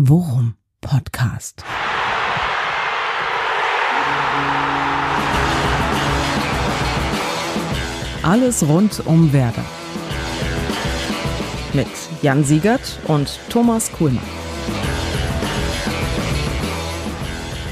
Worum 0.00 0.54
Podcast. 0.80 1.64
Alles 8.22 8.62
rund 8.62 9.04
um 9.06 9.32
Werder. 9.32 9.64
Mit 11.72 11.88
Jan 12.22 12.44
Siegert 12.44 13.00
und 13.08 13.40
Thomas 13.50 13.90
Kuhlmann. 13.90 14.22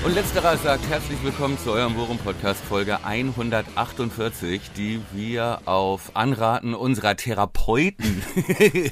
Und 0.07 0.15
letzterer 0.15 0.57
sagt 0.57 0.87
herzlich 0.89 1.19
willkommen 1.25 1.59
zu 1.59 1.73
eurem 1.73 1.97
Worum 1.97 2.17
Podcast 2.19 2.65
Folge 2.65 3.05
148, 3.05 4.71
die 4.77 5.01
wir 5.13 5.63
auf 5.65 6.15
Anraten 6.15 6.75
unserer 6.75 7.17
Therapeuten 7.17 8.23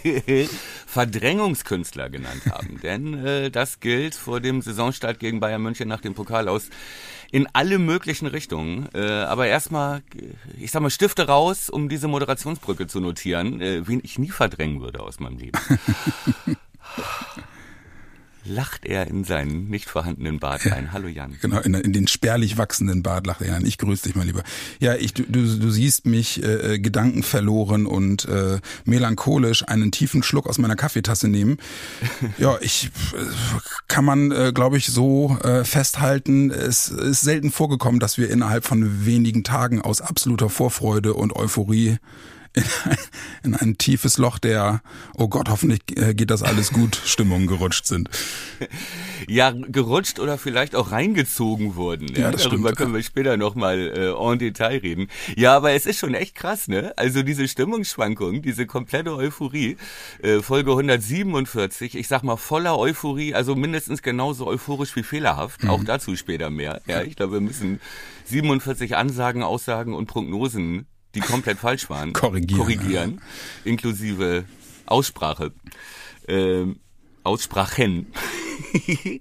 Verdrängungskünstler 0.88 2.10
genannt 2.10 2.42
haben. 2.50 2.80
Denn 2.82 3.24
äh, 3.24 3.52
das 3.52 3.78
gilt 3.78 4.16
vor 4.16 4.40
dem 4.40 4.60
Saisonstart 4.60 5.20
gegen 5.20 5.38
Bayern 5.38 5.62
München 5.62 5.86
nach 5.86 6.00
dem 6.00 6.14
Pokal 6.14 6.48
aus 6.48 6.68
in 7.30 7.46
alle 7.52 7.78
möglichen 7.78 8.26
Richtungen. 8.26 8.88
Äh, 8.92 9.06
aber 9.06 9.46
erstmal, 9.46 10.02
ich 10.58 10.72
sag 10.72 10.82
mal, 10.82 10.90
Stifte 10.90 11.28
raus, 11.28 11.70
um 11.70 11.88
diese 11.88 12.08
Moderationsbrücke 12.08 12.88
zu 12.88 12.98
notieren, 12.98 13.60
äh, 13.60 13.86
wen 13.86 14.00
ich 14.02 14.18
nie 14.18 14.30
verdrängen 14.30 14.80
würde 14.80 14.98
aus 14.98 15.20
meinem 15.20 15.38
Leben 15.38 15.60
lacht 18.44 18.84
er 18.84 19.06
in 19.06 19.24
seinen 19.24 19.68
nicht 19.68 19.88
vorhandenen 19.88 20.38
Bart 20.38 20.66
ein. 20.66 20.92
Hallo 20.92 21.08
Jan. 21.08 21.36
Genau, 21.40 21.60
in, 21.60 21.74
in, 21.74 21.92
den 21.92 22.06
spärlich 22.06 22.58
wachsenden 22.58 23.02
Bart 23.02 23.26
lacht 23.26 23.40
er 23.40 23.48
Jan. 23.48 23.66
Ich 23.66 23.78
grüße 23.78 24.04
dich 24.04 24.14
mal 24.14 24.26
lieber. 24.26 24.42
Ja, 24.80 24.94
ich, 24.94 25.14
du, 25.14 25.24
du 25.24 25.70
siehst 25.70 26.06
mich 26.06 26.42
äh, 26.42 26.74
äh, 26.74 26.78
gedankenverloren 26.78 27.86
und 27.86 28.26
äh, 28.26 28.60
melancholisch 28.84 29.66
einen 29.66 29.92
tiefen 29.92 30.22
Schluck 30.22 30.46
aus 30.46 30.58
meiner 30.58 30.76
Kaffeetasse 30.76 31.28
nehmen. 31.28 31.58
ja, 32.38 32.58
ich 32.60 32.90
äh, 33.12 33.24
kann 33.88 34.04
man, 34.04 34.30
äh, 34.30 34.52
glaube 34.54 34.76
ich, 34.76 34.86
so 34.86 35.38
äh, 35.42 35.64
festhalten. 35.64 36.50
Es 36.50 36.88
ist 36.88 37.22
selten 37.22 37.50
vorgekommen, 37.50 38.00
dass 38.00 38.18
wir 38.18 38.30
innerhalb 38.30 38.64
von 38.64 39.06
wenigen 39.06 39.44
Tagen 39.44 39.80
aus 39.80 40.00
absoluter 40.00 40.50
Vorfreude 40.50 41.14
und 41.14 41.34
Euphorie 41.34 41.98
in 42.54 42.64
ein, 42.84 42.98
in 43.42 43.54
ein 43.54 43.78
tiefes 43.78 44.16
Loch 44.16 44.38
der, 44.38 44.80
oh 45.14 45.28
Gott, 45.28 45.48
hoffentlich 45.48 45.80
äh, 45.96 46.14
geht 46.14 46.30
das 46.30 46.42
alles 46.42 46.72
gut, 46.72 46.96
Stimmung 47.04 47.46
gerutscht 47.46 47.86
sind. 47.86 48.08
Ja, 49.26 49.50
gerutscht 49.50 50.20
oder 50.20 50.38
vielleicht 50.38 50.76
auch 50.76 50.92
reingezogen 50.92 51.74
wurden. 51.74 52.08
Ja, 52.08 52.22
ja 52.22 52.30
das 52.30 52.44
Darüber 52.44 52.68
stimmt. 52.68 52.76
können 52.78 52.94
wir 52.94 53.02
später 53.02 53.36
nochmal 53.36 53.78
äh, 53.80 54.32
en 54.32 54.38
Detail 54.38 54.78
reden. 54.78 55.08
Ja, 55.36 55.56
aber 55.56 55.72
es 55.72 55.86
ist 55.86 55.98
schon 55.98 56.14
echt 56.14 56.34
krass, 56.34 56.68
ne? 56.68 56.92
Also 56.96 57.22
diese 57.22 57.48
Stimmungsschwankung, 57.48 58.42
diese 58.42 58.66
komplette 58.66 59.14
Euphorie, 59.14 59.76
äh, 60.22 60.40
Folge 60.40 60.70
147, 60.70 61.96
ich 61.96 62.06
sag 62.06 62.22
mal 62.22 62.36
voller 62.36 62.78
Euphorie, 62.78 63.34
also 63.34 63.56
mindestens 63.56 64.02
genauso 64.02 64.46
euphorisch 64.46 64.94
wie 64.94 65.02
fehlerhaft. 65.02 65.64
Mhm. 65.64 65.70
Auch 65.70 65.84
dazu 65.84 66.14
später 66.16 66.50
mehr. 66.50 66.80
Ja, 66.86 67.02
ich 67.02 67.16
glaube, 67.16 67.34
wir 67.34 67.40
müssen 67.40 67.80
47 68.26 68.96
Ansagen, 68.96 69.42
Aussagen 69.42 69.94
und 69.94 70.06
Prognosen 70.06 70.86
die 71.14 71.20
komplett 71.20 71.58
falsch 71.58 71.88
waren, 71.90 72.12
korrigieren, 72.14 72.60
korrigieren 72.60 73.20
inklusive 73.64 74.44
Aussprache. 74.86 75.52
Ähm, 76.28 76.80
Aussprachen. 77.22 78.12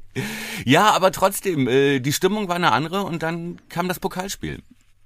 ja, 0.65 0.91
aber 0.91 1.11
trotzdem, 1.11 1.67
äh, 1.67 1.99
die 1.99 2.13
Stimmung 2.13 2.49
war 2.49 2.55
eine 2.55 2.71
andere 2.71 3.03
und 3.03 3.23
dann 3.23 3.61
kam 3.69 3.87
das 3.87 3.99
Pokalspiel. 3.99 4.61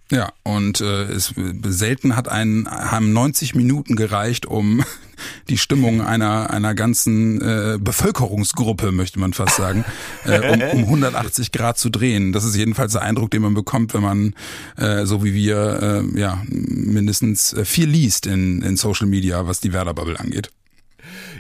Ja, 0.10 0.32
und 0.44 0.80
äh, 0.80 1.04
es 1.04 1.34
selten 1.68 2.16
hat 2.16 2.30
einen 2.30 2.70
haben 2.70 3.12
90 3.12 3.56
Minuten 3.56 3.96
gereicht, 3.96 4.46
um 4.46 4.84
die 5.50 5.58
Stimmung 5.58 6.02
einer 6.02 6.50
einer 6.50 6.76
ganzen 6.76 7.42
äh, 7.42 7.78
Bevölkerungsgruppe, 7.78 8.92
möchte 8.92 9.20
man 9.20 9.34
fast 9.34 9.58
sagen, 9.58 9.84
äh, 10.26 10.54
um, 10.54 10.62
um 10.62 10.84
180 10.86 11.52
Grad 11.52 11.78
zu 11.78 11.90
drehen. 11.90 12.32
Das 12.32 12.46
ist 12.46 12.56
jedenfalls 12.56 12.94
der 12.94 13.02
Eindruck, 13.02 13.32
den 13.32 13.42
man 13.42 13.54
bekommt, 13.54 13.94
wenn 13.94 14.04
man 14.04 14.34
äh, 14.78 15.06
so 15.06 15.24
wie 15.26 15.34
wir 15.34 16.04
äh, 16.16 16.20
ja 16.20 16.42
mindestens 16.48 17.52
äh, 17.54 17.66
viel 17.66 17.90
liest 17.90 18.28
in 18.28 18.62
in 18.62 18.78
Social 18.78 19.08
Media, 19.08 19.46
was 19.46 19.60
die 19.60 19.74
Werder 19.74 19.94
Bubble 19.94 20.20
angeht. 20.20 20.52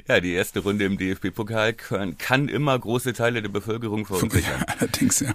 Ja, 0.08 0.22
die 0.22 0.32
erste 0.32 0.60
Runde 0.60 0.86
im 0.86 0.98
DFB-Pokal 0.98 1.74
kann, 1.74 2.18
kann, 2.18 2.48
immer 2.48 2.78
große 2.80 3.14
Teile 3.14 3.42
der 3.42 3.50
Bevölkerung 3.50 4.06
verunsichern. 4.06 4.38
Ja, 4.48 4.76
allerdings, 4.80 5.20
ja. 5.20 5.34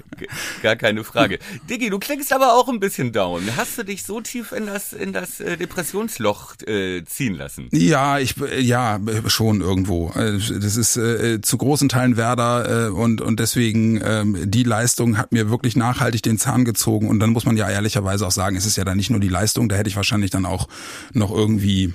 Gar 0.62 0.76
keine 0.76 1.04
Frage. 1.04 1.38
Diggi, 1.68 1.90
du 1.90 1.98
klingst 1.98 2.32
aber 2.32 2.54
auch 2.54 2.68
ein 2.68 2.80
bisschen 2.80 3.12
down. 3.12 3.42
Hast 3.56 3.76
du 3.76 3.82
dich 3.82 4.04
so 4.04 4.20
tief 4.20 4.52
in 4.52 4.66
das, 4.66 4.92
in 4.92 5.12
das 5.12 5.40
äh, 5.40 5.56
Depressionsloch 5.56 6.54
äh, 6.66 7.04
ziehen 7.04 7.34
lassen? 7.34 7.68
Ja, 7.72 8.18
ich, 8.18 8.34
ja, 8.60 8.98
schon 9.26 9.60
irgendwo. 9.60 10.10
Äh, 10.10 10.38
das 10.38 10.76
ist 10.76 10.96
äh, 10.96 11.40
zu 11.42 11.58
großen 11.58 11.88
Teilen 11.88 12.16
Werder 12.16 12.86
äh, 12.86 12.90
und, 12.90 13.20
und 13.20 13.38
deswegen 13.38 14.00
äh, 14.00 14.24
die 14.46 14.62
Leistung 14.62 15.18
hat 15.18 15.32
mir 15.32 15.50
wirklich 15.50 15.76
nachhaltig 15.76 16.22
den 16.22 16.38
Zahn 16.38 16.64
gezogen 16.64 17.08
und 17.08 17.20
dann 17.20 17.30
muss 17.30 17.44
man 17.44 17.56
ja 17.56 17.68
ehrlicherweise 17.68 18.26
auch 18.26 18.32
sagen, 18.32 18.56
es 18.56 18.66
ist 18.66 18.76
ja 18.76 18.84
dann 18.84 18.96
nicht 18.96 19.10
nur 19.10 19.20
die 19.20 19.28
Leistung, 19.28 19.68
da 19.68 19.76
hätte 19.76 19.88
ich 19.88 19.96
wahrscheinlich 19.96 20.30
dann 20.30 20.46
auch 20.46 20.68
noch 21.12 21.30
irgendwie, 21.30 21.92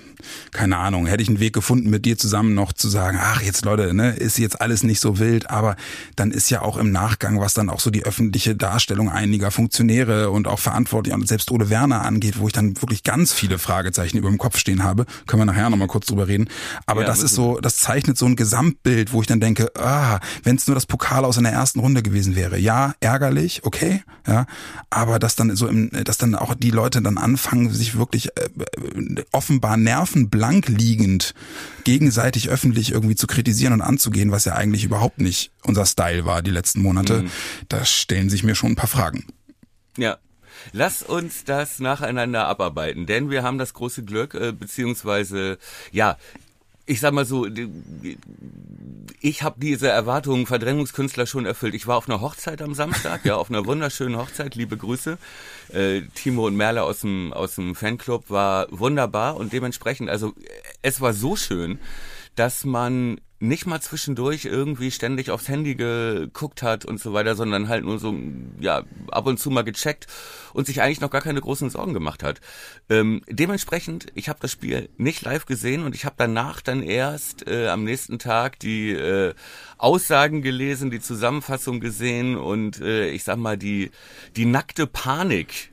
keine 0.51 0.77
Ahnung, 0.77 1.05
hätte 1.05 1.23
ich 1.23 1.29
einen 1.29 1.39
Weg 1.39 1.53
gefunden, 1.53 1.89
mit 1.89 2.05
dir 2.05 2.17
zusammen 2.17 2.53
noch 2.53 2.73
zu 2.73 2.89
sagen, 2.89 3.17
ach 3.21 3.41
jetzt 3.41 3.65
Leute, 3.65 3.93
ne, 3.93 4.11
ist 4.11 4.37
jetzt 4.37 4.61
alles 4.61 4.83
nicht 4.83 4.99
so 4.99 5.19
wild, 5.19 5.49
aber 5.49 5.75
dann 6.15 6.31
ist 6.31 6.49
ja 6.49 6.61
auch 6.61 6.77
im 6.77 6.91
Nachgang, 6.91 7.39
was 7.39 7.53
dann 7.53 7.69
auch 7.69 7.79
so 7.79 7.89
die 7.89 8.05
öffentliche 8.05 8.55
Darstellung 8.55 9.09
einiger 9.09 9.51
Funktionäre 9.51 10.29
und 10.31 10.47
auch 10.47 10.59
Verantwortliche 10.59 11.15
und 11.15 11.27
selbst 11.27 11.51
Ole 11.51 11.69
Werner 11.69 12.03
angeht, 12.03 12.39
wo 12.39 12.47
ich 12.47 12.53
dann 12.53 12.81
wirklich 12.81 13.03
ganz 13.03 13.33
viele 13.33 13.59
Fragezeichen 13.59 14.17
über 14.17 14.29
dem 14.29 14.37
Kopf 14.37 14.57
stehen 14.57 14.83
habe, 14.83 15.05
können 15.25 15.41
wir 15.41 15.45
nachher 15.45 15.69
nochmal 15.69 15.87
kurz 15.87 16.07
drüber 16.07 16.27
reden. 16.27 16.49
Aber 16.85 17.01
ja, 17.01 17.07
das 17.07 17.21
ist 17.21 17.35
so, 17.35 17.59
das 17.59 17.77
zeichnet 17.77 18.17
so 18.17 18.25
ein 18.25 18.35
Gesamtbild, 18.35 19.13
wo 19.13 19.21
ich 19.21 19.27
dann 19.27 19.39
denke, 19.39 19.71
ah, 19.75 20.19
wenn 20.43 20.55
es 20.55 20.67
nur 20.67 20.75
das 20.75 20.85
Pokal 20.85 21.25
aus 21.25 21.37
in 21.37 21.43
der 21.43 21.53
ersten 21.53 21.79
Runde 21.79 22.03
gewesen 22.03 22.35
wäre, 22.35 22.57
ja, 22.57 22.93
ärgerlich, 22.99 23.61
okay, 23.63 24.03
ja, 24.27 24.45
aber 24.89 25.19
dass 25.19 25.35
dann 25.35 25.55
so 25.55 25.67
im, 25.67 25.89
dass 26.03 26.17
dann 26.17 26.35
auch 26.35 26.53
die 26.55 26.71
Leute 26.71 27.01
dann 27.01 27.17
anfangen, 27.17 27.71
sich 27.71 27.97
wirklich 27.97 28.29
äh, 28.37 28.49
offenbar 29.31 29.77
nervenblank 30.07 30.67
liegend 30.67 31.33
gegenseitig 31.83 32.49
öffentlich 32.49 32.91
irgendwie 32.91 33.15
zu 33.15 33.27
kritisieren 33.27 33.73
und 33.73 33.81
anzugehen, 33.81 34.31
was 34.31 34.45
ja 34.45 34.53
eigentlich 34.53 34.83
überhaupt 34.83 35.19
nicht 35.19 35.51
unser 35.63 35.85
Style 35.85 36.25
war 36.25 36.41
die 36.41 36.51
letzten 36.51 36.81
Monate, 36.81 37.23
mhm. 37.23 37.31
da 37.69 37.85
stellen 37.85 38.29
sich 38.29 38.43
mir 38.43 38.55
schon 38.55 38.71
ein 38.71 38.75
paar 38.75 38.89
Fragen. 38.89 39.25
Ja, 39.97 40.17
Lass 40.73 41.01
uns 41.01 41.45
das 41.45 41.79
nacheinander 41.79 42.47
abarbeiten, 42.47 43.05
denn 43.05 43.29
wir 43.29 43.43
haben 43.43 43.57
das 43.57 43.73
große 43.73 44.03
Glück, 44.03 44.33
äh, 44.33 44.51
beziehungsweise, 44.51 45.59
ja, 45.91 46.17
ich 46.87 47.01
sag 47.01 47.13
mal 47.13 47.25
so, 47.25 47.45
ich 49.19 49.43
habe 49.43 49.59
diese 49.59 49.89
Erwartungen 49.89 50.45
Verdrängungskünstler 50.45 51.27
schon 51.27 51.45
erfüllt. 51.45 51.75
Ich 51.75 51.85
war 51.85 51.97
auf 51.97 52.09
einer 52.09 52.21
Hochzeit 52.21 52.61
am 52.61 52.73
Samstag, 52.73 53.25
ja, 53.25 53.35
auf 53.35 53.49
einer 53.49 53.65
wunderschönen 53.65 54.17
Hochzeit, 54.17 54.55
liebe 54.55 54.77
Grüße. 54.77 55.17
Äh, 55.73 56.03
Timo 56.15 56.47
und 56.47 56.55
Merle 56.55 56.83
aus 56.83 57.01
dem, 57.01 57.33
aus 57.33 57.55
dem 57.55 57.75
Fanclub 57.75 58.29
war 58.29 58.67
wunderbar 58.71 59.35
und 59.35 59.51
dementsprechend, 59.51 60.09
also 60.09 60.33
es 60.81 61.01
war 61.01 61.13
so 61.13 61.35
schön, 61.35 61.79
dass 62.35 62.63
man 62.63 63.19
nicht 63.39 63.67
mal 63.67 63.79
zwischendurch 63.81 64.45
irgendwie 64.45 64.91
ständig 64.91 65.29
aufs 65.29 65.47
Handy 65.47 65.75
geguckt 65.75 66.63
hat 66.63 66.85
und 66.85 66.99
so 66.99 67.13
weiter, 67.13 67.35
sondern 67.35 67.69
halt 67.69 67.83
nur 67.83 67.99
so, 67.99 68.15
ja, 68.59 68.83
ab 69.11 69.27
und 69.27 69.39
zu 69.39 69.51
mal 69.51 69.63
gecheckt 69.63 70.07
und 70.53 70.65
sich 70.65 70.81
eigentlich 70.81 71.01
noch 71.01 71.11
gar 71.11 71.21
keine 71.21 71.41
großen 71.41 71.69
Sorgen 71.69 71.93
gemacht 71.93 72.23
hat. 72.23 72.41
Ähm, 72.89 73.21
dementsprechend, 73.29 74.07
ich 74.15 74.29
habe 74.29 74.39
das 74.41 74.51
Spiel 74.51 74.89
nicht 74.97 75.23
live 75.23 75.45
gesehen 75.45 75.83
und 75.83 75.93
ich 75.93 76.05
habe 76.05 76.15
danach 76.17 76.61
dann 76.61 76.81
erst 76.81 77.47
äh, 77.47 77.67
am 77.67 77.83
nächsten 77.83 78.17
Tag 78.19 78.59
die 78.59 78.91
äh, 78.91 79.33
Aussagen 79.77 80.41
gelesen, 80.41 80.89
die 80.89 80.99
Zusammenfassung 80.99 81.79
gesehen 81.79 82.35
und 82.37 82.81
äh, 82.81 83.09
ich 83.09 83.23
sag 83.23 83.37
mal 83.37 83.57
die 83.57 83.91
die 84.35 84.45
nackte 84.45 84.87
Panik. 84.87 85.69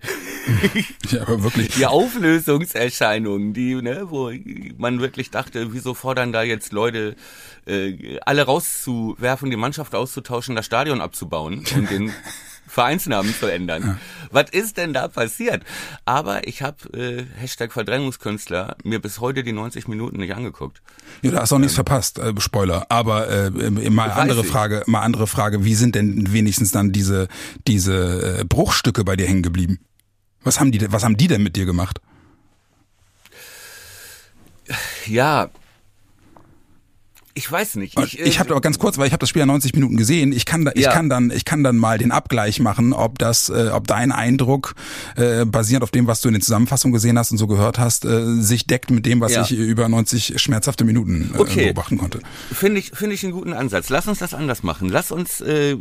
ja, 1.11 1.23
aber 1.23 1.43
wirklich. 1.43 1.69
Die 1.75 1.87
Auflösungserscheinungen, 1.87 3.55
die, 3.55 3.75
ne, 3.77 4.11
wo 4.11 4.31
man 4.77 5.01
wirklich 5.01 5.31
dachte, 5.31 5.73
wieso 5.73 5.95
fordern 5.95 6.33
da 6.33 6.43
jetzt 6.43 6.73
Leute 6.73 7.17
äh, 7.67 8.19
alle 8.25 8.43
rauszuwerfen, 8.43 9.51
die 9.51 9.57
Mannschaft 9.57 9.95
auszutauschen, 9.95 10.55
das 10.55 10.67
Stadion 10.67 11.01
abzubauen 11.01 11.65
und 11.75 11.91
den 11.91 12.13
Vereinsnamen 12.67 13.35
zu 13.35 13.47
ändern. 13.47 13.83
Ja. 13.83 13.99
Was 14.31 14.51
ist 14.51 14.77
denn 14.77 14.93
da 14.93 15.09
passiert? 15.09 15.63
Aber 16.05 16.47
ich 16.49 16.63
habe 16.63 16.77
äh, 16.99 17.25
Hashtag 17.39 17.73
Verdrängungskünstler 17.73 18.77
mir 18.83 19.01
bis 19.01 19.21
heute 19.21 19.45
die 19.45 19.53
90 19.53 19.87
Minuten 19.87 20.19
nicht 20.19 20.35
angeguckt. 20.35 20.83
Ja, 21.23 21.31
da 21.31 21.41
hast 21.41 21.53
du 21.53 21.57
auch 21.57 21.61
nichts 21.61 21.75
ähm, 21.75 21.85
verpasst, 21.85 22.19
äh, 22.19 22.33
Spoiler. 22.39 22.87
Aber 22.89 23.29
äh, 23.29 23.51
mal 23.51 24.11
andere 24.11 24.41
ich. 24.41 24.47
Frage, 24.47 24.83
mal 24.87 25.03
andere 25.03 25.27
Frage, 25.27 25.65
wie 25.65 25.75
sind 25.75 25.95
denn 25.95 26.33
wenigstens 26.33 26.73
dann 26.73 26.93
diese 26.93 27.29
diese 27.67 28.41
äh, 28.41 28.45
Bruchstücke 28.45 29.05
bei 29.05 29.17
dir 29.17 29.27
hängen 29.27 29.43
geblieben? 29.43 29.79
Was 30.43 30.61
haben 30.61 30.73
die 30.73 30.91
was 30.91 31.05
haben 31.05 31.17
die 31.17 31.29
denn 31.29 31.43
mit 31.43 31.57
dir 31.57 31.67
gemacht? 31.67 32.01
Ja, 35.07 35.51
ich 37.37 37.51
weiß 37.51 37.77
nicht. 37.77 37.99
Ich, 37.99 38.19
ich 38.21 38.39
habe 38.39 38.51
aber 38.51 38.61
ganz 38.61 38.79
kurz, 38.79 38.97
weil 38.97 39.09
ich 39.09 39.13
habe 39.13 39.21
das 39.21 39.29
Spiel 39.29 39.41
ja 39.41 39.47
90 39.47 39.75
Minuten 39.75 39.97
gesehen. 39.97 40.33
Ich 40.33 40.47
kann 40.47 40.65
da, 40.65 40.71
ich 40.75 40.83
ja. 40.83 40.93
kann 40.93 41.09
dann, 41.09 41.33
ich 41.33 41.45
kann 41.45 41.65
dann 41.65 41.77
mal 41.77 41.99
den 41.99 42.13
Abgleich 42.13 42.61
machen, 42.61 42.93
ob 42.93 43.19
das, 43.19 43.49
äh, 43.49 43.71
ob 43.73 43.89
dein 43.89 44.13
Eindruck 44.13 44.77
äh, 45.17 45.45
basierend 45.45 45.83
auf 45.83 45.91
dem, 45.91 46.07
was 46.07 46.21
du 46.21 46.29
in 46.29 46.35
den 46.35 46.43
Zusammenfassungen 46.43 46.93
gesehen 46.93 47.19
hast 47.19 47.33
und 47.33 47.39
so 47.39 47.49
gehört 47.49 47.79
hast, 47.79 48.05
äh, 48.05 48.41
sich 48.41 48.69
deckt 48.69 48.93
mit 48.93 49.05
dem, 49.05 49.21
was 49.21 49.33
ja. 49.33 49.43
ich 49.43 49.51
über 49.51 49.89
90 49.89 50.41
schmerzhafte 50.41 50.85
Minuten 50.85 51.33
äh, 51.35 51.39
okay. 51.39 51.65
beobachten 51.65 51.99
konnte. 51.99 52.21
Finde 52.53 52.79
ich, 52.79 52.93
finde 52.93 53.15
ich 53.15 53.25
einen 53.25 53.33
guten 53.33 53.53
Ansatz. 53.53 53.89
Lass 53.89 54.07
uns 54.07 54.21
das 54.21 54.33
anders 54.33 54.63
machen. 54.63 54.89
Lass 54.89 55.11
uns, 55.11 55.41
äh, 55.41 55.77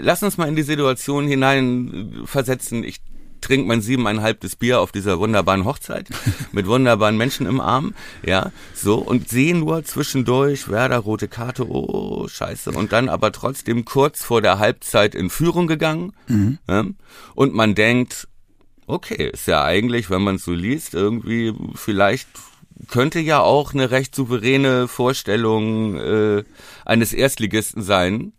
lass 0.00 0.22
uns 0.22 0.38
mal 0.38 0.48
in 0.48 0.56
die 0.56 0.62
Situation 0.62 1.28
hinein 1.28 2.22
versetzen. 2.24 2.84
Ich 2.84 3.00
trinkt 3.40 3.66
man 3.66 3.80
siebeneinhalbtes 3.80 4.56
Bier 4.56 4.80
auf 4.80 4.92
dieser 4.92 5.18
wunderbaren 5.18 5.64
Hochzeit 5.64 6.08
mit 6.52 6.66
wunderbaren 6.66 7.16
Menschen 7.16 7.46
im 7.46 7.60
Arm, 7.60 7.94
ja, 8.24 8.52
so 8.74 8.96
und 8.98 9.28
sehe 9.28 9.56
nur 9.56 9.84
zwischendurch 9.84 10.68
Werder 10.68 10.98
rote 10.98 11.28
Karte, 11.28 11.68
oh 11.68 12.28
Scheiße 12.28 12.70
und 12.72 12.92
dann 12.92 13.08
aber 13.08 13.32
trotzdem 13.32 13.84
kurz 13.84 14.24
vor 14.24 14.42
der 14.42 14.58
Halbzeit 14.58 15.14
in 15.14 15.30
Führung 15.30 15.66
gegangen 15.66 16.12
mhm. 16.28 16.58
ja, 16.68 16.84
und 17.34 17.54
man 17.54 17.74
denkt, 17.74 18.28
okay, 18.86 19.30
ist 19.32 19.46
ja 19.46 19.64
eigentlich, 19.64 20.10
wenn 20.10 20.22
man 20.22 20.36
es 20.36 20.44
so 20.44 20.52
liest, 20.52 20.94
irgendwie 20.94 21.54
vielleicht 21.74 22.28
könnte 22.88 23.20
ja 23.20 23.40
auch 23.40 23.74
eine 23.74 23.90
recht 23.90 24.14
souveräne 24.14 24.88
Vorstellung 24.88 25.96
äh, 25.96 26.44
eines 26.84 27.12
Erstligisten 27.12 27.82
sein, 27.82 28.32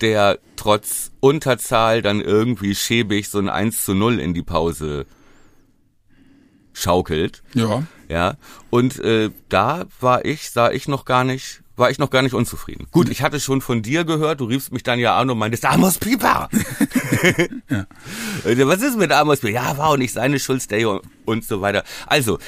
der 0.00 0.38
trotz 0.56 1.12
Unterzahl 1.20 2.02
dann 2.02 2.20
irgendwie 2.20 2.74
schäbig 2.74 3.28
so 3.28 3.38
ein 3.38 3.48
1 3.48 3.84
zu 3.84 3.94
0 3.94 4.20
in 4.20 4.34
die 4.34 4.42
Pause 4.42 5.06
schaukelt. 6.72 7.42
Ja. 7.54 7.84
Ja. 8.08 8.36
Und 8.70 8.98
äh, 9.00 9.30
da 9.48 9.86
war 10.00 10.24
ich, 10.24 10.50
sah 10.50 10.70
ich 10.70 10.88
noch 10.88 11.04
gar 11.04 11.24
nicht, 11.24 11.62
war 11.76 11.90
ich 11.90 11.98
noch 11.98 12.10
gar 12.10 12.22
nicht 12.22 12.34
unzufrieden. 12.34 12.86
Gut, 12.90 13.08
ich 13.08 13.22
hatte 13.22 13.40
schon 13.40 13.60
von 13.60 13.82
dir 13.82 14.04
gehört, 14.04 14.40
du 14.40 14.44
riefst 14.44 14.72
mich 14.72 14.82
dann 14.82 14.98
ja 14.98 15.16
an 15.16 15.30
und 15.30 15.38
meintest, 15.38 15.64
Amos 15.64 15.98
Pieper! 15.98 16.48
ja. 17.70 17.86
Was 18.66 18.82
ist 18.82 18.98
mit 18.98 19.12
Amos 19.12 19.40
Pieper? 19.40 19.52
Ja, 19.52 19.78
war 19.78 19.88
auch 19.88 19.96
nicht 19.96 20.12
seine 20.12 20.38
Schuld, 20.38 20.62
Stay 20.62 20.84
und 21.24 21.44
so 21.44 21.60
weiter. 21.60 21.84
Also, 22.06 22.38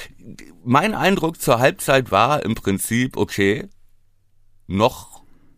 mein 0.64 0.94
Eindruck 0.94 1.40
zur 1.40 1.58
Halbzeit 1.58 2.10
war 2.10 2.44
im 2.44 2.54
Prinzip, 2.54 3.16
okay, 3.16 3.68
noch 4.66 5.15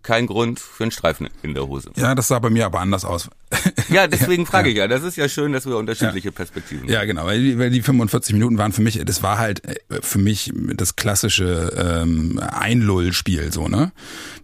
kein 0.09 0.27
Grund 0.27 0.59
für 0.59 0.85
einen 0.85 0.91
Streifen 0.91 1.29
in 1.43 1.53
der 1.53 1.69
Hose. 1.69 1.91
Ja, 1.97 2.15
das 2.15 2.29
sah 2.29 2.39
bei 2.39 2.49
mir 2.49 2.65
aber 2.65 2.81
anders 2.81 3.05
aus. 3.05 3.29
Ja, 3.89 4.07
deswegen 4.07 4.47
frage 4.47 4.71
ich 4.71 4.77
ja. 4.77 4.87
Das 4.87 5.03
ist 5.03 5.17
ja 5.17 5.29
schön, 5.29 5.53
dass 5.53 5.67
wir 5.67 5.77
unterschiedliche 5.77 6.29
ja. 6.29 6.33
Perspektiven 6.33 6.83
haben. 6.83 6.93
Ja, 6.93 7.05
genau. 7.05 7.27
Weil 7.27 7.41
die, 7.41 7.59
weil 7.59 7.71
die 7.71 7.81
45 7.81 8.35
Minuten 8.35 8.59
waren 8.59 8.73
für 8.73 8.83
mich, 8.83 9.01
das 9.05 9.23
war 9.23 9.39
halt 9.39 9.65
äh, 9.65 10.01
für 10.03 10.19
mich 10.19 10.53
das 10.75 10.97
klassische 10.97 11.73
ähm, 11.77 12.39
Einlullspiel, 12.39 13.53
so, 13.53 13.69
ne? 13.69 13.93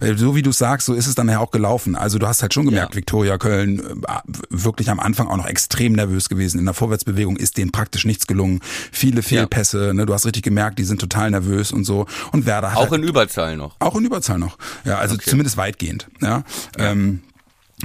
Weil 0.01 0.17
so 0.17 0.35
wie 0.35 0.43
du 0.43 0.53
sagst, 0.53 0.87
so 0.87 0.95
ist 0.95 1.07
es 1.07 1.15
dann 1.15 1.29
ja 1.29 1.41
auch 1.41 1.51
gelaufen. 1.51 1.95
Also 1.95 2.19
du 2.19 2.27
hast 2.27 2.43
halt 2.43 2.55
schon 2.55 2.65
gemerkt, 2.65 2.95
ja. 2.95 2.97
Viktoria 2.97 3.39
Köln 3.39 3.81
äh, 3.81 4.21
wirklich 4.49 4.91
am 4.91 5.01
Anfang 5.01 5.29
auch 5.29 5.37
noch 5.37 5.47
extrem 5.47 5.93
nervös 5.93 6.29
gewesen. 6.29 6.59
In 6.59 6.65
der 6.65 6.75
Vorwärtsbewegung 6.75 7.37
ist 7.37 7.59
denen 7.59 7.73
praktisch 7.73 8.05
nichts 8.05 8.27
gelungen. 8.27 8.61
Viele 8.93 9.23
Fehlpässe, 9.23 9.89
ja. 9.89 9.93
ne? 9.93 10.07
Du 10.07 10.15
hast 10.15 10.27
richtig 10.27 10.43
gemerkt, 10.43 10.79
die 10.79 10.85
sind 10.85 11.01
total 11.01 11.31
nervös 11.31 11.73
und 11.73 11.85
so. 11.85 12.07
Und 12.33 12.47
Werder 12.47 12.73
hat 12.73 12.79
Auch 12.79 12.91
halt, 12.91 13.03
in 13.03 13.09
Überzahl 13.09 13.57
noch. 13.57 13.77
Auch 13.79 13.97
in 13.97 14.05
Überzahl 14.05 14.39
noch. 14.39 14.57
Ja, 14.85 14.99
also 14.99 15.15
okay. 15.17 15.29
zumindest 15.29 15.57
weitgehend. 15.57 16.09
Ja. 16.21 16.45
ja. 16.79 16.93
Ähm, 16.93 17.21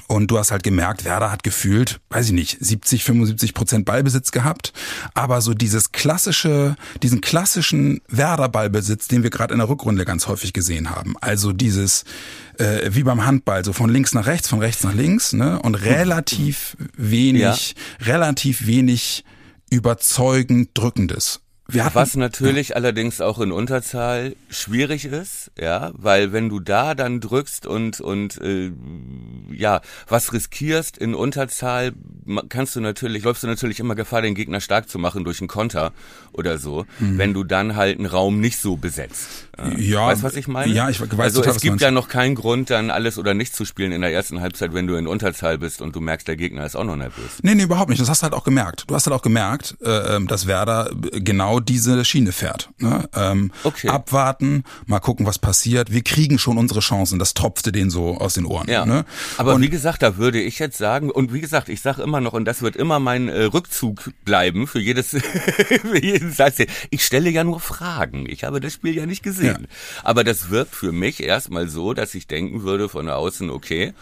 und 0.07 0.27
du 0.31 0.37
hast 0.37 0.51
halt 0.51 0.63
gemerkt, 0.63 1.05
Werder 1.05 1.31
hat 1.31 1.43
gefühlt, 1.43 1.99
weiß 2.09 2.27
ich 2.27 2.31
nicht, 2.31 2.57
70, 2.59 3.03
75 3.03 3.53
Prozent 3.53 3.85
Ballbesitz 3.85 4.31
gehabt. 4.31 4.73
Aber 5.13 5.41
so 5.41 5.53
dieses 5.53 5.91
klassische, 5.91 6.75
diesen 7.03 7.21
klassischen 7.21 8.01
Werder-Ballbesitz, 8.07 9.07
den 9.07 9.23
wir 9.23 9.29
gerade 9.29 9.53
in 9.53 9.59
der 9.59 9.69
Rückrunde 9.69 10.05
ganz 10.05 10.27
häufig 10.27 10.53
gesehen 10.53 10.89
haben. 10.89 11.15
Also 11.21 11.53
dieses, 11.53 12.05
äh, 12.57 12.89
wie 12.91 13.03
beim 13.03 13.25
Handball, 13.25 13.63
so 13.65 13.73
von 13.73 13.89
links 13.89 14.13
nach 14.13 14.25
rechts, 14.25 14.47
von 14.47 14.59
rechts 14.59 14.83
nach 14.83 14.93
links, 14.93 15.33
ne? 15.33 15.59
Und 15.61 15.75
relativ 15.75 16.77
wenig, 16.95 17.41
ja. 17.41 17.55
relativ 18.05 18.65
wenig 18.65 19.23
überzeugend 19.69 20.69
drückendes. 20.73 21.41
Hatten, 21.73 21.95
Was 21.95 22.15
natürlich 22.15 22.69
ja. 22.69 22.75
allerdings 22.75 23.21
auch 23.21 23.39
in 23.39 23.51
Unterzahl 23.51 24.35
schwierig 24.49 25.05
ist, 25.05 25.51
ja, 25.59 25.91
weil 25.93 26.31
wenn 26.33 26.49
du 26.49 26.59
da 26.59 26.95
dann 26.95 27.19
drückst 27.19 27.65
und 27.65 28.01
und 28.01 28.39
äh, 28.41 28.71
ja 29.51 29.81
was 30.07 30.33
riskierst 30.33 30.97
in 30.97 31.15
Unterzahl, 31.15 31.93
kannst 32.49 32.75
du 32.75 32.81
natürlich 32.81 33.23
läufst 33.23 33.43
du 33.43 33.47
natürlich 33.47 33.79
immer 33.79 33.95
Gefahr, 33.95 34.21
den 34.21 34.35
Gegner 34.35 34.61
stark 34.61 34.89
zu 34.89 34.99
machen 34.99 35.23
durch 35.23 35.41
einen 35.41 35.47
Konter 35.47 35.93
oder 36.31 36.57
so, 36.57 36.85
mhm. 36.99 37.17
wenn 37.17 37.33
du 37.33 37.43
dann 37.43 37.75
halt 37.75 37.97
einen 37.97 38.07
Raum 38.07 38.39
nicht 38.39 38.59
so 38.59 38.77
besetzt. 38.77 39.48
Ja, 39.77 40.07
weißt 40.07 40.23
was 40.23 40.35
ich 40.35 40.47
meine? 40.47 40.71
Ja, 40.71 40.89
ich 40.89 41.01
weiß 41.01 41.19
Also 41.19 41.41
total, 41.41 41.55
es 41.55 41.61
gibt 41.61 41.81
ja 41.81 41.91
noch 41.91 42.07
keinen 42.07 42.35
Grund, 42.35 42.69
dann 42.69 42.91
alles 42.91 43.17
oder 43.17 43.33
nichts 43.33 43.55
zu 43.55 43.65
spielen 43.65 43.91
in 43.91 44.01
der 44.01 44.11
ersten 44.11 44.41
Halbzeit, 44.41 44.73
wenn 44.73 44.87
du 44.87 44.95
in 44.95 45.07
Unterzahl 45.07 45.57
bist 45.57 45.81
und 45.81 45.95
du 45.95 46.01
merkst, 46.01 46.27
der 46.27 46.35
Gegner 46.35 46.65
ist 46.65 46.75
auch 46.75 46.83
noch 46.83 46.95
nervös. 46.95 47.39
Nee, 47.41 47.55
nee, 47.55 47.63
überhaupt 47.63 47.89
nicht. 47.89 48.01
Das 48.01 48.09
hast 48.09 48.21
du 48.21 48.23
halt 48.23 48.33
auch 48.33 48.43
gemerkt. 48.43 48.85
Du 48.87 48.95
hast 48.95 49.05
halt 49.05 49.15
auch 49.15 49.21
gemerkt, 49.21 49.77
äh, 49.83 50.15
ähm, 50.15 50.27
dass 50.27 50.47
Werder 50.47 50.91
genau 51.11 51.59
diese 51.59 52.05
Schiene 52.05 52.31
fährt. 52.31 52.69
Ne? 52.79 53.09
Ähm, 53.15 53.51
okay. 53.63 53.89
Abwarten, 53.89 54.63
mal 54.85 54.99
gucken, 54.99 55.25
was 55.25 55.39
passiert. 55.39 55.91
Wir 55.91 56.03
kriegen 56.03 56.39
schon 56.39 56.57
unsere 56.57 56.79
Chancen. 56.79 57.19
Das 57.19 57.33
tropfte 57.33 57.71
denen 57.71 57.89
so 57.89 58.17
aus 58.17 58.33
den 58.33 58.45
Ohren. 58.45 58.69
Ja. 58.69 58.85
Ne? 58.85 59.05
Aber 59.37 59.55
und, 59.55 59.61
wie 59.61 59.69
gesagt, 59.69 60.01
da 60.01 60.17
würde 60.17 60.39
ich 60.39 60.59
jetzt 60.59 60.77
sagen, 60.77 61.11
und 61.11 61.33
wie 61.33 61.41
gesagt, 61.41 61.69
ich 61.69 61.81
sage 61.81 62.01
immer 62.01 62.21
noch, 62.21 62.33
und 62.33 62.45
das 62.45 62.61
wird 62.61 62.75
immer 62.75 62.99
mein 62.99 63.29
äh, 63.29 63.43
Rückzug 63.43 64.11
bleiben 64.25 64.67
für 64.67 64.79
jedes, 64.79 65.09
für 65.11 66.01
jeden 66.01 66.31
Satz. 66.31 66.57
Ich 66.89 67.05
stelle 67.05 67.29
ja 67.29 67.43
nur 67.43 67.59
Fragen. 67.59 68.25
Ich 68.27 68.43
habe 68.43 68.59
das 68.59 68.73
Spiel 68.73 68.95
ja 68.95 69.05
nicht 69.05 69.23
gesehen. 69.23 69.48
Ja. 69.53 69.67
Aber 70.03 70.23
das 70.23 70.49
wirkt 70.49 70.75
für 70.75 70.91
mich 70.91 71.23
erstmal 71.23 71.67
so, 71.67 71.93
dass 71.93 72.15
ich 72.15 72.27
denken 72.27 72.63
würde 72.63 72.89
von 72.89 73.09
außen, 73.09 73.49
okay, 73.49 73.93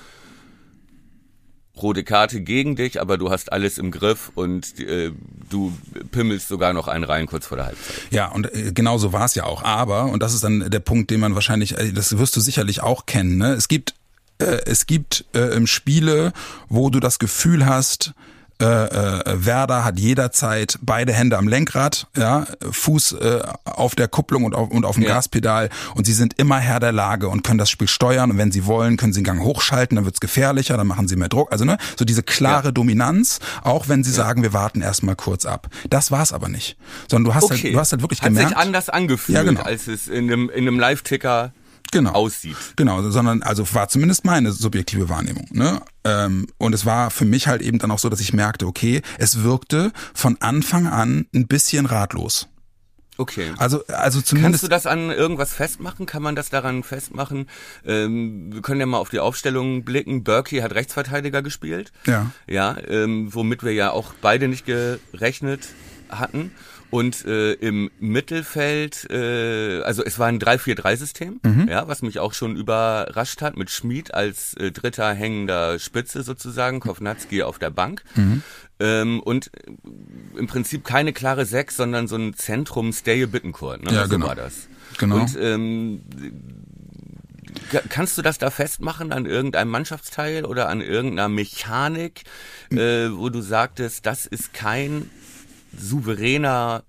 rote 1.81 2.03
Karte 2.03 2.41
gegen 2.41 2.75
dich, 2.75 2.99
aber 2.99 3.17
du 3.17 3.29
hast 3.29 3.51
alles 3.51 3.77
im 3.77 3.91
Griff 3.91 4.31
und 4.35 4.79
äh, 4.79 5.11
du 5.49 5.73
pimmelst 6.11 6.47
sogar 6.47 6.73
noch 6.73 6.87
einen 6.87 7.03
rein 7.03 7.27
kurz 7.27 7.47
vor 7.47 7.57
der 7.57 7.67
Halbzeit. 7.67 7.95
Ja, 8.11 8.27
und 8.27 8.53
äh, 8.53 8.71
genau 8.73 8.97
so 8.97 9.13
war 9.13 9.25
es 9.25 9.35
ja 9.35 9.43
auch. 9.43 9.63
Aber, 9.63 10.05
und 10.05 10.23
das 10.23 10.33
ist 10.33 10.43
dann 10.43 10.69
der 10.69 10.79
Punkt, 10.79 11.11
den 11.11 11.19
man 11.19 11.35
wahrscheinlich, 11.35 11.77
äh, 11.77 11.91
das 11.91 12.17
wirst 12.17 12.35
du 12.35 12.39
sicherlich 12.39 12.81
auch 12.81 13.05
kennen, 13.05 13.37
ne? 13.37 13.53
es 13.53 13.67
gibt, 13.67 13.93
äh, 14.39 14.59
es 14.65 14.85
gibt 14.85 15.25
äh, 15.33 15.65
Spiele, 15.67 16.33
wo 16.69 16.89
du 16.89 16.99
das 16.99 17.19
Gefühl 17.19 17.65
hast, 17.65 18.13
äh, 18.59 18.65
äh, 18.65 19.45
Werder 19.45 19.83
hat 19.85 19.99
jederzeit 19.99 20.79
beide 20.81 21.13
Hände 21.13 21.37
am 21.37 21.47
Lenkrad, 21.47 22.07
ja, 22.17 22.47
Fuß 22.71 23.13
äh, 23.13 23.41
auf 23.65 23.93
der 23.93 24.07
Kupplung 24.07 24.45
und 24.45 24.55
auf, 24.55 24.71
und 24.71 24.83
auf 24.83 24.95
dem 24.95 25.03
ja. 25.03 25.09
Gaspedal 25.09 25.69
und 25.93 26.05
sie 26.05 26.13
sind 26.13 26.39
immer 26.39 26.57
Herr 26.57 26.79
der 26.79 26.91
Lage 26.91 27.29
und 27.29 27.43
können 27.43 27.59
das 27.59 27.69
Spiel 27.69 27.87
steuern 27.87 28.31
und 28.31 28.37
wenn 28.37 28.51
sie 28.51 28.65
wollen, 28.65 28.97
können 28.97 29.13
sie 29.13 29.21
den 29.21 29.25
Gang 29.25 29.41
hochschalten, 29.41 29.95
dann 29.95 30.05
wird's 30.05 30.19
gefährlicher, 30.19 30.75
dann 30.75 30.87
machen 30.87 31.07
sie 31.07 31.15
mehr 31.15 31.29
Druck. 31.29 31.51
Also 31.51 31.65
ne, 31.65 31.77
so 31.95 32.03
diese 32.03 32.23
klare 32.23 32.69
ja. 32.69 32.71
Dominanz, 32.71 33.39
auch 33.61 33.89
wenn 33.89 34.03
sie 34.03 34.11
ja. 34.11 34.17
sagen, 34.17 34.41
wir 34.41 34.53
warten 34.53 34.81
erstmal 34.81 35.15
kurz 35.15 35.45
ab. 35.45 35.67
Das 35.89 36.09
war's 36.09 36.33
aber 36.33 36.49
nicht. 36.49 36.77
Sondern 37.07 37.25
du 37.25 37.35
hast 37.35 37.43
halt, 37.43 37.59
okay. 37.59 37.63
halt, 37.67 37.75
du 37.75 37.79
hast 37.79 37.91
halt 37.91 38.01
wirklich 38.01 38.21
hat 38.21 38.29
gemerkt. 38.29 38.51
Hat 38.51 38.57
sich 38.57 38.65
anders 38.65 38.89
angefühlt, 38.89 39.37
ja, 39.37 39.43
genau. 39.43 39.61
als 39.61 39.87
es 39.87 40.07
in 40.07 40.31
einem, 40.31 40.49
in 40.49 40.67
einem 40.67 40.79
Live-Ticker 40.79 41.51
genau. 41.91 42.11
aussieht. 42.11 42.57
Genau, 42.75 43.01
sondern 43.09 43.43
also 43.43 43.65
war 43.73 43.87
zumindest 43.89 44.25
meine 44.25 44.51
subjektive 44.51 45.09
Wahrnehmung. 45.09 45.47
Ne? 45.51 45.81
Ähm, 46.03 46.47
und 46.57 46.73
es 46.73 46.85
war 46.85 47.11
für 47.11 47.25
mich 47.25 47.47
halt 47.47 47.61
eben 47.61 47.79
dann 47.79 47.91
auch 47.91 47.99
so, 47.99 48.09
dass 48.09 48.19
ich 48.19 48.33
merkte, 48.33 48.67
okay, 48.67 49.01
es 49.17 49.43
wirkte 49.43 49.91
von 50.13 50.37
Anfang 50.39 50.87
an 50.87 51.27
ein 51.33 51.47
bisschen 51.47 51.85
ratlos. 51.85 52.47
Okay. 53.17 53.51
Also, 53.57 53.83
also 53.87 54.21
zumindest. 54.21 54.51
Kannst 54.51 54.63
du 54.63 54.67
das 54.67 54.85
an 54.85 55.09
irgendwas 55.09 55.53
festmachen? 55.53 56.05
Kann 56.05 56.21
man 56.21 56.35
das 56.35 56.49
daran 56.49 56.83
festmachen? 56.83 57.49
Ähm, 57.85 58.53
wir 58.53 58.61
können 58.61 58.79
ja 58.79 58.85
mal 58.85 58.99
auf 58.99 59.09
die 59.09 59.19
Aufstellung 59.19 59.83
blicken. 59.83 60.23
Berkey 60.23 60.59
hat 60.59 60.75
Rechtsverteidiger 60.75 61.41
gespielt. 61.41 61.91
Ja. 62.05 62.31
Ja, 62.47 62.77
ähm, 62.87 63.33
womit 63.33 63.63
wir 63.63 63.73
ja 63.73 63.91
auch 63.91 64.13
beide 64.21 64.47
nicht 64.47 64.65
gerechnet 64.65 65.69
hatten. 66.09 66.51
Und 66.89 67.25
äh, 67.25 67.53
im 67.53 67.91
Mittelfeld, 67.99 69.09
äh, 69.09 69.81
also 69.81 70.03
es 70.03 70.19
war 70.19 70.27
ein 70.27 70.39
3-4-3-System, 70.39 71.41
mhm. 71.43 71.67
ja, 71.67 71.87
was 71.87 72.01
mich 72.01 72.19
auch 72.19 72.33
schon 72.33 72.55
überrascht 72.55 73.41
hat, 73.41 73.57
mit 73.57 73.69
Schmid 73.69 74.13
als 74.13 74.53
äh, 74.53 74.71
dritter 74.71 75.13
hängender 75.13 75.79
Spitze 75.79 76.23
sozusagen, 76.23 76.79
Kovnatski 76.79 77.43
auf 77.43 77.59
der 77.59 77.71
Bank. 77.71 78.03
Mhm. 78.15 78.41
Ähm, 78.79 79.19
und 79.19 79.51
im 80.37 80.47
Prinzip 80.47 80.85
keine 80.85 81.11
klare 81.11 81.45
Sechs, 81.45 81.75
sondern 81.75 82.07
so 82.07 82.15
ein 82.15 82.35
Zentrum 82.35 82.93
Stay 82.93 83.25
Bittencourt, 83.25 83.83
ne? 83.83 83.93
Ja, 83.93 84.03
so 84.03 84.09
genau. 84.09 84.27
war 84.27 84.35
das. 84.35 84.67
Genau. 84.97 85.15
Und 85.17 85.37
ähm, 85.39 86.01
Kannst 87.89 88.17
du 88.17 88.21
das 88.21 88.37
da 88.37 88.49
festmachen 88.49 89.11
an 89.11 89.25
irgendeinem 89.25 89.69
Mannschaftsteil 89.69 90.45
oder 90.45 90.69
an 90.69 90.81
irgendeiner 90.81 91.27
Mechanik, 91.27 92.23
äh, 92.71 93.09
wo 93.11 93.29
du 93.29 93.41
sagtest, 93.41 94.05
das 94.05 94.25
ist 94.25 94.53
kein 94.53 95.09
souveräner 95.77 96.83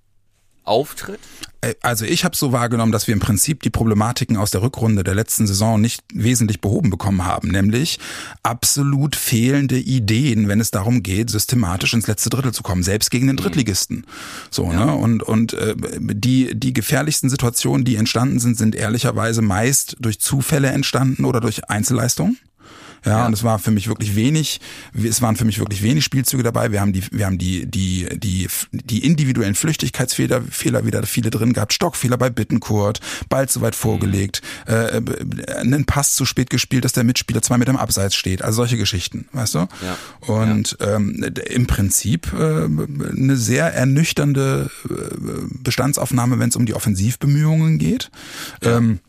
Auftritt? 0.65 1.21
äh, 1.61 1.75
also 1.83 2.05
ich 2.05 2.25
habe 2.25 2.37
so 2.37 2.53
wahrgenommen, 2.53 2.93
dass 2.93 3.07
wir 3.07 3.15
im 3.15 3.21
Prinzip 3.21 3.63
die 3.63 3.71
Problematiken 3.71 4.37
aus 4.37 4.51
der 4.51 4.63
Rückrunde 4.63 5.05
der 5.05 5.15
letzten 5.15 5.47
Saison 5.47 5.81
nicht 5.81 6.03
wesentlich 6.13 6.61
behoben 6.61 6.91
bekommen 6.91 7.25
haben, 7.25 7.49
nämlich 7.49 7.99
absolut 8.43 9.17
fehlende 9.17 9.79
Ideen, 9.79 10.49
wenn 10.49 10.61
es 10.61 10.71
darum 10.71 11.03
geht, 11.03 11.31
systematisch 11.31 11.95
ins 11.95 12.07
letzte 12.07 12.31
Drittel 12.31 12.53
zu 12.53 12.63
kommen, 12.63 12.83
selbst 12.83 13.11
gegen 13.11 13.27
den 13.27 13.37
mhm. 13.37 13.41
Drittligisten. 13.41 14.07
So, 14.51 14.71
ja. 14.71 14.87
ne? 14.87 14.95
Und 14.95 15.23
und 15.23 15.53
äh, 15.55 15.75
die 15.99 16.59
die 16.59 16.73
gefährlichsten 16.73 17.31
Situationen, 17.31 17.85
die 17.85 17.97
entstanden 17.97 18.39
sind, 18.39 18.57
sind 18.57 18.75
ehrlicherweise 18.75 19.43
meist 19.43 19.97
durch 20.01 20.21
Zufälle 20.21 20.69
entstanden 20.69 21.25
oder 21.25 21.41
durch 21.41 21.69
Einzelleistungen. 21.69 22.39
Ja, 23.05 23.19
ja, 23.19 23.27
und 23.27 23.33
es 23.33 23.45
war 23.45 23.59
für 23.59 23.71
mich 23.71 23.89
wirklich 23.89 24.17
wenig, 24.17 24.61
es 24.95 25.23
waren 25.23 25.37
für 25.37 25.45
mich 25.45 25.59
wirklich 25.59 25.83
wenig 25.83 26.05
Spielzüge 26.05 26.43
dabei. 26.43 26.73
Wir 26.73 26.81
haben 26.81 26.93
die, 26.93 27.03
wir 27.11 27.27
haben 27.27 27.39
die, 27.39 27.67
die, 27.67 28.09
die, 28.19 28.49
die 28.73 29.05
individuellen 29.05 29.55
Flüchtigkeitsfehler, 29.55 30.43
Fehler 30.43 30.85
wieder 30.85 31.03
viele 31.05 31.31
drin 31.31 31.53
gehabt. 31.53 31.73
Stockfehler 31.73 32.17
bei 32.19 32.31
Bittenkurt, 32.31 33.01
Ball 33.29 33.49
zu 33.49 33.61
weit 33.61 33.75
vorgelegt, 33.75 34.43
mhm. 34.67 34.75
äh, 34.75 35.57
einen 35.61 35.85
Pass 35.85 36.15
zu 36.15 36.25
spät 36.25 36.51
gespielt, 36.51 36.85
dass 36.85 36.93
der 36.93 37.05
Mitspieler 37.05 37.43
zwei 37.43 37.59
Meter 37.59 37.71
im 37.71 37.77
Abseits 37.77 38.15
steht. 38.15 38.43
Also 38.43 38.57
solche 38.57 38.77
Geschichten, 38.77 39.29
weißt 39.33 39.55
du? 39.55 39.59
Ja. 39.59 39.99
Und 40.21 40.77
ja. 40.81 40.97
Ähm, 40.97 41.25
im 41.51 41.67
Prinzip 41.67 42.33
äh, 42.33 42.65
eine 42.65 43.37
sehr 43.37 43.73
ernüchternde 43.75 44.71
äh, 44.89 44.95
Bestandsaufnahme, 45.63 46.39
wenn 46.39 46.49
es 46.49 46.57
um 46.57 46.67
die 46.67 46.75
Offensivbemühungen 46.75 47.79
geht. 47.79 48.11
Ja. 48.63 48.79
Ähm, 48.79 49.01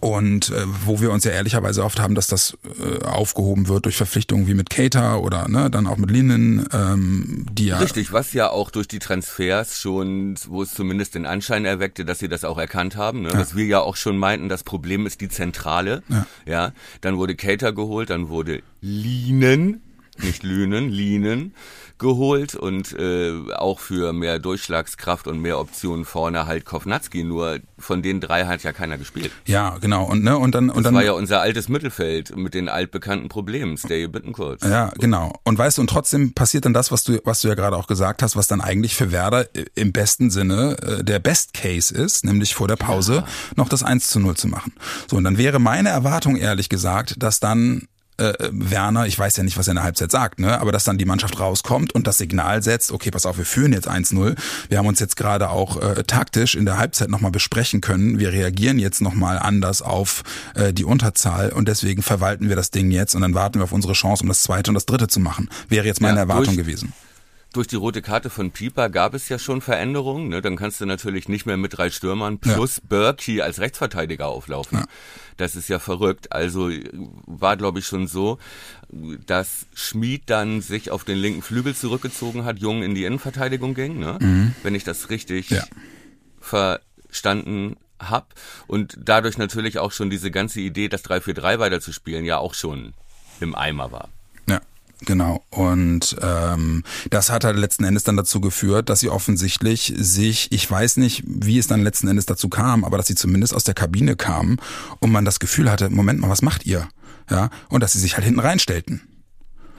und 0.00 0.50
äh, 0.50 0.64
wo 0.84 1.00
wir 1.00 1.10
uns 1.10 1.24
ja 1.24 1.32
ehrlicherweise 1.32 1.84
oft 1.84 2.00
haben, 2.00 2.14
dass 2.14 2.28
das 2.28 2.56
äh, 2.64 3.04
aufgehoben 3.04 3.68
wird 3.68 3.84
durch 3.84 3.96
Verpflichtungen 3.96 4.46
wie 4.46 4.54
mit 4.54 4.70
Cater 4.70 5.22
oder 5.22 5.48
ne, 5.48 5.70
dann 5.70 5.86
auch 5.86 5.96
mit 5.96 6.10
Linen, 6.10 6.68
ähm, 6.72 7.46
die 7.52 7.66
ja 7.66 7.78
richtig, 7.78 8.12
was 8.12 8.32
ja 8.32 8.50
auch 8.50 8.70
durch 8.70 8.86
die 8.86 9.00
Transfers 9.00 9.80
schon, 9.80 10.36
wo 10.46 10.62
es 10.62 10.72
zumindest 10.72 11.14
den 11.14 11.26
Anschein 11.26 11.64
erweckte, 11.64 12.04
dass 12.04 12.18
sie 12.20 12.28
das 12.28 12.44
auch 12.44 12.58
erkannt 12.58 12.96
haben, 12.96 13.22
ne? 13.22 13.30
Ja. 13.30 13.38
dass 13.38 13.56
wir 13.56 13.64
ja 13.64 13.80
auch 13.80 13.96
schon 13.96 14.18
meinten, 14.18 14.48
das 14.48 14.62
Problem 14.62 15.06
ist 15.06 15.20
die 15.20 15.28
Zentrale, 15.28 16.02
ja, 16.08 16.26
ja 16.46 16.72
dann 17.00 17.16
wurde 17.16 17.34
Cater 17.34 17.72
geholt, 17.72 18.10
dann 18.10 18.28
wurde 18.28 18.62
Linen, 18.80 19.82
nicht 20.22 20.42
Lünen, 20.42 20.88
Linen 20.88 21.54
geholt 21.98 22.54
und 22.54 22.92
äh, 22.98 23.32
auch 23.54 23.80
für 23.80 24.12
mehr 24.12 24.38
Durchschlagskraft 24.38 25.26
und 25.26 25.40
mehr 25.40 25.58
Optionen 25.58 26.04
vorne 26.04 26.46
halt 26.46 26.64
Kovnatski. 26.64 27.24
Nur 27.24 27.58
von 27.78 28.02
den 28.02 28.20
drei 28.20 28.46
hat 28.46 28.62
ja 28.62 28.72
keiner 28.72 28.98
gespielt. 28.98 29.32
Ja, 29.46 29.76
genau. 29.80 30.04
Und 30.04 30.22
ne 30.22 30.38
und 30.38 30.54
dann 30.54 30.70
und 30.70 30.76
das 30.76 30.84
dann 30.84 30.94
war 30.94 31.04
ja 31.04 31.12
unser 31.12 31.40
altes 31.40 31.68
Mittelfeld 31.68 32.36
mit 32.36 32.54
den 32.54 32.68
altbekannten 32.68 33.28
Problemen. 33.28 33.76
Stay 33.76 34.06
Bittencourt. 34.06 34.62
Ja, 34.62 34.92
genau. 34.98 35.34
Und 35.44 35.58
weißt 35.58 35.78
du, 35.78 35.82
und 35.82 35.90
trotzdem 35.90 36.32
passiert 36.34 36.64
dann 36.64 36.72
das, 36.72 36.92
was 36.92 37.04
du 37.04 37.20
was 37.24 37.40
du 37.40 37.48
ja 37.48 37.54
gerade 37.54 37.76
auch 37.76 37.86
gesagt 37.86 38.22
hast, 38.22 38.36
was 38.36 38.46
dann 38.46 38.60
eigentlich 38.60 38.94
für 38.94 39.10
Werder 39.10 39.46
im 39.74 39.92
besten 39.92 40.30
Sinne 40.30 40.76
äh, 40.80 41.04
der 41.04 41.18
Best 41.18 41.52
Case 41.52 41.94
ist, 41.94 42.24
nämlich 42.24 42.54
vor 42.54 42.68
der 42.68 42.76
Pause 42.76 43.16
ja. 43.16 43.26
noch 43.56 43.68
das 43.68 43.82
1 43.82 44.08
zu 44.08 44.20
0 44.20 44.36
zu 44.36 44.46
machen. 44.48 44.72
So 45.08 45.16
und 45.16 45.24
dann 45.24 45.36
wäre 45.36 45.58
meine 45.58 45.88
Erwartung 45.88 46.36
ehrlich 46.36 46.68
gesagt, 46.68 47.16
dass 47.18 47.40
dann 47.40 47.88
äh, 48.18 48.34
Werner, 48.50 49.06
ich 49.06 49.18
weiß 49.18 49.36
ja 49.36 49.42
nicht, 49.42 49.56
was 49.56 49.68
er 49.68 49.72
in 49.72 49.76
der 49.76 49.84
Halbzeit 49.84 50.10
sagt, 50.10 50.40
ne, 50.40 50.60
aber 50.60 50.72
dass 50.72 50.84
dann 50.84 50.98
die 50.98 51.04
Mannschaft 51.04 51.38
rauskommt 51.40 51.94
und 51.94 52.06
das 52.06 52.18
Signal 52.18 52.62
setzt, 52.62 52.92
okay, 52.92 53.10
pass 53.10 53.26
auf, 53.26 53.38
wir 53.38 53.44
führen 53.44 53.72
jetzt 53.72 53.88
1-0. 53.88 54.36
Wir 54.68 54.78
haben 54.78 54.86
uns 54.86 55.00
jetzt 55.00 55.16
gerade 55.16 55.50
auch 55.50 55.80
äh, 55.80 56.04
taktisch 56.04 56.54
in 56.54 56.64
der 56.64 56.78
Halbzeit 56.78 57.08
nochmal 57.08 57.30
besprechen 57.30 57.80
können. 57.80 58.18
Wir 58.18 58.32
reagieren 58.32 58.78
jetzt 58.78 59.00
nochmal 59.00 59.38
anders 59.38 59.82
auf 59.82 60.22
äh, 60.54 60.72
die 60.72 60.84
Unterzahl 60.84 61.50
und 61.50 61.68
deswegen 61.68 62.02
verwalten 62.02 62.48
wir 62.48 62.56
das 62.56 62.70
Ding 62.70 62.90
jetzt 62.90 63.14
und 63.14 63.22
dann 63.22 63.34
warten 63.34 63.60
wir 63.60 63.64
auf 63.64 63.72
unsere 63.72 63.94
Chance, 63.94 64.22
um 64.22 64.28
das 64.28 64.42
zweite 64.42 64.70
und 64.70 64.74
das 64.74 64.86
dritte 64.86 65.08
zu 65.08 65.20
machen. 65.20 65.48
Wäre 65.68 65.86
jetzt 65.86 66.00
meine 66.00 66.16
ja, 66.16 66.22
Erwartung 66.22 66.56
gewesen 66.56 66.92
durch 67.58 67.66
die 67.66 67.74
rote 67.74 68.02
Karte 68.02 68.30
von 68.30 68.52
Pieper 68.52 68.88
gab 68.88 69.14
es 69.14 69.28
ja 69.28 69.36
schon 69.36 69.60
Veränderungen. 69.60 70.28
Ne? 70.28 70.40
Dann 70.40 70.54
kannst 70.54 70.80
du 70.80 70.86
natürlich 70.86 71.28
nicht 71.28 71.44
mehr 71.44 71.56
mit 71.56 71.76
drei 71.76 71.90
Stürmern 71.90 72.38
plus 72.38 72.76
ja. 72.76 72.82
Berkey 72.88 73.42
als 73.42 73.58
Rechtsverteidiger 73.58 74.28
auflaufen. 74.28 74.78
Ja. 74.78 74.86
Das 75.38 75.56
ist 75.56 75.68
ja 75.68 75.80
verrückt. 75.80 76.30
Also 76.30 76.70
war, 77.26 77.56
glaube 77.56 77.80
ich, 77.80 77.86
schon 77.86 78.06
so, 78.06 78.38
dass 79.26 79.66
Schmid 79.74 80.30
dann 80.30 80.60
sich 80.60 80.92
auf 80.92 81.02
den 81.02 81.18
linken 81.18 81.42
Flügel 81.42 81.74
zurückgezogen 81.74 82.44
hat, 82.44 82.60
Jung 82.60 82.84
in 82.84 82.94
die 82.94 83.04
Innenverteidigung 83.04 83.74
ging, 83.74 83.98
ne? 83.98 84.18
Mhm. 84.20 84.54
wenn 84.62 84.76
ich 84.76 84.84
das 84.84 85.10
richtig 85.10 85.50
ja. 85.50 85.64
verstanden 86.40 87.74
hab. 87.98 88.34
Und 88.68 88.96
dadurch 89.02 89.36
natürlich 89.36 89.80
auch 89.80 89.90
schon 89.90 90.10
diese 90.10 90.30
ganze 90.30 90.60
Idee, 90.60 90.88
das 90.88 91.04
3-4-3 91.04 91.58
weiterzuspielen, 91.58 92.24
ja 92.24 92.38
auch 92.38 92.54
schon 92.54 92.94
im 93.40 93.56
Eimer 93.56 93.90
war. 93.90 94.10
Genau. 95.02 95.44
Und 95.50 96.16
ähm, 96.20 96.82
das 97.10 97.30
hat 97.30 97.44
halt 97.44 97.56
letzten 97.56 97.84
Endes 97.84 98.04
dann 98.04 98.16
dazu 98.16 98.40
geführt, 98.40 98.88
dass 98.88 99.00
sie 99.00 99.10
offensichtlich 99.10 99.94
sich, 99.96 100.50
ich 100.50 100.68
weiß 100.68 100.96
nicht, 100.96 101.22
wie 101.26 101.58
es 101.58 101.68
dann 101.68 101.82
letzten 101.82 102.08
Endes 102.08 102.26
dazu 102.26 102.48
kam, 102.48 102.84
aber 102.84 102.96
dass 102.96 103.06
sie 103.06 103.14
zumindest 103.14 103.54
aus 103.54 103.64
der 103.64 103.74
Kabine 103.74 104.16
kamen 104.16 104.56
und 104.98 105.12
man 105.12 105.24
das 105.24 105.38
Gefühl 105.38 105.70
hatte, 105.70 105.90
Moment 105.90 106.20
mal, 106.20 106.30
was 106.30 106.42
macht 106.42 106.66
ihr? 106.66 106.88
Ja, 107.30 107.50
und 107.68 107.82
dass 107.82 107.92
sie 107.92 108.00
sich 108.00 108.14
halt 108.14 108.24
hinten 108.24 108.40
reinstellten. 108.40 109.02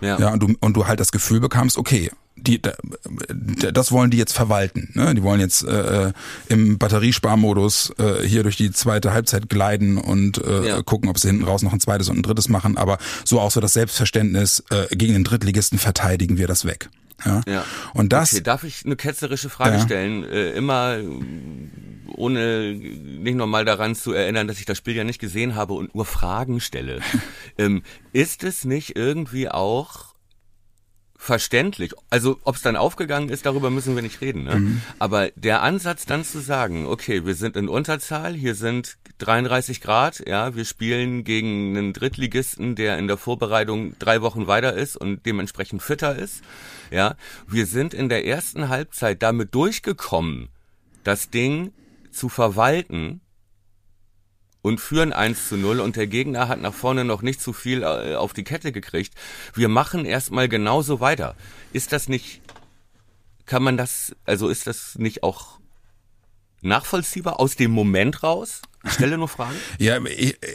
Ja. 0.01 0.19
ja 0.19 0.29
und, 0.29 0.41
du, 0.41 0.55
und 0.59 0.73
du 0.75 0.87
halt 0.87 0.99
das 0.99 1.11
Gefühl 1.11 1.39
bekamst, 1.39 1.77
okay, 1.77 2.11
die, 2.41 2.61
das 2.61 3.91
wollen 3.91 4.11
die 4.11 4.17
jetzt 4.17 4.33
verwalten. 4.33 4.91
Ne? 4.93 5.13
Die 5.15 5.23
wollen 5.23 5.39
jetzt 5.39 5.63
äh, 5.63 6.11
im 6.47 6.77
Batteriesparmodus 6.77 7.93
äh, 7.97 8.27
hier 8.27 8.43
durch 8.43 8.57
die 8.57 8.71
zweite 8.71 9.13
Halbzeit 9.13 9.49
gleiten 9.49 9.97
und 9.97 10.43
äh, 10.43 10.67
ja. 10.67 10.81
gucken, 10.81 11.09
ob 11.09 11.19
sie 11.19 11.27
hinten 11.27 11.43
raus 11.43 11.61
noch 11.61 11.73
ein 11.73 11.79
zweites 11.79 12.09
und 12.09 12.19
ein 12.19 12.23
drittes 12.23 12.49
machen. 12.49 12.77
Aber 12.77 12.97
so 13.25 13.39
auch 13.39 13.51
so 13.51 13.59
das 13.59 13.73
Selbstverständnis, 13.73 14.63
äh, 14.69 14.95
gegen 14.95 15.13
den 15.13 15.23
Drittligisten 15.23 15.79
verteidigen 15.79 16.37
wir 16.37 16.47
das 16.47 16.65
weg. 16.65 16.89
Ja. 17.25 17.41
ja. 17.47 17.65
Und 17.93 18.13
das. 18.13 18.33
Okay, 18.33 18.43
darf 18.43 18.63
ich 18.63 18.85
eine 18.85 18.95
ketzerische 18.95 19.49
Frage 19.49 19.77
ja. 19.77 19.83
stellen? 19.83 20.23
Äh, 20.23 20.51
immer 20.51 20.97
ohne 22.15 22.73
nicht 22.73 23.35
nochmal 23.35 23.65
daran 23.65 23.95
zu 23.95 24.13
erinnern, 24.13 24.47
dass 24.47 24.59
ich 24.59 24.65
das 24.65 24.77
Spiel 24.77 24.95
ja 24.95 25.03
nicht 25.03 25.19
gesehen 25.19 25.55
habe 25.55 25.73
und 25.73 25.95
nur 25.95 26.05
Fragen 26.05 26.59
stelle. 26.59 26.99
ähm, 27.57 27.83
ist 28.13 28.43
es 28.43 28.65
nicht 28.65 28.95
irgendwie 28.95 29.49
auch 29.49 30.08
verständlich. 31.21 31.91
Also 32.09 32.39
ob 32.45 32.55
es 32.55 32.61
dann 32.61 32.77
aufgegangen 32.77 33.27
ist, 33.27 33.45
darüber 33.45 33.69
müssen 33.69 33.93
wir 33.93 34.01
nicht 34.01 34.21
reden. 34.21 34.45
Ne? 34.45 34.55
Mhm. 34.55 34.81
Aber 34.99 35.29
der 35.35 35.61
Ansatz 35.61 36.05
dann 36.05 36.23
zu 36.23 36.39
sagen, 36.39 36.87
okay, 36.87 37.25
wir 37.25 37.35
sind 37.35 37.57
in 37.57 37.67
Unterzahl, 37.67 38.33
hier 38.33 38.55
sind 38.55 38.97
33 39.17 39.81
Grad, 39.81 40.25
ja, 40.25 40.55
wir 40.55 40.63
spielen 40.63 41.25
gegen 41.25 41.77
einen 41.77 41.91
Drittligisten, 41.91 42.75
der 42.75 42.97
in 42.97 43.07
der 43.07 43.17
Vorbereitung 43.17 43.95
drei 43.99 44.21
Wochen 44.21 44.47
weiter 44.47 44.73
ist 44.73 44.95
und 44.95 45.25
dementsprechend 45.25 45.83
fitter 45.83 46.15
ist. 46.15 46.41
Ja, 46.89 47.15
wir 47.45 47.65
sind 47.65 47.93
in 47.93 48.07
der 48.07 48.25
ersten 48.25 48.69
Halbzeit 48.69 49.21
damit 49.21 49.53
durchgekommen, 49.53 50.47
das 51.03 51.29
Ding 51.29 51.73
zu 52.11 52.29
verwalten 52.29 53.19
und 54.69 54.79
führen 54.79 55.13
1 55.13 55.49
zu 55.49 55.57
0 55.57 55.79
und 55.79 55.95
der 55.95 56.05
Gegner 56.05 56.47
hat 56.47 56.61
nach 56.61 56.75
vorne 56.75 57.03
noch 57.03 57.23
nicht 57.23 57.41
zu 57.41 57.53
viel 57.53 57.81
äh, 57.81 58.13
auf 58.15 58.33
die 58.33 58.43
Kette 58.43 58.71
gekriegt. 58.71 59.15
Wir 59.55 59.67
machen 59.67 60.05
erstmal 60.05 60.47
genauso 60.47 60.99
weiter. 60.99 61.35
Ist 61.73 61.91
das 61.91 62.07
nicht, 62.07 62.41
kann 63.47 63.63
man 63.63 63.77
das, 63.77 64.15
also 64.25 64.47
ist 64.47 64.67
das 64.67 64.95
nicht 64.99 65.23
auch 65.23 65.59
nachvollziehbar 66.61 67.39
aus 67.39 67.55
dem 67.55 67.71
Moment 67.71 68.21
raus? 68.21 68.61
Ich 68.85 68.93
stelle 68.93 69.17
nur 69.17 69.27
Fragen. 69.27 69.55
ja, 69.79 69.99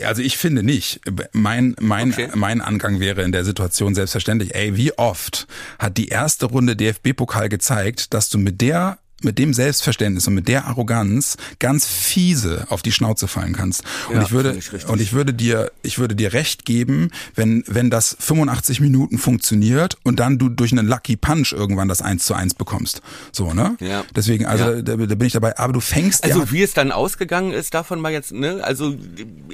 also 0.07 0.23
ich 0.23 0.39
finde 0.39 0.63
nicht. 0.63 1.01
Mein, 1.33 1.75
mein, 1.81 2.13
okay. 2.13 2.31
mein 2.37 2.61
Angang 2.61 3.01
wäre 3.01 3.23
in 3.23 3.33
der 3.33 3.45
Situation 3.45 3.97
selbstverständlich, 3.97 4.55
ey, 4.55 4.77
wie 4.77 4.97
oft 4.97 5.49
hat 5.81 5.97
die 5.99 6.07
erste 6.07 6.47
Runde 6.47 6.77
DFB-Pokal 6.77 7.49
gezeigt, 7.49 8.15
dass 8.15 8.31
du 8.31 8.39
mit 8.39 8.61
der 8.61 8.99
mit 9.25 9.39
dem 9.39 9.55
Selbstverständnis 9.55 10.27
und 10.27 10.35
mit 10.35 10.49
der 10.49 10.67
Arroganz 10.67 11.37
ganz 11.59 11.87
fiese 11.87 12.67
auf 12.71 12.83
die 12.83 12.93
Schnauze 12.93 13.29
fallen 13.29 13.55
kannst. 13.55 13.83
Und 14.09 14.17
ja, 14.17 14.23
ich 14.23 14.31
würde 14.33 14.57
ich 14.57 14.89
und 14.89 15.01
ich 15.01 15.13
würde 15.13 15.35
dir 15.35 15.73
ich 15.83 15.99
würde 15.99 16.15
dir 16.15 16.33
recht 16.33 16.65
geben, 16.65 17.11
wenn 17.35 17.65
wenn 17.67 17.91
das 17.91 18.17
85 18.19 18.81
Minuten 18.81 19.19
funktioniert 19.19 19.97
und 20.03 20.21
dann 20.21 20.39
du 20.39 20.49
durch 20.49 20.73
einen 20.73 20.87
Lucky 20.87 21.17
Punch 21.17 21.53
irgendwann 21.53 21.89
das 21.89 22.03
1 22.03 22.25
zu 22.25 22.35
1 22.35 22.55
bekommst. 22.55 23.03
So, 23.33 23.53
ne? 23.53 23.77
Ja. 23.81 24.05
Deswegen 24.15 24.47
also 24.47 24.65
ja. 24.65 24.83
da, 24.83 24.97
da 24.97 25.15
bin 25.15 25.27
ich 25.27 25.33
dabei, 25.33 25.59
aber 25.59 25.73
du 25.73 25.81
fängst 25.81 26.25
Also 26.25 26.41
ja, 26.41 26.53
wie 26.53 26.63
es 26.63 26.75
dann 26.75 26.93
ausgegangen 26.93 27.53
ist, 27.53 27.75
davon 27.75 28.01
mal 28.01 28.13
jetzt, 28.13 28.33
ne? 28.33 28.63
Also 28.63 28.95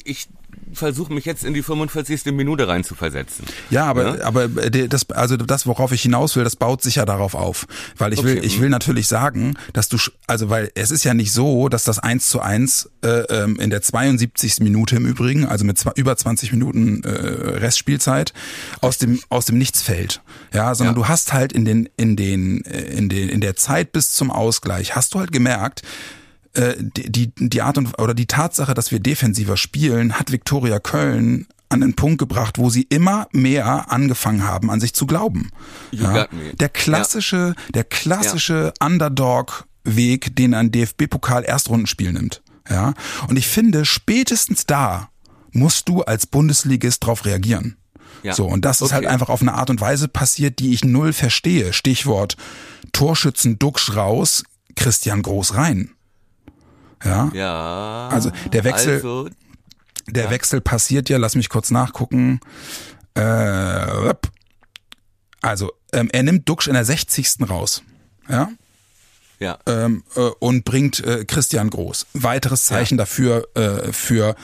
ich 0.04 0.28
versuche 0.72 1.12
mich 1.12 1.24
jetzt 1.24 1.44
in 1.44 1.54
die 1.54 1.62
45. 1.62 2.26
Minute 2.26 2.68
rein 2.68 2.84
zu 2.84 2.94
versetzen. 2.94 3.44
Ja, 3.70 3.86
aber 3.86 4.18
ja? 4.18 4.24
aber 4.24 4.48
das 4.48 5.10
also 5.10 5.36
das 5.36 5.66
worauf 5.66 5.92
ich 5.92 6.02
hinaus 6.02 6.36
will, 6.36 6.44
das 6.44 6.56
baut 6.56 6.82
sich 6.82 6.96
ja 6.96 7.04
darauf 7.04 7.34
auf, 7.34 7.66
weil 7.96 8.12
ich 8.12 8.20
okay. 8.20 8.36
will 8.36 8.44
ich 8.44 8.58
mhm. 8.58 8.62
will 8.62 8.68
natürlich 8.70 9.08
sagen, 9.08 9.56
dass 9.72 9.88
du 9.88 9.98
also 10.26 10.50
weil 10.50 10.70
es 10.74 10.90
ist 10.90 11.04
ja 11.04 11.14
nicht 11.14 11.32
so, 11.32 11.68
dass 11.68 11.84
das 11.84 11.98
1 11.98 12.28
zu 12.28 12.40
1 12.40 12.90
äh, 13.02 13.08
ähm, 13.08 13.58
in 13.58 13.70
der 13.70 13.82
72. 13.82 14.60
Minute 14.60 14.96
im 14.96 15.06
Übrigen, 15.06 15.46
also 15.46 15.64
mit 15.64 15.78
zwei, 15.78 15.92
über 15.96 16.16
20 16.16 16.52
Minuten 16.52 17.02
äh, 17.04 17.08
Restspielzeit 17.08 18.32
aus 18.80 18.98
dem 18.98 19.20
aus 19.28 19.46
dem 19.46 19.58
Nichts 19.58 19.82
fällt. 19.82 20.22
Ja, 20.52 20.74
sondern 20.74 20.96
ja. 20.96 21.02
du 21.02 21.08
hast 21.08 21.32
halt 21.32 21.52
in 21.52 21.64
den 21.64 21.88
in 21.96 22.16
den 22.16 22.64
äh, 22.64 22.82
in 22.82 23.08
den 23.08 23.28
in 23.28 23.40
der 23.40 23.56
Zeit 23.56 23.92
bis 23.92 24.12
zum 24.12 24.30
Ausgleich 24.30 24.96
hast 24.96 25.14
du 25.14 25.20
halt 25.20 25.32
gemerkt, 25.32 25.82
äh, 26.54 26.74
die, 26.78 27.32
die 27.36 27.62
Art 27.62 27.78
und 27.78 27.98
oder 28.00 28.14
die 28.14 28.26
Tatsache, 28.26 28.74
dass 28.74 28.90
wir 28.90 28.98
defensiver 28.98 29.56
spielen, 29.56 30.18
hat 30.18 30.32
Viktoria 30.32 30.80
Köln 30.80 31.46
an 31.70 31.80
den 31.80 31.94
Punkt 31.94 32.18
gebracht, 32.18 32.58
wo 32.58 32.68
sie 32.68 32.82
immer 32.82 33.28
mehr 33.32 33.90
angefangen 33.90 34.44
haben, 34.44 34.70
an 34.70 34.80
sich 34.80 34.92
zu 34.92 35.06
glauben. 35.06 35.50
Ja? 35.92 36.26
Der 36.58 36.68
klassische, 36.68 37.54
ja. 37.56 37.72
der 37.72 37.84
klassische 37.84 38.72
ja. 38.78 38.86
Underdog 38.86 39.66
Weg, 39.84 40.36
den 40.36 40.52
ein 40.52 40.70
DFB-Pokal 40.70 41.44
Erstrundenspiel 41.44 42.12
nimmt. 42.12 42.42
Ja. 42.68 42.92
Und 43.28 43.38
ich 43.38 43.46
finde, 43.48 43.84
spätestens 43.86 44.66
da 44.66 45.08
musst 45.52 45.88
du 45.88 46.02
als 46.02 46.26
Bundesligist 46.26 47.04
drauf 47.06 47.24
reagieren. 47.24 47.76
Ja. 48.22 48.34
So, 48.34 48.46
und 48.46 48.64
das 48.64 48.82
ist 48.82 48.92
halt 48.92 49.04
Okay. 49.04 49.12
einfach 49.14 49.30
auf 49.30 49.40
eine 49.40 49.54
Art 49.54 49.70
und 49.70 49.80
Weise 49.80 50.06
passiert, 50.08 50.58
die 50.58 50.74
ich 50.74 50.84
null 50.84 51.12
verstehe. 51.12 51.72
Stichwort 51.72 52.36
Torschützen 52.92 53.58
Duxch 53.58 53.96
raus, 53.96 54.42
Christian 54.76 55.22
Groß 55.22 55.54
rein. 55.54 55.92
Ja. 57.04 57.30
Ja. 57.32 58.08
Also, 58.08 58.30
der 58.52 58.64
Wechsel- 58.64 58.96
Also, 58.96 59.30
Der 60.12 60.30
Wechsel 60.30 60.60
passiert 60.60 61.08
ja, 61.08 61.18
lass 61.18 61.34
mich 61.36 61.48
kurz 61.48 61.70
nachgucken. 61.70 62.40
Äh, 63.14 64.14
also, 65.42 65.72
ähm, 65.92 66.08
er 66.12 66.22
nimmt 66.22 66.48
Duxch 66.48 66.68
in 66.68 66.74
der 66.74 66.84
60. 66.84 67.48
raus. 67.48 67.82
Ja. 68.28 68.50
ja. 69.38 69.58
ähm, 69.66 70.04
äh, 70.14 70.20
und 70.38 70.64
bringt 70.64 71.00
äh, 71.00 71.24
Christian 71.24 71.70
Groß. 71.70 72.06
Weiteres 72.14 72.66
Zeichen 72.66 72.98
dafür, 72.98 73.48
äh, 73.54 73.92
für 73.92 74.36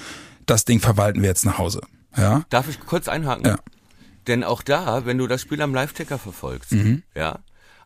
das 0.46 0.64
Ding 0.64 0.80
verwalten 0.80 1.22
wir 1.22 1.28
jetzt 1.28 1.44
nach 1.44 1.58
Hause. 1.58 1.80
Ja. 2.16 2.44
Darf 2.50 2.68
ich 2.68 2.80
kurz 2.80 3.08
einhaken? 3.08 3.44
Ja. 3.46 3.58
Denn 4.26 4.42
auch 4.42 4.62
da, 4.62 5.06
wenn 5.06 5.18
du 5.18 5.26
das 5.26 5.42
Spiel 5.42 5.60
am 5.62 5.74
Live-Ticker 5.74 6.18
verfolgst, 6.18 6.72
Mhm. 6.72 7.02
ja, 7.14 7.38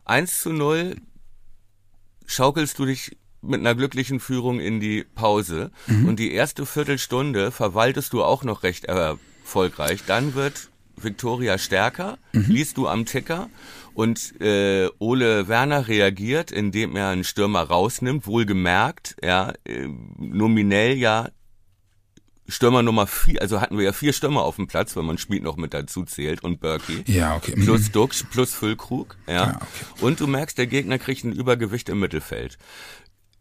1 0.05 0.41
zu 0.41 0.51
0 0.53 0.95
schaukelst 2.25 2.79
du 2.79 2.85
dich 2.85 3.17
mit 3.41 3.59
einer 3.59 3.75
glücklichen 3.75 4.19
Führung 4.19 4.59
in 4.59 4.79
die 4.79 5.03
Pause 5.03 5.71
Mhm. 5.87 6.07
und 6.09 6.19
die 6.19 6.31
erste 6.33 6.65
Viertelstunde 6.65 7.51
verwaltest 7.51 8.13
du 8.13 8.23
auch 8.23 8.43
noch 8.43 8.63
recht 8.63 8.85
erfolgreich. 8.85 10.01
Dann 10.05 10.35
wird 10.35 10.69
Victoria 10.95 11.57
stärker, 11.57 12.17
Mhm. 12.33 12.45
liest 12.49 12.77
du 12.77 12.87
am 12.87 13.05
Ticker 13.05 13.49
und 13.95 14.39
äh, 14.41 14.87
Ole 14.99 15.47
Werner 15.47 15.87
reagiert, 15.87 16.51
indem 16.51 16.95
er 16.95 17.09
einen 17.09 17.23
Stürmer 17.23 17.63
rausnimmt, 17.63 18.27
wohlgemerkt, 18.27 19.15
ja, 19.23 19.53
äh, 19.65 19.87
nominell 20.17 20.95
ja 20.97 21.29
Stürmer 22.47 22.83
Nummer 22.83 23.07
vier, 23.07 23.41
also 23.41 23.61
hatten 23.61 23.77
wir 23.77 23.85
ja 23.85 23.93
vier 23.93 24.11
Stürmer 24.11 24.41
auf 24.43 24.57
dem 24.57 24.67
Platz, 24.67 24.95
wenn 24.97 25.05
man 25.05 25.17
Schmied 25.17 25.41
noch 25.41 25.55
mit 25.55 25.73
dazu 25.73 26.03
zählt 26.03 26.43
und 26.43 26.59
Berkey. 26.59 27.03
Ja, 27.07 27.35
okay. 27.37 27.53
Mhm. 27.55 27.63
Plus 27.63 27.91
Dux, 27.91 28.25
plus 28.29 28.53
Füllkrug, 28.53 29.15
ja. 29.25 29.33
Ja, 29.33 29.55
okay. 29.55 30.03
Und 30.05 30.19
du 30.19 30.27
merkst, 30.27 30.57
der 30.57 30.67
Gegner 30.67 30.99
kriegt 30.99 31.23
ein 31.23 31.31
Übergewicht 31.31 31.87
im 31.87 31.99
Mittelfeld. 32.01 32.57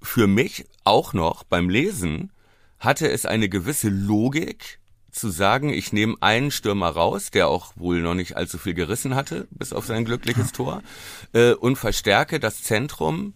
Für 0.03 0.27
mich 0.27 0.67
auch 0.85 1.13
noch 1.13 1.45
beim 1.45 1.69
Lesen 1.69 2.33
hatte 2.79 3.11
es 3.11 3.27
eine 3.27 3.49
gewisse 3.49 3.89
Logik 3.89 4.81
zu 5.13 5.29
sagen, 5.31 5.71
ich 5.71 5.93
nehme 5.93 6.17
einen 6.21 6.51
Stürmer 6.51 6.89
raus, 6.89 7.31
der 7.31 7.49
auch 7.49 7.73
wohl 7.77 8.01
noch 8.01 8.15
nicht 8.15 8.37
allzu 8.37 8.59
viel 8.59 8.75
gerissen 8.75 9.15
hatte, 9.15 9.49
bis 9.51 9.73
auf 9.73 9.87
sein 9.87 10.05
glückliches 10.05 10.53
Tor, 10.53 10.83
äh, 11.33 11.53
und 11.53 11.77
verstärke 11.77 12.41
das 12.41 12.63
Zentrum, 12.63 13.35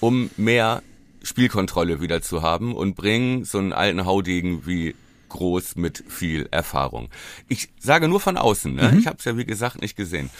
um 0.00 0.30
mehr 0.36 0.82
Spielkontrolle 1.22 2.00
wieder 2.00 2.22
zu 2.22 2.42
haben 2.42 2.74
und 2.74 2.96
bringen 2.96 3.44
so 3.44 3.58
einen 3.58 3.72
alten 3.72 4.06
Haudegen 4.06 4.66
wie 4.66 4.94
groß 5.28 5.76
mit 5.76 6.02
viel 6.08 6.48
Erfahrung. 6.50 7.08
Ich 7.46 7.68
sage 7.78 8.08
nur 8.08 8.20
von 8.20 8.36
außen, 8.36 8.74
ne? 8.74 8.96
ich 8.98 9.06
habe 9.06 9.18
es 9.18 9.24
ja 9.24 9.36
wie 9.36 9.44
gesagt 9.44 9.80
nicht 9.80 9.96
gesehen. 9.96 10.30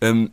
Ähm, 0.00 0.30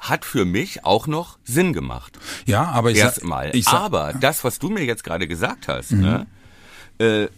hat 0.00 0.24
für 0.24 0.44
mich 0.44 0.84
auch 0.84 1.06
noch 1.06 1.38
Sinn 1.44 1.72
gemacht. 1.72 2.18
Ja, 2.46 2.64
aber 2.64 2.90
ich 2.90 2.98
sag, 2.98 3.06
Erstmal. 3.06 3.54
ich 3.54 3.64
sag, 3.64 3.74
Aber 3.74 4.12
das, 4.12 4.44
was 4.44 4.58
du 4.58 4.68
mir 4.68 4.84
jetzt 4.84 5.04
gerade 5.04 5.28
gesagt 5.28 5.68
hast, 5.68 5.92
ne, 5.92 6.26
äh, 6.98 7.28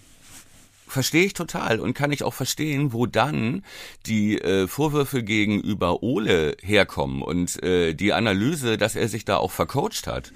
verstehe 0.88 1.24
ich 1.24 1.34
total 1.34 1.80
und 1.80 1.94
kann 1.94 2.12
ich 2.12 2.22
auch 2.22 2.34
verstehen, 2.34 2.92
wo 2.92 3.06
dann 3.06 3.62
die 4.06 4.40
äh, 4.40 4.68
Vorwürfe 4.68 5.22
gegenüber 5.22 6.02
Ole 6.02 6.56
herkommen 6.62 7.22
und 7.22 7.62
äh, 7.62 7.94
die 7.94 8.12
Analyse, 8.12 8.78
dass 8.78 8.96
er 8.96 9.08
sich 9.08 9.24
da 9.24 9.36
auch 9.36 9.50
vercoacht 9.50 10.06
hat, 10.06 10.32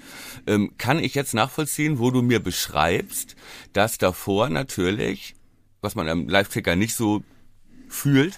ähm, 0.47 0.73
kann 0.77 0.99
ich 0.99 1.15
jetzt 1.15 1.33
nachvollziehen, 1.33 1.99
wo 1.99 2.11
du 2.11 2.21
mir 2.21 2.39
beschreibst, 2.39 3.35
dass 3.73 3.97
davor 3.97 4.49
natürlich, 4.49 5.35
was 5.81 5.95
man 5.95 6.09
am 6.09 6.27
Live-Ticker 6.27 6.75
nicht 6.75 6.95
so 6.95 7.23
fühlt, 7.91 8.37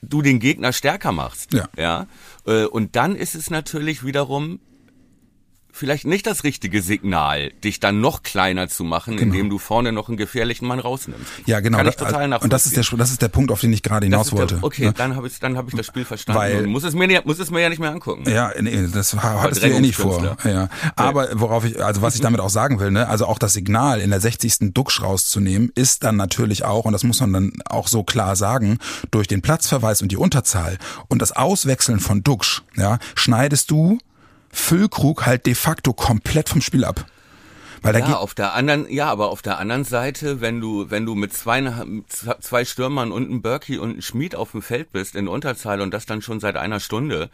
du 0.00 0.22
den 0.22 0.38
Gegner 0.38 0.72
stärker 0.72 1.10
machst. 1.10 1.52
Ja. 1.52 1.68
ja? 1.76 2.06
Äh, 2.46 2.64
Und 2.64 2.96
dann 2.96 3.16
ist 3.16 3.34
es 3.34 3.50
natürlich 3.50 4.04
wiederum 4.04 4.60
vielleicht 5.72 6.06
nicht 6.06 6.26
das 6.26 6.44
richtige 6.44 6.82
Signal, 6.82 7.50
dich 7.64 7.80
dann 7.80 8.00
noch 8.00 8.22
kleiner 8.22 8.68
zu 8.68 8.84
machen, 8.84 9.18
indem 9.18 9.50
du 9.50 9.58
vorne 9.58 9.90
noch 9.90 10.08
einen 10.08 10.16
gefährlichen 10.16 10.66
Mann 10.68 10.78
rausnimmst. 10.78 11.24
ja, 11.46 11.60
genau. 11.60 11.78
Kann 11.78 11.88
ich 11.88 11.96
total 11.96 12.28
nachvollziehen. 12.28 12.44
und 12.44 12.52
das 12.52 12.66
ist 12.66 12.76
der, 12.76 12.98
das 12.98 13.10
ist 13.10 13.22
der 13.22 13.28
Punkt, 13.28 13.50
auf 13.50 13.60
den 13.60 13.72
ich 13.72 13.82
gerade 13.82 14.06
hinaus 14.06 14.28
der- 14.30 14.38
wollte. 14.38 14.58
Okay, 14.62 14.84
ne? 14.86 14.92
dann 14.92 15.16
habe 15.16 15.26
ich, 15.26 15.38
dann 15.40 15.56
hab 15.56 15.68
ich 15.68 15.74
das 15.74 15.86
Spiel 15.86 16.04
verstanden 16.04 16.38
Weil- 16.40 16.66
muss 16.66 16.84
es, 16.84 16.94
mir, 16.94 17.22
muss 17.24 17.38
es 17.38 17.50
mir 17.50 17.60
ja 17.60 17.68
nicht 17.68 17.78
mehr 17.78 17.90
angucken. 17.90 18.30
Ja, 18.30 18.52
nee, 18.60 18.86
das 18.92 19.14
ha- 19.14 19.40
hattest 19.42 19.62
du 19.62 19.68
ja 19.68 19.80
nicht 19.80 19.96
vor. 19.96 20.36
Ja. 20.44 20.68
Aber 20.96 21.28
worauf 21.34 21.64
ich, 21.64 21.82
also 21.82 22.02
was 22.02 22.14
ich 22.14 22.20
damit 22.22 22.40
auch 22.40 22.50
sagen 22.50 22.78
will, 22.78 22.90
ne, 22.90 23.08
also 23.08 23.26
auch 23.26 23.38
das 23.38 23.54
Signal 23.54 24.00
in 24.00 24.10
der 24.10 24.20
60. 24.20 24.72
Duxch 24.74 25.00
rauszunehmen, 25.02 25.72
ist 25.74 26.04
dann 26.04 26.16
natürlich 26.16 26.64
auch, 26.64 26.84
und 26.84 26.92
das 26.92 27.02
muss 27.04 27.20
man 27.20 27.32
dann 27.32 27.52
auch 27.64 27.88
so 27.88 28.02
klar 28.02 28.36
sagen, 28.36 28.78
durch 29.10 29.26
den 29.26 29.40
Platzverweis 29.42 30.02
und 30.02 30.12
die 30.12 30.16
Unterzahl 30.16 30.76
und 31.08 31.22
das 31.22 31.32
Auswechseln 31.32 31.98
von 32.00 32.22
Duxch, 32.22 32.62
ja, 32.76 32.98
schneidest 33.14 33.70
du 33.70 33.98
Füllkrug 34.52 35.26
halt 35.26 35.46
de 35.46 35.54
facto 35.54 35.92
komplett 35.92 36.48
vom 36.48 36.60
Spiel 36.60 36.84
ab. 36.84 37.06
Weil 37.82 37.94
da 37.94 37.98
Ja, 37.98 38.16
auf 38.18 38.34
der 38.34 38.54
anderen, 38.54 38.88
ja, 38.88 39.10
aber 39.10 39.30
auf 39.30 39.42
der 39.42 39.58
anderen 39.58 39.82
Seite, 39.82 40.40
wenn 40.40 40.60
du, 40.60 40.90
wenn 40.90 41.04
du 41.04 41.16
mit 41.16 41.32
zwei, 41.32 41.64
zwei 42.08 42.64
Stürmern 42.64 43.10
und 43.10 43.24
einem 43.24 43.42
Berkey 43.42 43.78
und 43.78 43.90
einem 43.90 44.02
Schmied 44.02 44.36
auf 44.36 44.52
dem 44.52 44.62
Feld 44.62 44.92
bist 44.92 45.16
in 45.16 45.26
Unterzahl 45.26 45.80
und 45.80 45.92
das 45.92 46.06
dann 46.06 46.22
schon 46.22 46.38
seit 46.38 46.56
einer 46.56 46.78
Stunde 46.78 47.28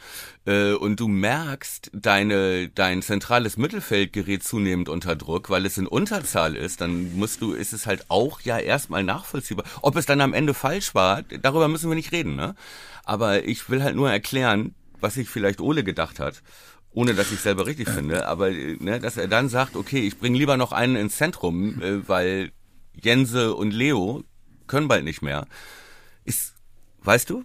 äh, 0.46 0.72
und 0.72 1.00
du 1.00 1.09
merkst, 1.09 1.90
deine, 1.92 2.70
dein 2.70 3.02
zentrales 3.02 3.59
Mittelfeld 3.59 4.14
gerät 4.14 4.42
zunehmend 4.42 4.88
unter 4.88 5.16
Druck, 5.16 5.50
weil 5.50 5.66
es 5.66 5.76
in 5.76 5.87
Unterzahl 5.87 6.57
ist, 6.57 6.81
dann 6.81 7.14
musst 7.14 7.42
du, 7.42 7.52
ist 7.52 7.74
es 7.74 7.87
halt 7.87 8.07
auch 8.09 8.40
ja 8.40 8.59
erstmal 8.59 9.04
nachvollziehbar. 9.04 9.66
Ob 9.83 9.96
es 9.96 10.07
dann 10.07 10.22
am 10.22 10.33
Ende 10.33 10.54
falsch 10.54 10.94
war, 10.94 11.22
darüber 11.42 11.68
müssen 11.68 11.90
wir 11.90 11.96
nicht 11.96 12.12
reden, 12.12 12.37
ne? 12.37 12.54
Aber 13.04 13.44
ich 13.44 13.68
will 13.68 13.83
halt 13.83 13.96
nur 13.96 14.11
erklären, 14.11 14.74
was 15.00 15.14
sich 15.14 15.28
vielleicht 15.28 15.61
Ole 15.61 15.85
gedacht 15.85 16.20
hat 16.20 16.42
ohne 16.92 17.14
dass 17.14 17.31
ich 17.33 17.40
selber 17.40 17.66
richtig 17.66 17.88
finde, 17.88 18.27
aber 18.27 18.51
äh, 18.51 18.77
ne, 18.81 18.98
dass 19.01 19.16
er 19.16 19.29
dann 19.29 19.48
sagt, 19.48 19.77
okay, 19.77 20.01
ich 20.01 20.18
bringe 20.18 20.38
lieber 20.38 20.57
noch 20.57 20.72
einen 20.72 20.96
ins 20.96 21.16
Zentrum, 21.16 21.81
äh, 21.83 22.09
weil 22.09 22.51
Jense 23.01 23.55
und 23.55 23.72
Leo 23.72 24.24
können 24.66 24.88
bald 24.88 25.05
nicht 25.05 25.22
mehr. 25.22 25.46
Ist, 26.24 26.55
weißt 27.03 27.31
du, 27.31 27.44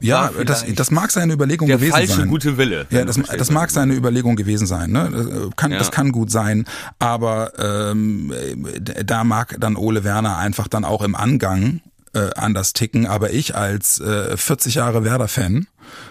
ja, 0.00 0.30
das, 0.46 0.64
das 0.74 0.90
mag 0.90 1.10
seine 1.10 1.34
Überlegung 1.34 1.68
der 1.68 1.76
gewesen 1.76 1.92
falsche 1.92 2.14
sein. 2.14 2.28
gute 2.28 2.56
Wille. 2.56 2.86
Ja, 2.90 3.04
das, 3.04 3.16
das 3.20 3.50
mag 3.50 3.70
seine 3.70 3.94
Überlegung 3.94 4.36
gewesen 4.36 4.66
sein. 4.66 4.90
Ne? 4.92 5.10
Das, 5.12 5.26
äh, 5.26 5.50
kann, 5.56 5.72
Ja. 5.72 5.78
das 5.78 5.90
kann 5.90 6.10
gut 6.12 6.30
sein, 6.30 6.64
aber 6.98 7.52
ähm, 7.58 8.32
äh, 8.32 9.04
da 9.04 9.24
mag 9.24 9.56
dann 9.60 9.76
Ole 9.76 10.04
Werner 10.04 10.38
einfach 10.38 10.68
dann 10.68 10.84
auch 10.84 11.02
im 11.02 11.14
Angang 11.14 11.80
äh, 12.14 12.30
anders 12.36 12.72
ticken. 12.72 13.06
Aber 13.06 13.32
ich 13.32 13.54
als 13.54 14.00
äh, 14.00 14.36
40 14.36 14.76
Jahre 14.76 15.04
Werder-Fan 15.04 15.66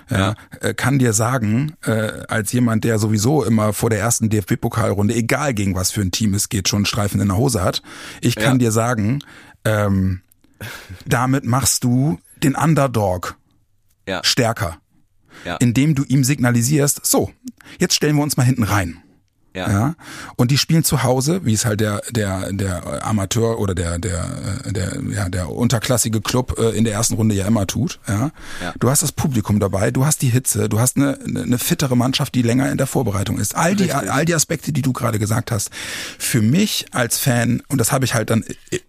ja, 0.09 0.35
äh, 0.61 0.73
kann 0.73 0.99
dir 0.99 1.13
sagen, 1.13 1.73
äh, 1.83 2.23
als 2.27 2.51
jemand, 2.51 2.83
der 2.83 2.97
sowieso 2.99 3.43
immer 3.43 3.73
vor 3.73 3.89
der 3.89 3.99
ersten 3.99 4.29
DFB-Pokalrunde, 4.29 5.13
egal 5.13 5.53
gegen 5.53 5.75
was 5.75 5.91
für 5.91 6.01
ein 6.01 6.11
Team 6.11 6.33
es 6.33 6.49
geht, 6.49 6.67
schon 6.67 6.85
Streifen 6.85 7.21
in 7.21 7.27
der 7.27 7.37
Hose 7.37 7.63
hat, 7.63 7.81
ich 8.21 8.35
kann 8.35 8.53
Ja. 8.53 8.57
dir 8.57 8.71
sagen, 8.71 9.19
ähm, 9.65 10.21
damit 11.05 11.45
machst 11.45 11.83
du 11.83 12.19
den 12.43 12.55
Underdog 12.55 13.35
Ja, 14.07 14.21
stärker 14.23 14.77
ja, 15.45 15.55
indem 15.57 15.93
du 15.93 16.03
ihm 16.03 16.23
signalisierst, 16.23 17.05
so, 17.05 17.31
jetzt 17.79 17.93
stellen 17.93 18.15
wir 18.15 18.23
uns 18.23 18.37
mal 18.37 18.43
hinten 18.43 18.63
rein. 18.63 19.03
Ja, 19.57 19.69
Ja, 19.69 19.95
und 20.35 20.51
die 20.51 20.57
spielen 20.57 20.83
zu 20.83 21.03
Hause, 21.03 21.41
wie 21.43 21.53
es 21.53 21.65
halt 21.65 21.81
der 21.81 22.01
der 22.11 22.51
der 22.53 23.05
Amateur 23.05 23.59
oder 23.59 23.75
der 23.75 23.99
der 23.99 24.25
äh, 24.65 24.71
der 24.73 24.99
ja 25.11 25.29
der 25.29 25.49
unterklassige 25.49 26.21
Club 26.21 26.57
äh, 26.59 26.77
in 26.77 26.83
der 26.83 26.93
ersten 26.93 27.15
Runde 27.15 27.35
ja 27.35 27.45
immer 27.47 27.67
tut. 27.67 27.99
Ja, 28.07 28.31
Ja. 28.61 28.73
du 28.79 28.89
hast 28.89 29.03
das 29.03 29.11
Publikum 29.11 29.59
dabei, 29.59 29.91
du 29.91 30.05
hast 30.05 30.21
die 30.21 30.29
Hitze, 30.29 30.69
du 30.69 30.79
hast 30.79 30.97
eine 30.97 31.17
eine, 31.25 31.57
fittere 31.57 31.97
Mannschaft, 31.97 32.35
die 32.35 32.41
länger 32.41 32.71
in 32.71 32.77
der 32.77 32.87
Vorbereitung 32.87 33.39
ist. 33.39 33.55
All 33.55 33.75
die 33.75 33.85
Richtig. 33.85 34.11
all 34.11 34.25
die 34.25 34.35
Aspekte, 34.35 34.71
die 34.71 34.81
du 34.81 34.93
gerade 34.93 35.19
gesagt 35.19 35.51
hast, 35.51 35.71
für 36.17 36.41
mich 36.41 36.85
als 36.91 37.17
Fan 37.17 37.61
und 37.67 37.79
das 37.79 37.91
habe 37.91 38.05
ich 38.05 38.13
halt 38.13 38.29
dann 38.29 38.43
äh, 38.69 38.79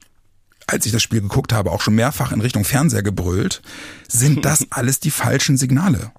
als 0.67 0.85
ich 0.85 0.93
das 0.93 1.03
Spiel 1.03 1.23
geguckt 1.23 1.53
habe, 1.55 1.73
auch 1.73 1.81
schon 1.81 1.95
mehrfach 1.95 2.31
in 2.31 2.43
Richtung 2.43 2.65
Fernseher 2.65 3.03
gebrüllt, 3.03 3.63
sind 4.07 4.45
das 4.45 4.67
alles 4.71 5.01
die 5.01 5.11
falschen 5.11 5.57
Signale. 5.57 6.13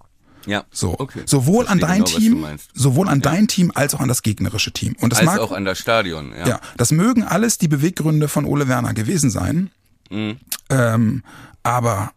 Ja. 0.46 0.64
So, 0.72 1.00
okay. 1.00 1.22
sowohl 1.26 1.68
an 1.68 1.80
dein 1.80 2.04
genau, 2.04 2.18
Team, 2.18 2.46
sowohl 2.74 3.08
an 3.08 3.22
dein 3.22 3.48
Team 3.48 3.72
als 3.74 3.94
auch 3.96 4.00
an 4.00 4.08
das 4.08 4.22
gegnerische 4.22 4.72
Team. 4.72 4.96
Und 5.00 5.12
das 5.12 5.20
Als 5.20 5.26
mag 5.28 5.40
auch 5.40 5.52
an 5.52 5.66
das 5.66 5.80
Stadion, 5.80 6.32
ja. 6.38 6.48
ja, 6.48 6.60
das 6.78 6.92
mögen 6.92 7.24
alles 7.24 7.58
die 7.58 7.68
Beweggründe 7.68 8.28
von 8.28 8.46
Ole 8.46 8.68
Werner 8.68 8.94
gewesen 8.94 9.30
sein. 9.30 9.72
Mhm. 10.10 10.38
Ähm, 10.70 11.24
aber 11.64 12.12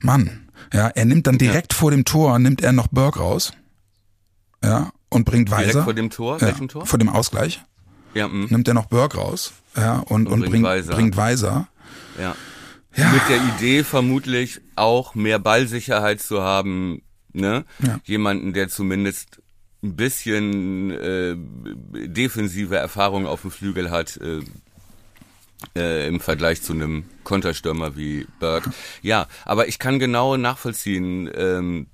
Mann, 0.00 0.48
ja, 0.72 0.88
er 0.88 1.04
nimmt 1.04 1.26
dann 1.26 1.38
direkt 1.38 1.74
vor 1.74 1.90
dem 1.90 2.04
Tor 2.04 2.38
nimmt 2.38 2.62
er 2.62 2.72
noch 2.72 2.88
Berg 2.88 3.18
raus. 3.18 3.52
Ja, 4.62 4.90
und 5.08 5.24
bringt 5.24 5.48
Direkt 5.48 5.68
Weiser. 5.68 5.84
vor 5.84 5.94
dem 5.94 6.10
Tor, 6.10 6.36
ja, 6.40 6.48
welchem 6.48 6.68
Tor? 6.68 6.84
Vor 6.84 6.98
dem 6.98 7.08
Ausgleich 7.08 7.62
Ja, 8.14 8.26
mh, 8.28 8.48
nimmt 8.50 8.66
er 8.68 8.74
noch 8.74 8.86
Berg 8.86 9.16
raus. 9.16 9.52
Ja, 9.76 9.98
und, 10.00 10.26
und, 10.26 10.40
bringt 10.40 10.50
bringt, 10.50 10.64
Weiser. 10.64 10.94
bringt 10.94 11.16
Weiser. 11.16 11.68
ja. 12.20 12.34
Ja. 12.96 13.10
Mit 13.12 13.22
der 13.28 13.36
Idee 13.36 13.84
vermutlich 13.84 14.60
auch 14.74 15.14
mehr 15.14 15.38
Ballsicherheit 15.38 16.20
zu 16.20 16.42
haben, 16.42 17.02
ne? 17.32 17.64
Ja. 17.80 18.00
Jemanden, 18.04 18.52
der 18.52 18.68
zumindest 18.68 19.42
ein 19.82 19.96
bisschen 19.96 20.90
äh, 20.90 21.36
defensive 22.08 22.76
Erfahrung 22.76 23.26
auf 23.26 23.42
dem 23.42 23.50
Flügel 23.50 23.90
hat, 23.90 24.16
äh, 24.18 24.40
äh, 25.76 26.06
im 26.06 26.20
Vergleich 26.20 26.62
zu 26.62 26.72
einem 26.72 27.04
Konterstürmer 27.24 27.96
wie 27.96 28.26
Burke. 28.40 28.72
Ja, 29.02 29.26
aber 29.44 29.68
ich 29.68 29.78
kann 29.78 29.98
genau 29.98 30.36
nachvollziehen, 30.36 31.30
ähm, 31.34 31.86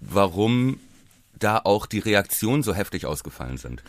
warum 0.00 0.80
da 1.38 1.58
auch 1.58 1.86
die 1.86 1.98
Reaktionen 1.98 2.62
so 2.62 2.74
heftig 2.74 3.06
ausgefallen 3.06 3.56
sind 3.56 3.82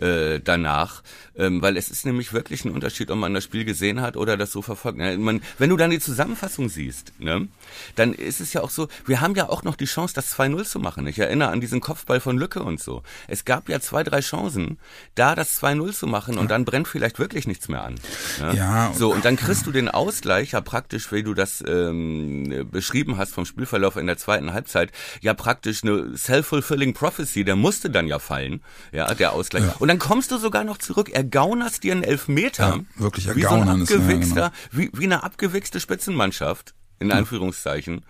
äh, 0.00 0.40
danach, 0.40 1.02
ähm, 1.36 1.62
weil 1.62 1.76
es 1.76 1.88
ist 1.88 2.06
nämlich 2.06 2.32
wirklich 2.32 2.64
ein 2.64 2.70
Unterschied, 2.70 3.10
ob 3.10 3.18
man 3.18 3.34
das 3.34 3.44
Spiel 3.44 3.64
gesehen 3.64 4.00
hat 4.00 4.16
oder 4.16 4.36
das 4.36 4.52
so 4.52 4.62
verfolgt. 4.62 4.98
Ja, 4.98 5.16
man, 5.16 5.42
wenn 5.58 5.70
du 5.70 5.76
dann 5.76 5.90
die 5.90 6.00
Zusammenfassung 6.00 6.68
siehst, 6.68 7.12
ne, 7.18 7.48
dann 7.96 8.12
ist 8.12 8.40
es 8.40 8.52
ja 8.52 8.62
auch 8.62 8.70
so, 8.70 8.88
wir 9.06 9.20
haben 9.20 9.34
ja 9.34 9.48
auch 9.48 9.62
noch 9.62 9.76
die 9.76 9.84
Chance, 9.86 10.14
das 10.14 10.36
2-0 10.36 10.64
zu 10.64 10.78
machen. 10.78 11.06
Ich 11.06 11.18
erinnere 11.18 11.50
an 11.50 11.60
diesen 11.60 11.80
Kopfball 11.80 12.20
von 12.20 12.38
Lücke 12.38 12.62
und 12.62 12.80
so. 12.80 13.02
Es 13.28 13.44
gab 13.44 13.68
ja 13.68 13.80
zwei, 13.80 14.02
drei 14.02 14.20
Chancen, 14.20 14.78
da 15.14 15.34
das 15.34 15.60
2-0 15.62 15.92
zu 15.92 16.06
machen 16.06 16.38
und 16.38 16.50
dann 16.50 16.64
brennt 16.64 16.88
vielleicht 16.88 17.18
wirklich 17.18 17.46
nichts 17.46 17.68
mehr 17.68 17.84
an. 17.84 17.94
Ne? 18.40 18.56
Ja. 18.56 18.92
So, 18.96 19.12
und 19.12 19.24
dann 19.24 19.36
kriegst 19.36 19.66
du 19.66 19.72
den 19.72 19.88
Ausgleich 19.88 20.52
ja 20.52 20.60
praktisch, 20.60 21.10
wie 21.12 21.22
du 21.22 21.34
das 21.34 21.62
ähm, 21.66 22.68
beschrieben 22.70 23.16
hast 23.16 23.34
vom 23.34 23.44
Spielverlauf 23.44 23.96
in 23.96 24.06
der 24.06 24.18
zweiten 24.18 24.52
Halbzeit, 24.52 24.92
ja 25.20 25.34
praktisch 25.34 25.82
eine 25.82 26.16
self-fulfilling 26.16 26.94
prophecy, 26.94 27.44
der 27.44 27.56
musste 27.56 27.90
dann 27.90 28.06
ja 28.06 28.18
fallen, 28.18 28.62
ja, 28.92 29.12
der 29.14 29.32
Ausgleich. 29.32 29.64
Ja. 29.64 29.74
Und 29.84 29.88
dann 29.88 29.98
kommst 29.98 30.30
du 30.30 30.38
sogar 30.38 30.64
noch 30.64 30.78
zurück, 30.78 31.10
ergaunerst 31.10 31.82
dir 31.82 31.92
einen 31.92 32.04
Elfmeter. 32.04 32.80
Ja, 32.96 33.02
wirklich 33.02 33.26
wie 33.36 33.42
so 33.42 33.48
ein 33.48 33.58
ergaunern 33.58 33.82
ist, 33.82 33.90
ja, 33.90 33.96
abgewichster, 33.98 34.50
genau. 34.70 34.82
wie, 34.82 34.90
wie 34.94 35.04
eine 35.04 35.22
abgewichste 35.22 35.78
Spitzenmannschaft, 35.78 36.74
in 37.00 37.12
Anführungszeichen. 37.12 38.06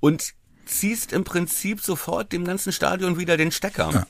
Und 0.00 0.32
ziehst 0.64 1.12
im 1.12 1.24
Prinzip 1.24 1.82
sofort 1.82 2.32
dem 2.32 2.46
ganzen 2.46 2.72
Stadion 2.72 3.18
wieder 3.18 3.36
den 3.36 3.52
Stecker. 3.52 3.90
Ja. 3.92 4.06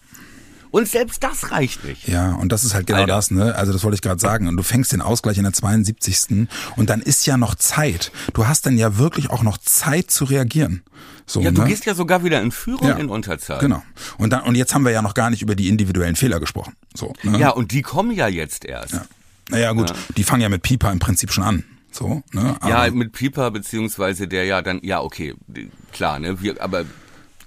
Und 0.71 0.89
selbst 0.89 1.23
das 1.23 1.51
reicht 1.51 1.85
nicht. 1.85 2.09
Ja, 2.09 2.33
und 2.33 2.51
das 2.53 2.65
ist 2.65 2.75
halt 2.75 2.87
genau 2.87 3.01
Alter. 3.01 3.15
das, 3.15 3.31
ne? 3.31 3.55
Also 3.55 3.73
das 3.73 3.85
wollte 3.85 3.95
ich 3.97 4.03
gerade 4.03 4.21
sagen. 4.21 4.49
Und 4.49 4.57
du 4.57 4.63
fängst 4.63 4.93
den 4.93 5.01
Ausgleich 5.01 5.39
in 5.39 5.45
der 5.45 5.53
72. 5.53 6.49
Und 6.77 6.91
dann 6.91 7.01
ist 7.01 7.27
ja 7.27 7.37
noch 7.37 7.55
Zeit. 7.55 8.13
Du 8.35 8.47
hast 8.47 8.67
dann 8.67 8.77
ja 8.79 8.99
wirklich 8.99 9.31
auch 9.31 9.43
noch 9.43 9.59
Zeit 9.59 10.11
zu 10.11 10.25
reagieren. 10.25 10.83
So, 11.27 11.41
Ja, 11.41 11.51
du 11.51 11.63
ne? 11.63 11.69
gehst 11.69 11.85
ja 11.85 11.95
sogar 11.95 12.25
wieder 12.25 12.41
in 12.41 12.51
Führung 12.53 12.89
Ja. 12.89 12.97
in 12.97 13.09
Unterzahl. 13.09 13.59
Genau. 13.61 13.83
Und 14.17 14.31
dann 14.33 14.43
und 14.45 14.55
jetzt 14.55 14.75
haben 14.75 14.85
wir 14.85 14.93
ja 14.93 15.03
noch 15.03 15.15
gar 15.15 15.31
nicht 15.31 15.43
über 15.43 15.55
die 15.55 15.69
individuellen 15.69 16.17
Fehler 16.17 16.41
gesprochen. 16.41 16.75
So. 16.95 17.13
Ne? 17.23 17.39
Ja, 17.39 17.51
und 17.51 17.73
die 17.73 17.83
kommen 17.83 18.11
ja 18.13 18.29
jetzt 18.29 18.65
erst. 18.65 18.93
Ja. 18.95 19.05
Naja, 19.51 19.73
gut, 19.73 19.93
die 20.17 20.25
fangen 20.25 20.43
ja 20.43 20.49
mit 20.49 20.63
Pieper 20.63 20.93
im 20.93 20.99
Prinzip 20.99 21.33
schon 21.33 21.45
an. 21.45 21.65
So, 21.91 22.23
ne? 22.33 22.57
Aber, 22.61 22.69
Ja, 22.87 22.91
mit 22.91 23.13
Pieper 23.13 23.51
beziehungsweise 23.51 24.29
der 24.29 24.45
ja 24.45 24.61
dann, 24.63 24.81
ja 24.83 25.01
okay, 25.01 25.35
klar, 25.93 26.19
ne, 26.19 26.41
wir, 26.43 26.61
aber 26.63 26.85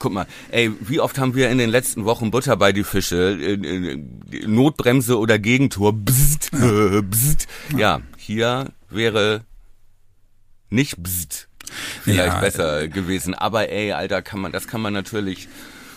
guck 0.02 0.12
mal, 0.12 0.26
ey, 0.50 0.72
wie 0.82 1.00
oft 1.00 1.20
haben 1.20 1.36
wir 1.36 1.50
in 1.52 1.60
den 1.60 1.70
letzten 1.70 2.06
Wochen 2.06 2.32
Butter 2.32 2.58
bei 2.58 2.72
die 2.72 2.84
Fische, 2.84 3.38
äh, 3.40 3.54
äh, 3.54 4.04
Notbremse 4.48 5.18
oder 5.20 5.38
Gegentor, 5.38 5.94
bzzt, 5.94 6.52
äh, 6.54 7.02
bzzt. 7.04 7.48
Ja, 7.78 8.02
hier 8.18 8.72
wäre 8.90 9.42
nicht 10.70 11.02
bzzt 11.02 11.48
vielleicht 12.02 12.34
Ja, 12.34 12.40
besser 12.40 12.88
gewesen, 12.88 13.34
aber 13.36 13.70
ey, 13.70 13.92
Alter, 13.92 14.22
kann 14.22 14.42
man, 14.42 14.52
das 14.52 14.68
kann 14.68 14.82
man 14.82 14.92
natürlich 14.94 15.48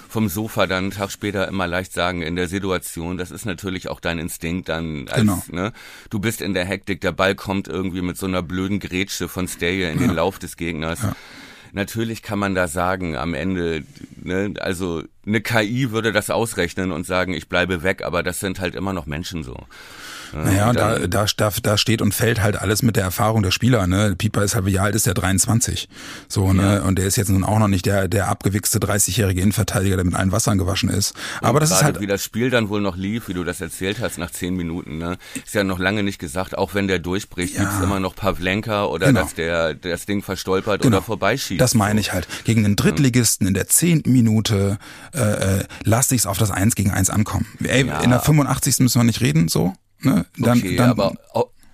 vom 0.08 0.28
Sofa 0.28 0.66
dann 0.68 0.84
einen 0.84 0.90
Tag 0.92 1.10
später 1.10 1.48
immer 1.48 1.66
leicht 1.66 1.92
sagen 1.92 2.22
in 2.22 2.36
der 2.36 2.46
Situation, 2.46 3.16
das 3.16 3.30
ist 3.32 3.46
natürlich 3.46 3.88
auch 3.88 3.98
dein 4.00 4.18
Instinkt 4.18 4.68
dann 4.68 5.08
als, 5.08 5.22
Genau. 5.22 5.42
ne, 5.50 5.72
du 6.10 6.20
bist 6.20 6.40
in 6.42 6.52
der 6.54 6.66
Hektik, 6.66 7.00
der 7.00 7.10
Ball 7.12 7.34
kommt 7.34 7.66
irgendwie 7.68 8.02
mit 8.02 8.16
so 8.18 8.26
einer 8.26 8.42
blöden 8.42 8.78
Grätsche 8.80 9.28
von 9.28 9.48
Staye 9.48 9.90
in 9.90 9.98
den 9.98 10.14
Lauf 10.14 10.38
des 10.38 10.56
Gegners. 10.56 11.00
Natürlich 11.74 12.22
kann 12.22 12.38
man 12.38 12.54
da 12.54 12.68
sagen, 12.68 13.16
am 13.16 13.34
Ende, 13.34 13.82
ne, 14.22 14.54
also 14.60 15.02
eine 15.26 15.40
KI 15.40 15.90
würde 15.90 16.12
das 16.12 16.30
ausrechnen 16.30 16.92
und 16.92 17.04
sagen, 17.04 17.34
ich 17.34 17.48
bleibe 17.48 17.82
weg, 17.82 18.02
aber 18.04 18.22
das 18.22 18.38
sind 18.38 18.60
halt 18.60 18.76
immer 18.76 18.92
noch 18.92 19.06
Menschen 19.06 19.42
so. 19.42 19.56
Naja, 20.32 20.68
und 20.70 20.76
da, 20.76 20.98
da, 21.06 21.26
da, 21.36 21.50
da 21.62 21.78
steht 21.78 22.02
und 22.02 22.14
fällt 22.14 22.40
halt 22.42 22.56
alles 22.56 22.82
mit 22.82 22.96
der 22.96 23.04
Erfahrung 23.04 23.42
der 23.42 23.50
Spieler. 23.50 23.86
Ne? 23.86 24.14
Pieper 24.16 24.42
ist 24.44 24.54
halt, 24.54 24.66
wie 24.66 24.78
alt 24.78 24.94
ist 24.94 25.06
der? 25.06 25.14
23. 25.14 25.88
So, 26.28 26.52
ne? 26.52 26.82
Und 26.82 26.98
der 26.98 27.06
ist 27.06 27.16
jetzt 27.16 27.28
nun 27.30 27.44
auch 27.44 27.58
noch 27.58 27.68
nicht 27.68 27.86
der, 27.86 28.08
der 28.08 28.28
abgewichste 28.28 28.78
30-jährige 28.78 29.40
Innenverteidiger, 29.40 29.96
der 29.96 30.04
mit 30.04 30.14
allen 30.14 30.32
Wassern 30.32 30.58
gewaschen 30.58 30.88
ist. 30.88 31.14
Aber 31.40 31.60
das 31.60 31.70
ist 31.70 31.82
halt, 31.82 32.00
wie 32.00 32.06
das 32.06 32.22
Spiel 32.24 32.50
dann 32.50 32.68
wohl 32.68 32.80
noch 32.80 32.96
lief, 32.96 33.28
wie 33.28 33.34
du 33.34 33.44
das 33.44 33.60
erzählt 33.60 33.98
hast, 34.00 34.18
nach 34.18 34.30
zehn 34.30 34.54
Minuten, 34.56 34.98
ne? 34.98 35.16
Ist 35.44 35.54
ja 35.54 35.64
noch 35.64 35.78
lange 35.78 36.02
nicht 36.02 36.18
gesagt, 36.18 36.56
auch 36.58 36.74
wenn 36.74 36.88
der 36.88 36.98
durchbricht, 36.98 37.54
Ja. 37.54 37.60
gibt's 37.62 37.80
immer 37.82 38.00
noch 38.00 38.14
Pavlenka 38.16 38.84
oder 38.86 39.06
Genau. 39.08 39.20
dass 39.22 39.34
der 39.34 39.74
das 39.74 40.06
Ding 40.06 40.22
verstolpert 40.22 40.82
Genau. 40.82 40.96
oder 40.98 41.04
vorbeischießt. 41.04 41.60
Das 41.60 41.74
meine 41.74 42.00
ich 42.00 42.12
halt. 42.12 42.26
Gegen 42.44 42.62
den 42.64 42.76
Drittligisten 42.76 43.46
in 43.46 43.54
der 43.54 43.68
zehnten 43.68 44.12
Minute 44.12 44.78
äh, 45.14 45.20
äh, 45.60 45.64
lass 45.84 46.10
ich's 46.10 46.26
auf 46.26 46.38
das 46.38 46.50
Eins 46.50 46.74
gegen 46.74 46.90
Eins 46.90 47.10
ankommen. 47.10 47.46
Ey, 47.62 47.86
Ja. 47.86 48.00
in 48.00 48.10
der 48.10 48.20
85. 48.20 48.80
müssen 48.80 48.98
wir 49.00 49.04
nicht 49.04 49.20
reden, 49.20 49.48
so. 49.48 49.72
Ne? 50.04 50.26
Dann, 50.38 50.58
okay, 50.58 50.76
dann, 50.76 50.90
aber 50.90 51.14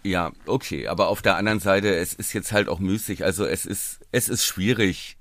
ja, 0.03 0.33
okay, 0.47 0.87
aber 0.87 1.09
auf 1.09 1.23
der 1.23 1.37
anderen 1.37 1.61
Seite, 1.61 1.95
es 1.95 2.14
ist 2.14 2.33
jetzt 2.33 2.53
halt 2.53 2.69
auch 2.69 2.79
müßig, 2.79 3.25
also 3.25 3.45
es 3.45 3.66
ist 3.66 4.01
es 4.12 4.29
ist 4.29 4.45
schwierig 4.45 5.19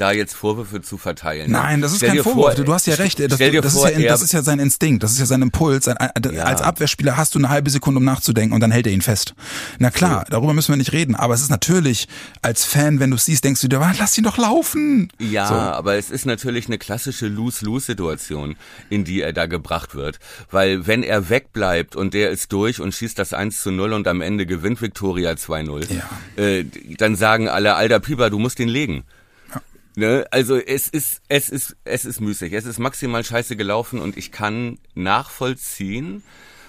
da 0.00 0.12
jetzt 0.12 0.34
Vorwürfe 0.34 0.80
zu 0.80 0.96
verteilen. 0.98 1.50
Nein, 1.50 1.80
das 1.82 1.92
ist 1.92 1.98
Stell 1.98 2.10
kein 2.14 2.22
Vorwurf. 2.22 2.54
vor, 2.56 2.64
du 2.64 2.72
hast 2.72 2.86
ja 2.86 2.94
recht. 2.94 3.18
Das, 3.20 3.34
stell 3.34 3.50
dir 3.50 3.60
das, 3.60 3.72
vor, 3.74 3.88
ist 3.90 3.98
ja, 3.98 4.08
das 4.08 4.22
ist 4.22 4.32
ja 4.32 4.42
sein 4.42 4.58
Instinkt, 4.58 5.02
das 5.02 5.12
ist 5.12 5.18
ja 5.18 5.26
sein 5.26 5.42
Impuls. 5.42 5.84
Sein, 5.86 5.96
Ja. 6.32 6.44
Als 6.44 6.62
Abwehrspieler 6.62 7.16
hast 7.16 7.34
du 7.34 7.38
eine 7.38 7.48
halbe 7.48 7.70
Sekunde, 7.70 7.98
um 7.98 8.04
nachzudenken 8.04 8.54
und 8.54 8.60
dann 8.60 8.70
hält 8.70 8.86
er 8.86 8.92
ihn 8.92 9.02
fest. 9.02 9.34
Na 9.78 9.90
klar, 9.90 10.24
darüber 10.30 10.52
müssen 10.54 10.72
wir 10.72 10.76
nicht 10.76 10.92
reden. 10.92 11.14
Aber 11.14 11.34
es 11.34 11.42
ist 11.42 11.50
natürlich, 11.50 12.08
als 12.42 12.64
Fan, 12.64 13.00
wenn 13.00 13.10
du 13.10 13.16
es 13.16 13.24
siehst, 13.24 13.44
denkst 13.44 13.60
du 13.60 13.68
dir, 13.68 13.80
"Ah, 13.80 13.92
lass 13.98 14.16
ihn 14.16 14.24
doch 14.24 14.38
laufen. 14.38 15.10
Ja, 15.18 15.46
So. 15.48 15.54
aber 15.54 15.96
es 15.96 16.10
ist 16.10 16.26
natürlich 16.26 16.66
eine 16.66 16.78
klassische 16.78 17.26
Lose-Lose-Situation, 17.28 18.56
in 18.90 19.04
die 19.04 19.20
er 19.22 19.32
da 19.32 19.46
gebracht 19.46 19.94
wird. 19.94 20.18
Weil 20.50 20.86
wenn 20.86 21.02
er 21.02 21.28
wegbleibt 21.28 21.96
und 21.96 22.14
der 22.14 22.30
ist 22.30 22.52
durch 22.52 22.80
und 22.80 22.94
schießt 22.94 23.18
das 23.18 23.32
1 23.32 23.62
zu 23.62 23.70
0 23.70 23.92
und 23.92 24.06
am 24.08 24.20
Ende 24.20 24.46
gewinnt 24.46 24.80
Viktoria 24.82 25.32
2-0, 25.36 25.86
Ja. 25.90 26.42
äh, 26.42 26.64
dann 26.98 27.16
sagen 27.16 27.48
alle, 27.48 27.74
alter 27.74 28.00
Pieper, 28.00 28.30
du 28.30 28.38
musst 28.38 28.60
ihn 28.60 28.68
legen. 28.68 29.04
Ne? 29.98 30.26
Also 30.30 30.56
es 30.58 30.86
ist, 30.86 31.22
es 31.28 31.48
ist, 31.48 31.74
es 31.84 32.04
ist 32.04 32.20
müßig. 32.20 32.52
Es 32.52 32.66
ist 32.66 32.78
maximal 32.78 33.24
scheiße 33.24 33.56
gelaufen 33.56 33.98
und 33.98 34.16
ich 34.16 34.30
kann 34.30 34.78
nachvollziehen, 34.94 36.22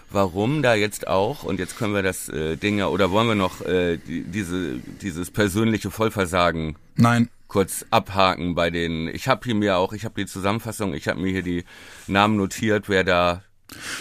warum 0.10 0.64
da 0.64 0.74
jetzt 0.74 1.08
auch, 1.08 1.44
und 1.44 1.60
jetzt 1.60 1.78
können 1.78 1.94
wir 1.94 2.02
das 2.02 2.28
äh, 2.30 2.56
Ding 2.56 2.80
ja, 2.80 2.88
oder 2.88 3.12
wollen 3.12 3.28
wir 3.28 3.36
noch 3.36 3.62
äh, 3.62 3.98
die, 3.98 4.24
diese, 4.24 4.78
dieses 5.04 5.30
persönliche 5.30 5.92
Vollversagen 5.92 6.76
Nein. 6.96 7.30
kurz 7.48 7.86
abhaken 7.92 8.56
bei 8.56 8.72
den. 8.72 9.08
Ich 9.08 9.28
habe 9.28 9.42
hier 9.44 9.54
mir 9.54 9.78
auch, 9.78 9.94
ich 9.94 10.06
habe 10.06 10.20
die 10.20 10.26
Zusammenfassung, 10.26 10.96
ich 10.96 11.08
habe 11.08 11.22
mir 11.22 11.32
hier 11.32 11.44
die 11.44 11.66
Namen 12.08 12.36
notiert, 12.36 12.90
wer 12.90 13.04
da 13.04 13.44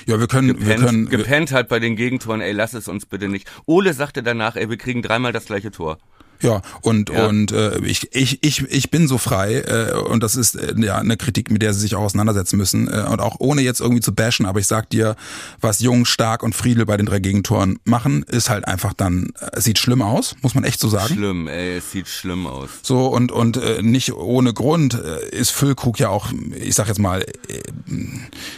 Ja, 0.07 0.19
wir 0.19 0.27
können, 0.27 0.49
wir 0.49 0.55
gepennt, 0.55 0.87
können, 0.87 1.09
gepennt 1.11 1.53
hat 1.53 1.69
bei 1.69 1.81
den 1.81 1.97
Gegentoren. 1.97 2.41
Ey, 2.41 2.53
lass 2.53 2.73
es 2.73 2.89
uns 2.89 3.05
bitte 3.05 3.29
nicht. 3.29 3.47
Ole 3.67 3.93
sagte 3.93 4.23
danach, 4.23 4.57
ey, 4.57 4.71
wir 4.71 4.79
kriegen 4.79 5.03
dreimal 5.03 5.35
das 5.35 5.45
gleiche 5.45 5.71
Tor. 5.71 5.99
Ja, 6.41 6.63
und 6.83 7.11
Ja. 7.11 7.27
und 7.27 7.53
äh, 7.53 7.79
ich, 7.81 8.15
ich 8.15 8.43
ich 8.43 8.63
ich 8.71 8.91
bin 8.91 9.09
so 9.09 9.19
frei 9.19 9.61
äh, 9.61 9.93
und 9.95 10.23
das 10.23 10.37
ist 10.37 10.55
äh, 10.55 10.75
ja 10.79 10.97
eine 10.97 11.17
Kritik, 11.17 11.51
mit 11.51 11.63
der 11.63 11.75
sie 11.75 11.81
sich 11.81 11.95
auch 11.95 12.03
auseinandersetzen 12.03 12.57
müssen 12.57 12.89
äh, 12.89 13.07
und 13.11 13.21
auch 13.21 13.37
ohne 13.39 13.63
jetzt 13.63 13.81
irgendwie 13.81 14.01
zu 14.03 14.15
bashen, 14.15 14.47
aber 14.47 14.61
ich 14.61 14.67
sag 14.67 14.91
dir, 14.91 15.17
was 15.61 15.81
Jung, 15.81 16.05
Stark 16.05 16.43
und 16.43 16.55
Friedel 16.55 16.87
bei 16.87 16.97
den 16.97 17.07
drei 17.07 17.19
Gegentoren 17.19 17.79
machen, 17.85 18.23
ist 18.25 18.51
halt 18.51 18.67
einfach 18.67 18.93
dann 18.93 19.33
äh, 19.53 19.61
sieht 19.61 19.79
schlimm 19.79 20.03
aus, 20.03 20.37
muss 20.43 20.55
man 20.55 20.65
echt 20.65 20.81
so 20.81 20.89
sagen. 20.89 21.15
Schlimm, 21.15 21.49
ey, 21.49 21.79
es 21.79 21.93
sieht 21.93 22.09
schlimm 22.09 22.47
aus. 22.47 22.69
So 22.83 23.07
und 23.09 23.33
und 23.33 23.57
äh, 23.57 23.83
nicht 23.83 24.13
ohne 24.13 24.53
Grund 24.53 24.95
äh, 24.95 25.29
ist 25.31 25.51
Füllkrug 25.51 25.99
ja 25.99 26.09
auch, 26.09 26.29
ich 26.57 26.75
sag 26.75 26.89
jetzt 26.89 26.99
mal, 27.01 27.23
äh, 27.23 27.63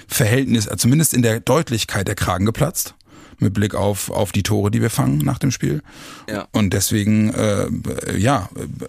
Verhältnis, 0.07 0.67
äh, 0.67 0.77
zumindest 0.77 1.15
in 1.15 1.23
der 1.23 1.41
Deutlichkeit 1.41 2.09
der 2.09 2.15
Kragen 2.15 2.45
geplatzt 2.47 2.95
mit 3.41 3.55
Blick 3.55 3.75
auf 3.75 4.11
auf 4.11 4.33
die 4.33 4.43
Tore, 4.43 4.71
die 4.71 4.83
wir 4.83 4.91
fangen 4.91 5.19
nach 5.19 5.39
dem 5.39 5.51
Spiel. 5.51 5.83
Ja. 6.29 6.47
Und 6.53 6.73
deswegen 6.73 7.33
äh, 7.35 7.69
ja 8.17 8.49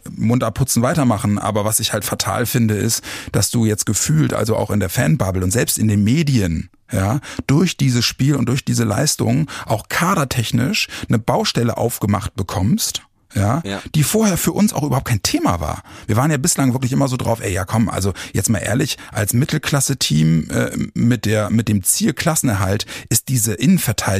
Mund 0.09 0.43
abputzen, 0.43 0.81
weitermachen. 0.81 1.39
Aber 1.39 1.65
was 1.65 1.79
ich 1.79 1.93
halt 1.93 2.05
fatal 2.05 2.45
finde, 2.45 2.75
ist, 2.75 3.03
dass 3.31 3.51
du 3.51 3.65
jetzt 3.65 3.85
gefühlt, 3.85 4.33
also 4.33 4.55
auch 4.55 4.71
in 4.71 4.79
der 4.79 4.89
Fanbubble 4.89 5.43
und 5.43 5.51
selbst 5.51 5.77
in 5.77 5.87
den 5.87 6.03
Medien 6.03 6.69
ja, 6.91 7.19
durch 7.47 7.77
dieses 7.77 8.05
Spiel 8.05 8.35
und 8.35 8.47
durch 8.47 8.65
diese 8.65 8.83
Leistung 8.83 9.49
auch 9.65 9.87
kadertechnisch 9.87 10.87
eine 11.07 11.19
Baustelle 11.19 11.77
aufgemacht 11.77 12.35
bekommst, 12.35 13.03
ja, 13.33 13.61
Ja. 13.65 13.81
die 13.95 14.03
vorher 14.03 14.37
für 14.37 14.51
uns 14.51 14.73
auch 14.73 14.83
überhaupt 14.83 15.07
kein 15.07 15.21
Thema 15.23 15.59
war. 15.59 15.83
Wir 16.07 16.15
waren 16.17 16.31
ja 16.31 16.37
bislang 16.37 16.73
wirklich 16.73 16.91
immer 16.91 17.07
so 17.07 17.17
drauf, 17.17 17.39
ey, 17.41 17.53
ja 17.53 17.65
komm, 17.65 17.89
also 17.89 18.13
jetzt 18.33 18.49
mal 18.49 18.59
ehrlich, 18.59 18.97
als 19.11 19.33
Mittelklasse-Team 19.33 20.49
äh, 20.49 20.71
mit 20.93 21.25
der 21.25 21.49
mit 21.49 21.67
dem 21.67 21.83
Ziel 21.83 22.13
Klassenerhalt 22.13 22.85
ist 23.09 23.29
diese 23.29 23.53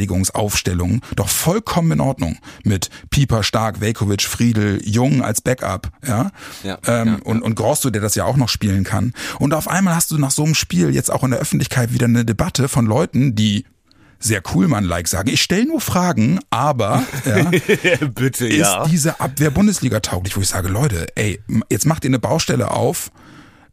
Innenverteidigungsaufstellung 0.06 1.02
doch 1.16 1.30
vollkommen 1.30 1.92
in 1.92 2.00
Ordnung 2.02 2.38
mit 2.64 2.90
Pieper, 3.10 3.44
Stark, 3.44 3.82
Velkovic, 3.82 4.24
Friedel, 4.24 4.82
Jung 4.84 5.22
als 5.24 5.42
Backup, 5.42 5.92
ja, 6.06 6.32
Ja, 6.64 6.78
ähm, 6.88 7.08
ja, 7.08 7.20
und 7.24 7.42
und 7.42 7.56
Grosso, 7.56 7.90
der 7.90 8.02
das 8.02 8.16
ja 8.16 8.26
auch 8.26 8.38
noch 8.38 8.50
spielen 8.50 8.84
kann. 8.84 9.14
Und 9.40 9.54
auf 9.54 9.68
einmal 9.68 9.96
hast 9.96 10.12
du 10.12 10.18
nach 10.18 10.32
so 10.32 10.44
einem 10.44 10.56
Spiel 10.56 10.94
jetzt 10.94 11.12
auch 11.12 11.24
in 11.24 11.32
der 11.32 11.40
Öffentlichkeit 11.40 11.94
wieder 11.94 12.06
eine 12.06 12.26
Debatte 12.26 12.68
von 12.68 12.86
Leuten, 12.86 13.36
die 13.36 13.66
sehr 14.22 14.42
cool 14.54 14.68
man-like 14.68 15.08
sagen. 15.08 15.30
Ich 15.30 15.42
stelle 15.42 15.66
nur 15.66 15.82
Fragen, 15.82 16.40
aber 16.50 17.04
ja, 17.26 18.06
bitte, 18.08 18.48
ist 18.48 18.78
diese 18.88 19.20
Abwehr 19.20 19.52
Bundesliga 19.52 20.00
tauglich, 20.00 20.38
wo 20.38 20.42
ich 20.42 20.48
sage, 20.48 20.70
Leute, 20.70 21.08
ey, 21.16 21.42
jetzt 21.70 21.86
macht 21.86 22.06
ihr 22.06 22.10
eine 22.10 22.20
Baustelle 22.20 22.72
auf, 22.72 23.12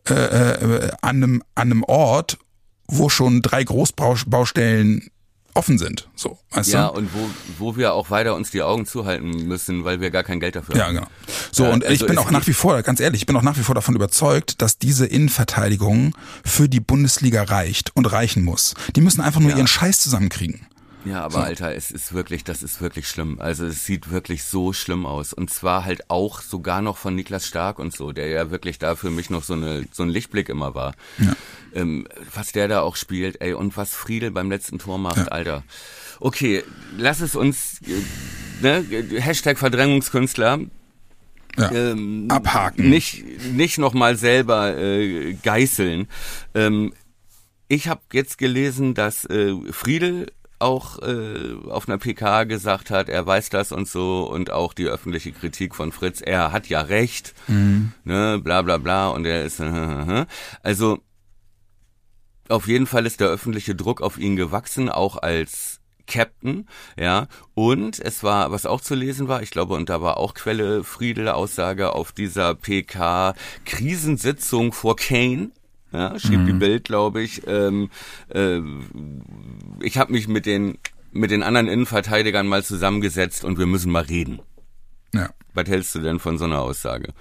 äh, 0.09 0.15
äh, 0.15 0.91
an, 1.03 1.17
einem, 1.17 1.43
an 1.55 1.71
einem 1.71 1.85
Ort, 1.85 2.39
wo 2.87 3.09
schon 3.11 3.43
drei 3.43 3.63
Großbaustellen 3.63 5.11
offen 5.55 5.79
sind. 5.79 6.09
So, 6.15 6.39
weißt 6.53 6.71
Ja, 6.71 6.89
du? 6.89 6.95
und 6.99 7.11
wo, 7.15 7.29
wo 7.59 7.77
wir 7.77 7.93
auch 7.95 8.11
weiter 8.11 8.35
uns 8.37 8.51
die 8.53 8.63
Augen 8.63 8.87
zuhalten 8.87 9.49
müssen, 9.49 9.85
weil 9.85 10.01
wir 10.01 10.11
gar 10.11 10.23
kein 10.23 10.39
Geld 10.39 10.55
dafür 10.55 10.77
Ja, 10.77 10.85
haben. 10.87 10.95
genau. 10.95 11.07
So, 11.51 11.65
Ja, 11.65 11.71
und 11.73 11.83
ich 11.83 11.89
also 11.91 12.07
bin 12.07 12.17
es 12.17 12.23
auch 12.25 12.31
nach 12.31 12.47
wie 12.47 12.53
vor, 12.53 12.81
ganz 12.83 13.01
ehrlich, 13.01 13.23
ich 13.23 13.27
bin 13.27 13.35
auch 13.37 13.43
nach 13.43 13.57
wie 13.59 13.63
vor 13.63 13.75
davon 13.75 13.97
überzeugt, 13.97 14.63
dass 14.63 14.79
diese 14.79 15.07
Innenverteidigung 15.07 16.15
für 16.45 16.69
die 16.69 16.81
Bundesliga 16.81 17.43
reicht 17.43 17.95
und 17.97 18.07
reichen 18.07 18.45
muss. 18.45 18.75
Die 18.95 19.01
müssen 19.01 19.21
einfach 19.21 19.41
nur 19.41 19.51
Ja. 19.51 19.57
ihren 19.57 19.67
Scheiß 19.67 19.99
zusammenkriegen. 20.01 20.67
Ja, 21.05 21.23
aber 21.25 21.45
Alter, 21.45 21.75
es 21.75 21.91
ist 21.91 22.13
wirklich, 22.13 22.45
das 22.45 22.63
ist 22.63 22.81
wirklich 22.81 23.09
schlimm. 23.09 23.41
Also 23.41 23.65
es 23.67 23.87
sieht 23.87 24.11
wirklich 24.11 24.45
so 24.45 24.73
schlimm 24.73 25.07
aus. 25.07 25.33
Und 25.33 25.49
zwar 25.49 25.85
halt 25.85 26.11
auch 26.11 26.43
sogar 26.43 26.83
noch 26.83 26.97
von 26.97 27.15
Niklas 27.15 27.47
Stark 27.47 27.79
und 27.79 27.95
so, 27.97 28.13
der 28.13 28.29
ja 28.29 28.51
wirklich 28.51 28.79
da 28.79 28.97
für 28.97 29.11
mich 29.11 29.31
noch 29.31 29.43
so 29.45 29.55
eine 29.55 29.85
so 29.93 30.03
ein 30.03 30.09
Lichtblick 30.09 30.49
immer 30.49 30.75
war. 30.75 30.95
Ähm, 31.75 32.07
was 32.35 32.53
der 32.53 32.67
da 32.69 32.81
auch 32.81 32.97
spielt, 32.97 33.41
ey, 33.41 33.53
und 33.55 33.77
was 33.77 33.95
Friedel 33.95 34.31
beim 34.33 34.51
letzten 34.51 34.79
Tor 34.79 34.99
macht, 34.99 35.31
Alter. 35.33 35.63
Okay, 36.21 36.65
lass 36.97 37.21
es 37.21 37.37
uns, 37.37 37.81
äh, 37.87 38.63
ne, 38.63 38.85
Hashtag 39.21 39.57
Verdrängungskünstler, 39.59 40.59
Ja. 41.57 41.71
ähm, 41.71 42.27
Abhaken. 42.29 42.89
Nicht, 42.91 43.25
nicht 43.53 43.79
nochmal 43.79 44.17
selber 44.17 44.77
äh, 44.77 45.35
geißeln. 45.35 46.09
Ähm, 46.55 46.93
ich 47.69 47.87
habe 47.87 48.01
jetzt 48.13 48.39
gelesen, 48.39 48.95
dass 48.95 49.25
äh, 49.27 49.55
Friedel 49.71 50.33
auch 50.59 50.99
äh, 51.03 51.55
auf 51.69 51.89
einer 51.89 51.99
PK 51.99 52.45
gesagt 52.45 52.91
hat, 52.91 53.09
er 53.09 53.27
weiß 53.27 53.51
das 53.51 53.73
und 53.73 53.89
so 53.89 54.29
und 54.29 54.51
auch 54.51 54.75
die 54.75 54.87
öffentliche 54.87 55.33
Kritik 55.33 55.75
von 55.75 55.93
Fritz, 55.93 56.21
er 56.21 56.53
hat 56.53 56.69
ja 56.69 56.81
recht, 56.81 57.35
ne, 58.05 58.41
bla 58.43 58.63
bla 58.63 58.79
bla 58.79 59.09
und 59.09 59.25
er 59.25 59.45
ist, 59.45 59.61
also 60.63 60.99
auf 62.49 62.67
jeden 62.67 62.87
Fall 62.87 63.07
ist 63.07 63.21
der 63.21 63.29
öffentliche 63.29 63.75
Druck 63.75 64.01
auf 64.01 64.19
ihn 64.19 64.37
gewachsen, 64.37 64.89
auch 64.89 65.17
als 65.17 65.81
Captain, 66.07 66.67
ja, 66.99 67.29
und 67.55 68.01
es 68.01 68.23
war, 68.23 68.51
was 68.51 68.65
auch 68.65 68.81
zu 68.81 68.95
lesen 68.95 69.29
war, 69.29 69.43
ich 69.43 69.51
glaube, 69.51 69.75
und 69.75 69.91
da 69.91 70.01
war 70.01 70.17
auch 70.17 70.33
Quelle 70.33 70.83
Friedel 70.83 71.29
Aussage 71.29 71.93
auf 71.93 72.13
dieser 72.13 72.55
PK 72.55 73.35
Krisensitzung 73.67 74.73
vor 74.73 74.97
Kane, 74.97 75.51
ja, 75.93 76.19
schrieb 76.19 76.45
die 76.45 76.53
Bild, 76.53 76.85
glaube 76.85 77.23
ich. 77.23 77.47
Ähm, 77.47 77.89
äh, 78.29 78.61
ich 79.81 79.99
habe 79.99 80.13
mich 80.13 80.29
mit 80.29 80.47
den 80.47 80.79
mit 81.11 81.31
den 81.31 81.43
anderen 81.43 81.69
Innenverteidigern 81.69 82.47
mal 82.47 82.63
zusammengesetzt 82.63 83.43
und 83.45 83.59
wir 83.59 83.67
müssen 83.67 83.91
mal 83.91 84.03
reden. 84.03 84.41
Ja. 85.15 85.31
Was 85.55 85.69
hältst 85.69 85.95
du 85.95 86.01
denn 86.01 86.19
von 86.19 86.37
so 86.37 86.45
einer 86.45 86.61
Aussage? 86.61 87.13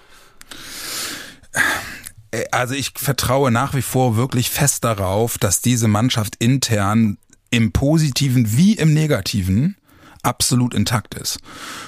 Äh, 2.32 2.46
Also 2.52 2.76
ich 2.76 2.91
vertraue 2.96 3.52
nach 3.52 3.74
wie 3.74 3.82
vor 3.82 4.17
wirklich 4.17 4.50
fest 4.50 4.84
darauf, 4.84 5.38
dass 5.38 5.62
diese 5.62 5.88
Mannschaft 5.88 6.36
intern 6.39 7.17
im 7.50 7.72
Positiven 7.72 8.58
wie 8.58 8.74
im 8.74 8.93
Negativen 8.93 9.78
absolut 10.22 10.74
intakt 10.74 11.15
ist. 11.15 11.39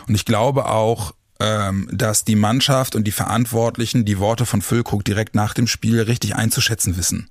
Und 0.07 0.15
ich 0.15 0.23
glaube 0.23 0.65
auch, 0.67 1.13
dass 1.39 2.25
die 2.25 2.35
Mannschaft 2.35 2.95
und 2.95 3.05
die 3.05 3.13
Verantwortlichen 3.13 4.03
die 4.03 4.19
Worte 4.19 4.45
von 4.45 4.61
Füllkrug 4.61 5.05
direkt 5.05 5.35
nach 5.35 5.53
dem 5.53 5.67
Spiel 5.67 6.01
richtig 6.01 6.35
einzuschätzen 6.35 6.97
wissen. 6.97 7.29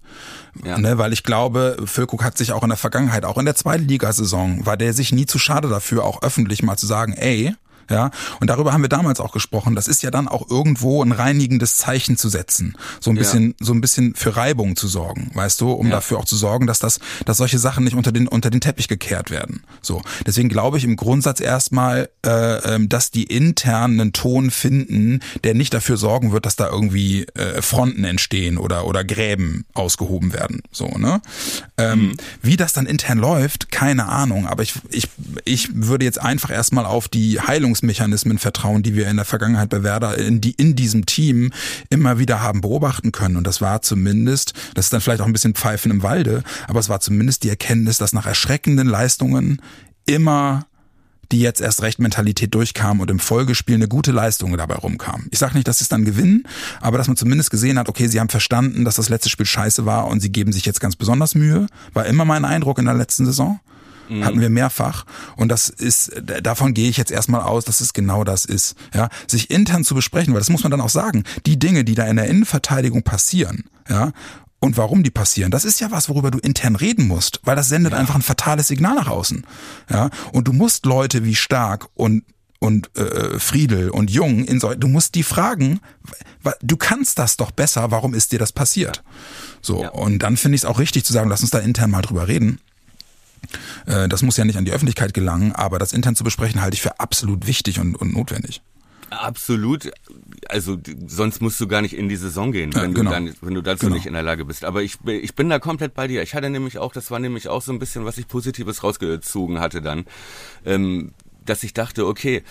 Ja. 0.64 0.79
Ne, 0.79 0.97
weil 0.97 1.12
ich 1.12 1.25
glaube, 1.25 1.77
Füllkrug 1.85 2.25
hat 2.25 2.38
sich 2.38 2.53
auch 2.53 2.62
in 2.62 2.71
der 2.71 2.79
Vergangenheit, 2.79 3.27
auch 3.27 3.37
in 3.37 3.44
der 3.44 3.55
zweiten 3.55 3.87
Ligasaison, 3.87 4.64
war 4.64 4.79
der 4.79 4.94
sich 4.94 5.12
nie 5.12 5.27
zu 5.27 5.38
schade 5.38 5.68
dafür, 5.68 6.05
auch 6.05 6.23
öffentlich 6.23 6.62
mal 6.62 6.79
zu 6.79 6.87
sagen, 6.87 7.12
ey, 7.12 7.55
ja, 7.90 8.11
und 8.40 8.48
darüber 8.51 8.72
haben 8.72 8.83
wir 8.83 8.88
damals 8.88 9.20
auch 9.20 9.33
gesprochen. 9.33 9.74
Das 9.74 9.88
ist 9.88 10.03
ja 10.03 10.11
dann 10.11 10.29
auch 10.29 10.48
irgendwo 10.51 11.03
ein 11.03 11.12
reinigendes 11.12 11.77
Zeichen 11.77 12.16
zu 12.16 12.29
setzen, 12.29 12.74
so 13.01 13.11
ein 13.11 13.16
Ja. 13.16 13.22
bisschen, 13.22 13.55
so 13.61 13.72
ein 13.72 13.81
bisschen 13.81 14.14
für 14.14 14.37
Reibung 14.37 14.77
zu 14.77 14.88
sorgen, 14.88 15.31
weißt 15.35 15.61
du, 15.61 15.72
um 15.72 15.87
Ja. 15.87 15.92
dafür 15.96 16.18
auch 16.18 16.24
zu 16.24 16.37
sorgen, 16.37 16.66
dass 16.66 16.79
das, 16.79 17.01
dass 17.24 17.37
solche 17.38 17.59
Sachen 17.59 17.85
nicht 17.85 17.94
unter 17.96 18.12
den 18.12 18.29
unter 18.29 18.51
den 18.51 18.61
Teppich 18.61 18.88
gekehrt 18.88 19.31
werden. 19.31 19.62
So, 19.83 20.03
deswegen 20.27 20.48
glaube 20.48 20.79
ich 20.79 20.85
im 20.85 20.96
Grundsatz 20.96 21.40
erstmal, 21.40 22.09
äh, 22.24 22.74
ähm, 22.74 22.88
dass 22.88 23.11
die 23.11 23.24
intern 23.24 24.01
einen 24.01 24.12
Ton 24.12 24.51
finden, 24.51 25.20
der 25.44 25.55
nicht 25.55 25.72
dafür 25.74 25.96
sorgen 25.96 26.33
wird, 26.33 26.46
dass 26.46 26.57
da 26.57 26.68
irgendwie 26.68 27.24
äh, 27.35 27.62
Fronten 27.62 28.05
entstehen 28.05 28.59
oder 28.59 28.87
oder 28.87 29.05
Gräben 29.05 29.64
ausgehoben 29.74 30.33
werden. 30.33 30.62
So, 30.70 30.87
ne? 30.98 31.20
Ähm, 31.77 32.14
Wie 32.42 32.57
das 32.57 32.72
dann 32.72 32.87
intern 32.87 33.18
läuft, 33.18 33.70
keine 33.70 34.07
Ahnung. 34.09 34.46
Aber 34.46 34.62
ich 34.62 34.74
ich 34.90 35.09
ich 35.44 35.68
würde 35.74 36.05
jetzt 36.05 36.20
einfach 36.20 36.51
erstmal 36.51 36.85
auf 36.85 37.09
die 37.09 37.40
Heilungsmechanismen 37.78 38.38
vertrauen, 38.38 38.82
die 38.82 38.94
wir 38.94 39.08
in 39.08 39.16
der 39.16 39.24
Vergangenheit 39.24 39.68
bei 39.70 39.82
Werder 39.82 40.18
in, 40.18 40.40
die, 40.40 40.52
in 40.52 40.74
diesem 40.74 41.06
Team 41.06 41.52
immer 41.90 42.18
wieder 42.18 42.42
haben 42.42 42.60
beobachten 42.60 43.12
können. 43.12 43.36
Und 43.36 43.46
das 43.46 43.60
war 43.60 43.82
zumindest, 43.82 44.54
das 44.74 44.86
ist 44.86 44.92
dann 44.92 45.00
vielleicht 45.00 45.20
auch 45.20 45.26
ein 45.26 45.32
bisschen 45.32 45.54
Pfeifen 45.54 45.90
im 45.90 46.02
Walde, 46.02 46.42
aber 46.66 46.80
es 46.80 46.88
war 46.88 47.00
zumindest 47.00 47.44
die 47.44 47.48
Erkenntnis, 47.48 47.98
dass 47.98 48.12
nach 48.12 48.26
erschreckenden 48.26 48.88
Leistungen 48.88 49.62
immer 50.06 50.66
die 51.30 51.40
jetzt 51.40 51.60
erst 51.60 51.82
recht 51.82 51.98
Mentalität 51.98 52.54
durchkam 52.54 53.00
und 53.00 53.10
im 53.10 53.18
Folgespiel 53.18 53.74
eine 53.74 53.86
gute 53.86 54.12
Leistung 54.12 54.56
dabei 54.56 54.76
rumkam. 54.76 55.26
Ich 55.30 55.38
sage 55.38 55.56
nicht, 55.56 55.68
dass 55.68 55.82
es 55.82 55.88
dann 55.90 56.06
gewinnen, 56.06 56.44
aber 56.80 56.96
dass 56.96 57.06
man 57.06 57.18
zumindest 57.18 57.50
gesehen 57.50 57.78
hat, 57.78 57.90
okay, 57.90 58.06
sie 58.06 58.18
haben 58.18 58.30
verstanden, 58.30 58.86
dass 58.86 58.96
das 58.96 59.10
letzte 59.10 59.28
Spiel 59.28 59.44
scheiße 59.44 59.84
war 59.84 60.06
und 60.06 60.20
sie 60.20 60.32
geben 60.32 60.52
sich 60.52 60.64
jetzt 60.64 60.80
ganz 60.80 60.96
besonders 60.96 61.34
Mühe. 61.34 61.66
War 61.92 62.06
immer 62.06 62.24
mein 62.24 62.46
Eindruck 62.46 62.78
in 62.78 62.86
der 62.86 62.94
letzten 62.94 63.26
Saison. 63.26 63.60
Hatten 64.09 64.40
wir 64.40 64.51
mehrfach. 64.51 65.05
Und 65.37 65.49
das 65.49 65.68
ist, 65.68 66.12
davon 66.42 66.75
gehe 66.75 66.88
ich 66.88 66.97
jetzt 66.97 67.11
erstmal 67.11 67.42
aus, 67.42 67.64
dass 67.64 67.81
es 67.81 67.92
genau 67.92 68.25
das 68.25 68.44
ist. 68.44 68.75
Ja, 68.94 69.09
sich 69.27 69.51
intern 69.51 69.85
zu 69.85 69.94
besprechen, 69.94 70.33
weil 70.35 70.40
das 70.40 70.51
muss 70.51 70.62
man 70.62 70.71
dann 70.71 70.81
auch 70.81 70.88
sagen, 70.88 71.25
die 71.47 71.59
Dinge, 71.59 71.85
die 71.85 71.94
da 71.94 72.07
in 72.07 72.16
der 72.16 72.27
Innenverteidigung 72.27 73.03
passieren, 73.03 73.64
ja, 73.88 74.12
und 74.61 74.77
warum 74.77 75.03
die 75.05 75.11
passieren, 75.11 75.51
das 75.53 75.64
ist 75.64 75.79
ja 75.81 75.90
was, 75.92 76.09
worüber 76.09 76.31
du 76.33 76.38
intern 76.38 76.75
reden 76.75 77.07
musst, 77.07 77.40
weil 77.44 77.55
das 77.55 77.68
sendet 77.68 77.94
einfach 77.94 78.16
ein 78.16 78.23
fatales 78.23 78.66
Signal 78.66 78.97
nach 78.97 79.07
außen. 79.09 79.47
Ja, 79.88 80.11
und 80.33 80.49
du 80.49 80.53
musst 80.53 80.85
Leute 80.87 81.25
wie 81.25 81.35
Stark 81.37 81.87
und 81.94 82.25
und 82.61 82.90
äh, 82.97 83.38
Friedel 83.38 83.88
und 83.90 84.11
Jung 84.11 84.44
in 84.44 84.59
so, 84.59 84.75
du 84.75 84.88
musst 84.88 85.14
die 85.14 85.23
fragen, 85.23 85.79
du 86.61 86.77
kannst 86.77 87.21
das 87.21 87.37
doch 87.37 87.53
besser, 87.53 87.92
warum 87.92 88.14
ist 88.14 88.33
dir 88.33 88.40
das 88.40 88.51
passiert? 88.51 89.05
So 89.62 89.83
Ja. 89.85 89.90
und 89.90 90.18
dann 90.18 90.37
finde 90.37 90.57
ich 90.57 90.62
es 90.62 90.64
auch 90.64 90.81
richtig 90.81 91.05
zu 91.05 91.12
sagen, 91.12 91.31
lass 91.31 91.40
uns 91.42 91.53
da 91.53 91.61
intern 91.61 91.90
mal 91.92 92.03
drüber 92.03 92.27
reden. 92.27 92.59
Äh, 93.87 94.09
Das 94.09 94.22
muss 94.22 94.37
ja 94.37 94.44
nicht 94.44 94.57
an 94.59 94.64
die 94.64 94.72
Öffentlichkeit 94.72 95.14
gelangen, 95.14 95.53
aber 95.53 95.79
das 95.79 95.92
intern 95.92 96.16
zu 96.16 96.24
besprechen 96.24 96.61
halte 96.61 96.74
ich 96.74 96.83
für 96.83 97.01
absolut 97.01 97.46
wichtig 97.46 97.81
und, 97.81 97.94
und 97.96 98.12
notwendig. 98.12 98.62
Absolut. 99.11 99.90
Also 100.51 100.77
sonst 101.07 101.40
musst 101.40 101.59
du 101.61 101.66
gar 101.66 101.81
nicht 101.81 101.96
in 101.96 102.11
die 102.11 102.16
Saison 102.16 102.53
gehen, 102.53 102.72
Ja, 102.72 102.83
wenn 102.83 102.92
genau. 102.92 103.11
du 103.11 103.14
dann, 103.16 103.35
wenn 103.40 103.55
du 103.55 103.62
dazu 103.62 103.87
Genau. 103.87 103.96
nicht 103.96 104.05
in 104.07 104.12
der 104.12 104.22
Lage 104.22 104.44
bist. 104.44 104.64
Aber 104.66 104.83
ich, 104.83 104.98
bin- 104.98 105.22
ich 105.24 105.35
bin 105.35 105.48
da 105.48 105.59
komplett 105.59 105.94
bei 105.94 106.07
dir. 106.09 106.22
Ich 106.22 106.35
hatte 106.35 106.51
nämlich 106.51 106.77
auch, 106.77 106.92
das 106.92 107.11
war 107.11 107.18
nämlich 107.18 107.48
auch 107.48 107.62
so 107.62 107.72
ein 107.72 107.79
bisschen, 107.79 108.05
was 108.05 108.18
ich 108.18 108.29
Positives 108.29 108.83
rausgezogen 108.83 109.61
hatte 109.61 109.81
dann, 109.81 110.05
ähm, 110.66 111.12
dass 111.46 111.62
ich 111.62 111.72
dachte, 111.72 112.07
okay, 112.07 112.42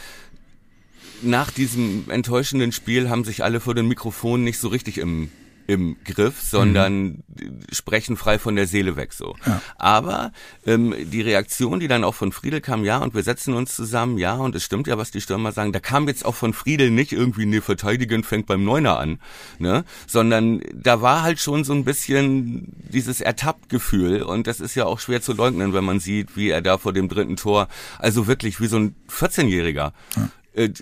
nach 1.21 1.51
diesem 1.51 2.09
enttäuschenden 2.09 2.71
Spiel 2.71 3.07
haben 3.09 3.23
sich 3.23 3.43
alle 3.43 3.59
vor 3.59 3.75
den 3.75 3.87
Mikrofonen 3.87 4.43
nicht 4.43 4.57
so 4.59 4.67
richtig 4.67 4.97
im 4.97 5.29
im 5.67 5.97
Griff, 6.05 6.41
sondern 6.41 7.23
sprechen 7.71 8.15
frei 8.15 8.39
von 8.39 8.55
der 8.55 8.67
Seele 8.67 8.95
weg 8.95 9.13
so. 9.13 9.35
Ja. 9.45 9.61
Aber 9.75 10.31
ähm, 10.65 10.95
die 11.11 11.21
Reaktion, 11.21 11.79
die 11.81 11.89
dann 11.89 12.05
auch 12.05 12.15
von 12.15 12.31
Friedel 12.31 12.61
kam, 12.61 12.85
ja, 12.85 12.99
und 12.99 13.13
wir 13.13 13.23
setzen 13.23 13.53
uns 13.53 13.75
zusammen, 13.75 14.17
ja, 14.17 14.35
und 14.35 14.55
es 14.55 14.63
stimmt 14.63 14.87
ja, 14.87 14.97
was 14.97 15.11
die 15.11 15.19
Stürmer 15.19 15.51
sagen, 15.51 15.73
da 15.73 15.81
kam 15.81 16.07
jetzt 16.07 16.25
auch 16.25 16.35
von 16.35 16.53
Friedel 16.53 16.89
nicht 16.89 17.11
irgendwie, 17.11 17.45
ne, 17.45 17.61
verteidigen 17.61 18.23
fängt 18.23 18.47
beim 18.47 18.63
Neuner 18.63 18.97
an, 18.97 19.19
ne, 19.59 19.83
sondern 20.07 20.61
da 20.73 21.01
war 21.01 21.21
halt 21.21 21.39
schon 21.39 21.65
so 21.65 21.73
ein 21.73 21.83
bisschen 21.83 22.73
dieses 22.89 23.19
Ertapptgefühl 23.19 24.21
und 24.21 24.47
das 24.47 24.61
ist 24.61 24.75
ja 24.75 24.85
auch 24.85 25.01
schwer 25.01 25.21
zu 25.21 25.33
leugnen, 25.33 25.73
wenn 25.73 25.83
man 25.83 25.99
sieht, 25.99 26.37
wie 26.37 26.49
er 26.49 26.61
da 26.61 26.77
vor 26.77 26.93
dem 26.93 27.09
dritten 27.09 27.35
Tor, 27.35 27.67
also 27.99 28.25
wirklich 28.27 28.61
wie 28.61 28.67
so 28.67 28.77
ein 28.77 28.95
14-Jähriger, 29.09 29.91
äh, 30.15 30.21
äh, 30.57 30.73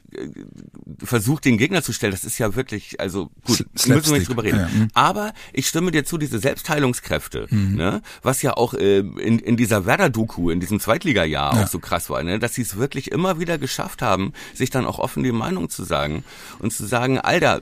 versucht, 1.03 1.45
den 1.45 1.57
Gegner 1.57 1.83
zu 1.83 1.93
stellen, 1.93 2.11
das 2.11 2.23
ist 2.23 2.37
ja 2.37 2.55
wirklich, 2.55 2.99
also 2.99 3.29
gut, 3.45 3.57
Sl- 3.57 3.65
müssen 3.67 3.89
wir 3.89 3.95
nicht 3.95 4.05
Slapstick, 4.05 4.27
drüber 4.27 4.43
reden. 4.43 4.59
ja, 4.59 4.67
mhm. 4.69 4.87
Aber 4.93 5.33
ich 5.53 5.67
stimme 5.67 5.91
dir 5.91 6.05
zu, 6.05 6.17
diese 6.17 6.39
Selbstheilungskräfte, 6.39 7.47
ne, 7.51 8.01
was 8.21 8.41
ja 8.41 8.53
auch 8.55 8.73
äh, 8.73 8.99
in, 8.99 9.39
in 9.39 9.57
dieser 9.57 9.85
Werder-Doku, 9.85 10.49
in 10.49 10.59
diesem 10.59 10.79
Zweitliga-Jahr 10.79 11.55
Ja. 11.55 11.63
auch 11.63 11.67
so 11.67 11.79
krass 11.79 12.09
war, 12.09 12.23
ne, 12.23 12.39
dass 12.39 12.53
sie 12.55 12.61
es 12.61 12.77
wirklich 12.77 13.11
immer 13.11 13.39
wieder 13.39 13.57
geschafft 13.57 14.01
haben, 14.01 14.33
sich 14.53 14.69
dann 14.69 14.85
auch 14.85 14.99
offen 14.99 15.23
die 15.23 15.31
Meinung 15.31 15.69
zu 15.69 15.83
sagen 15.83 16.23
und 16.59 16.71
zu 16.73 16.85
sagen, 16.85 17.19
Alter, 17.19 17.61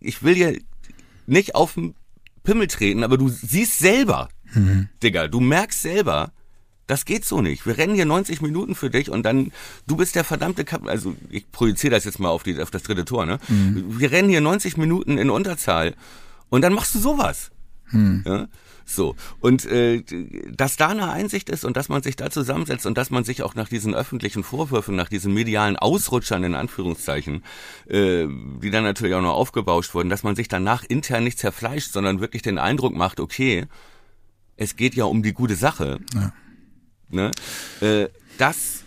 ich 0.00 0.22
will 0.22 0.34
dir 0.34 0.58
nicht 1.26 1.54
auf 1.54 1.74
den 1.74 1.94
Pimmel 2.42 2.66
treten, 2.66 3.04
aber 3.04 3.16
du 3.18 3.28
siehst 3.28 3.78
selber, 3.78 4.28
Digga, 5.02 5.28
du 5.28 5.40
merkst 5.40 5.82
selber, 5.82 6.32
das 6.86 7.04
geht 7.04 7.24
so 7.24 7.40
nicht. 7.40 7.66
Wir 7.66 7.78
rennen 7.78 7.94
hier 7.94 8.04
90 8.04 8.40
Minuten 8.40 8.74
für 8.74 8.90
dich 8.90 9.10
und 9.10 9.24
dann, 9.24 9.52
du 9.86 9.96
bist 9.96 10.14
der 10.14 10.24
verdammte 10.24 10.64
Kap 10.64 10.86
also 10.86 11.14
ich 11.30 11.50
projiziere 11.50 11.94
das 11.94 12.04
jetzt 12.04 12.18
mal 12.18 12.28
auf, 12.28 12.42
die, 12.42 12.60
auf 12.60 12.70
das 12.70 12.82
dritte 12.82 13.04
Tor, 13.04 13.26
ne? 13.26 13.38
Wir 13.48 14.10
rennen 14.10 14.28
hier 14.28 14.40
90 14.40 14.76
Minuten 14.76 15.18
in 15.18 15.30
Unterzahl 15.30 15.94
und 16.50 16.62
dann 16.62 16.74
machst 16.74 16.94
du 16.94 16.98
sowas. 16.98 17.50
Hm. 17.86 18.22
Ja? 18.26 18.48
So. 18.84 19.16
Und 19.40 19.64
äh, 19.64 20.02
dass 20.54 20.76
da 20.76 20.88
eine 20.88 21.10
Einsicht 21.10 21.48
ist 21.48 21.64
und 21.64 21.76
dass 21.76 21.88
man 21.88 22.02
sich 22.02 22.16
da 22.16 22.30
zusammensetzt 22.30 22.86
und 22.86 22.98
dass 22.98 23.10
man 23.10 23.24
sich 23.24 23.42
auch 23.42 23.54
nach 23.54 23.68
diesen 23.68 23.94
öffentlichen 23.94 24.44
Vorwürfen, 24.44 24.94
nach 24.94 25.08
diesen 25.08 25.32
medialen 25.32 25.76
Ausrutschern 25.76 26.44
in 26.44 26.54
Anführungszeichen, 26.54 27.42
äh, 27.86 28.26
die 28.62 28.70
dann 28.70 28.84
natürlich 28.84 29.14
auch 29.14 29.22
noch 29.22 29.34
aufgebauscht 29.34 29.94
wurden, 29.94 30.10
dass 30.10 30.22
man 30.22 30.36
sich 30.36 30.48
danach 30.48 30.84
intern 30.84 31.24
nicht 31.24 31.38
zerfleischt, 31.38 31.92
sondern 31.92 32.20
wirklich 32.20 32.42
den 32.42 32.58
Eindruck 32.58 32.94
macht, 32.94 33.20
okay, 33.20 33.66
es 34.56 34.76
geht 34.76 34.94
ja 34.94 35.04
um 35.04 35.22
die 35.22 35.32
gute 35.32 35.56
Sache. 35.56 35.98
Ja. 36.14 36.32
Ne? 37.08 37.30
Äh, 37.80 38.08
das 38.38 38.84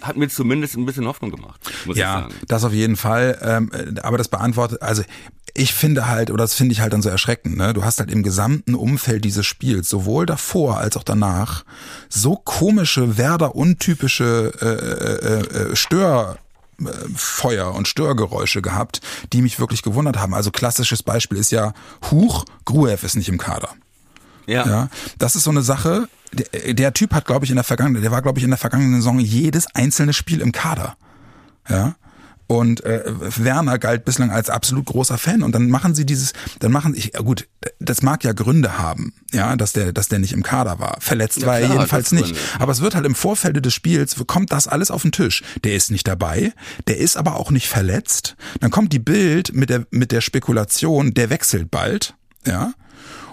hat 0.00 0.16
mir 0.16 0.28
zumindest 0.28 0.76
ein 0.76 0.86
bisschen 0.86 1.06
Hoffnung 1.06 1.30
gemacht. 1.30 1.60
Muss 1.84 1.96
ja, 1.96 2.28
das 2.48 2.64
auf 2.64 2.72
jeden 2.72 2.96
Fall. 2.96 3.38
Ähm, 3.42 3.70
aber 4.02 4.18
das 4.18 4.28
beantwortet, 4.28 4.82
also 4.82 5.02
ich 5.54 5.74
finde 5.74 6.08
halt, 6.08 6.30
oder 6.30 6.44
das 6.44 6.54
finde 6.54 6.72
ich 6.72 6.80
halt 6.80 6.92
dann 6.92 7.02
so 7.02 7.08
erschreckend, 7.08 7.56
ne? 7.56 7.74
Du 7.74 7.84
hast 7.84 7.98
halt 7.98 8.10
im 8.10 8.22
gesamten 8.22 8.74
Umfeld 8.74 9.24
dieses 9.24 9.46
Spiels, 9.46 9.88
sowohl 9.88 10.26
davor 10.26 10.78
als 10.78 10.96
auch 10.96 11.02
danach, 11.02 11.64
so 12.08 12.36
komische, 12.36 13.18
Werder 13.18 13.54
untypische 13.54 14.52
äh, 14.60 15.66
äh, 15.66 15.72
äh, 15.72 15.76
Stör. 15.76 16.38
Feuer 17.14 17.74
und 17.74 17.88
Störgeräusche 17.88 18.62
gehabt, 18.62 19.02
die 19.34 19.42
mich 19.42 19.60
wirklich 19.60 19.82
gewundert 19.82 20.16
haben. 20.16 20.32
Also 20.32 20.50
klassisches 20.50 21.02
Beispiel 21.02 21.36
ist 21.36 21.52
ja, 21.52 21.74
Huch, 22.10 22.46
Gruev 22.64 23.04
ist 23.04 23.16
nicht 23.16 23.28
im 23.28 23.36
Kader. 23.36 23.68
Ja. 24.46 24.66
ja. 24.66 24.88
Das 25.18 25.36
ist 25.36 25.44
so 25.44 25.50
eine 25.50 25.60
Sache, 25.60 26.08
der, 26.32 26.74
der 26.74 26.94
Typ 26.94 27.12
hat, 27.12 27.24
glaube 27.24 27.44
ich, 27.44 27.50
in 27.50 27.56
der 27.56 27.64
vergangenen, 27.64 28.02
der 28.02 28.10
war, 28.10 28.22
glaube 28.22 28.38
ich, 28.38 28.44
in 28.44 28.50
der 28.50 28.58
vergangenen 28.58 28.96
Saison 28.96 29.18
jedes 29.18 29.74
einzelne 29.74 30.12
Spiel 30.12 30.40
im 30.40 30.52
Kader. 30.52 30.96
Ja. 31.68 31.96
Und 32.50 32.82
äh, 32.82 33.04
Werner 33.06 33.78
galt 33.78 34.04
bislang 34.04 34.32
als 34.32 34.50
absolut 34.50 34.86
großer 34.86 35.18
Fan. 35.18 35.44
Und 35.44 35.54
dann 35.54 35.70
machen 35.70 35.94
sie 35.94 36.04
dieses, 36.04 36.32
dann 36.58 36.72
machen 36.72 36.94
ich 36.96 37.12
gut, 37.12 37.46
das 37.78 38.02
mag 38.02 38.24
ja 38.24 38.32
Gründe 38.32 38.76
haben, 38.76 39.14
ja, 39.32 39.54
dass 39.54 39.72
der, 39.72 39.92
dass 39.92 40.08
der 40.08 40.18
nicht 40.18 40.32
im 40.32 40.42
Kader 40.42 40.80
war. 40.80 40.96
Verletzt 40.98 41.42
ja, 41.42 41.46
war 41.46 41.60
er 41.60 41.68
jedenfalls 41.68 42.10
nicht. 42.10 42.34
Aber 42.58 42.72
es 42.72 42.80
wird 42.80 42.96
halt 42.96 43.06
im 43.06 43.14
Vorfeld 43.14 43.64
des 43.64 43.72
Spiels 43.72 44.16
kommt 44.26 44.50
das 44.50 44.66
alles 44.66 44.90
auf 44.90 45.02
den 45.02 45.12
Tisch. 45.12 45.44
Der 45.62 45.76
ist 45.76 45.92
nicht 45.92 46.08
dabei, 46.08 46.52
der 46.88 46.98
ist 46.98 47.16
aber 47.16 47.36
auch 47.36 47.52
nicht 47.52 47.68
verletzt. 47.68 48.34
Dann 48.58 48.72
kommt 48.72 48.92
die 48.92 48.98
Bild 48.98 49.54
mit 49.54 49.70
der 49.70 49.86
mit 49.92 50.10
der 50.10 50.20
Spekulation, 50.20 51.14
der 51.14 51.30
wechselt 51.30 51.70
bald, 51.70 52.14
ja. 52.44 52.72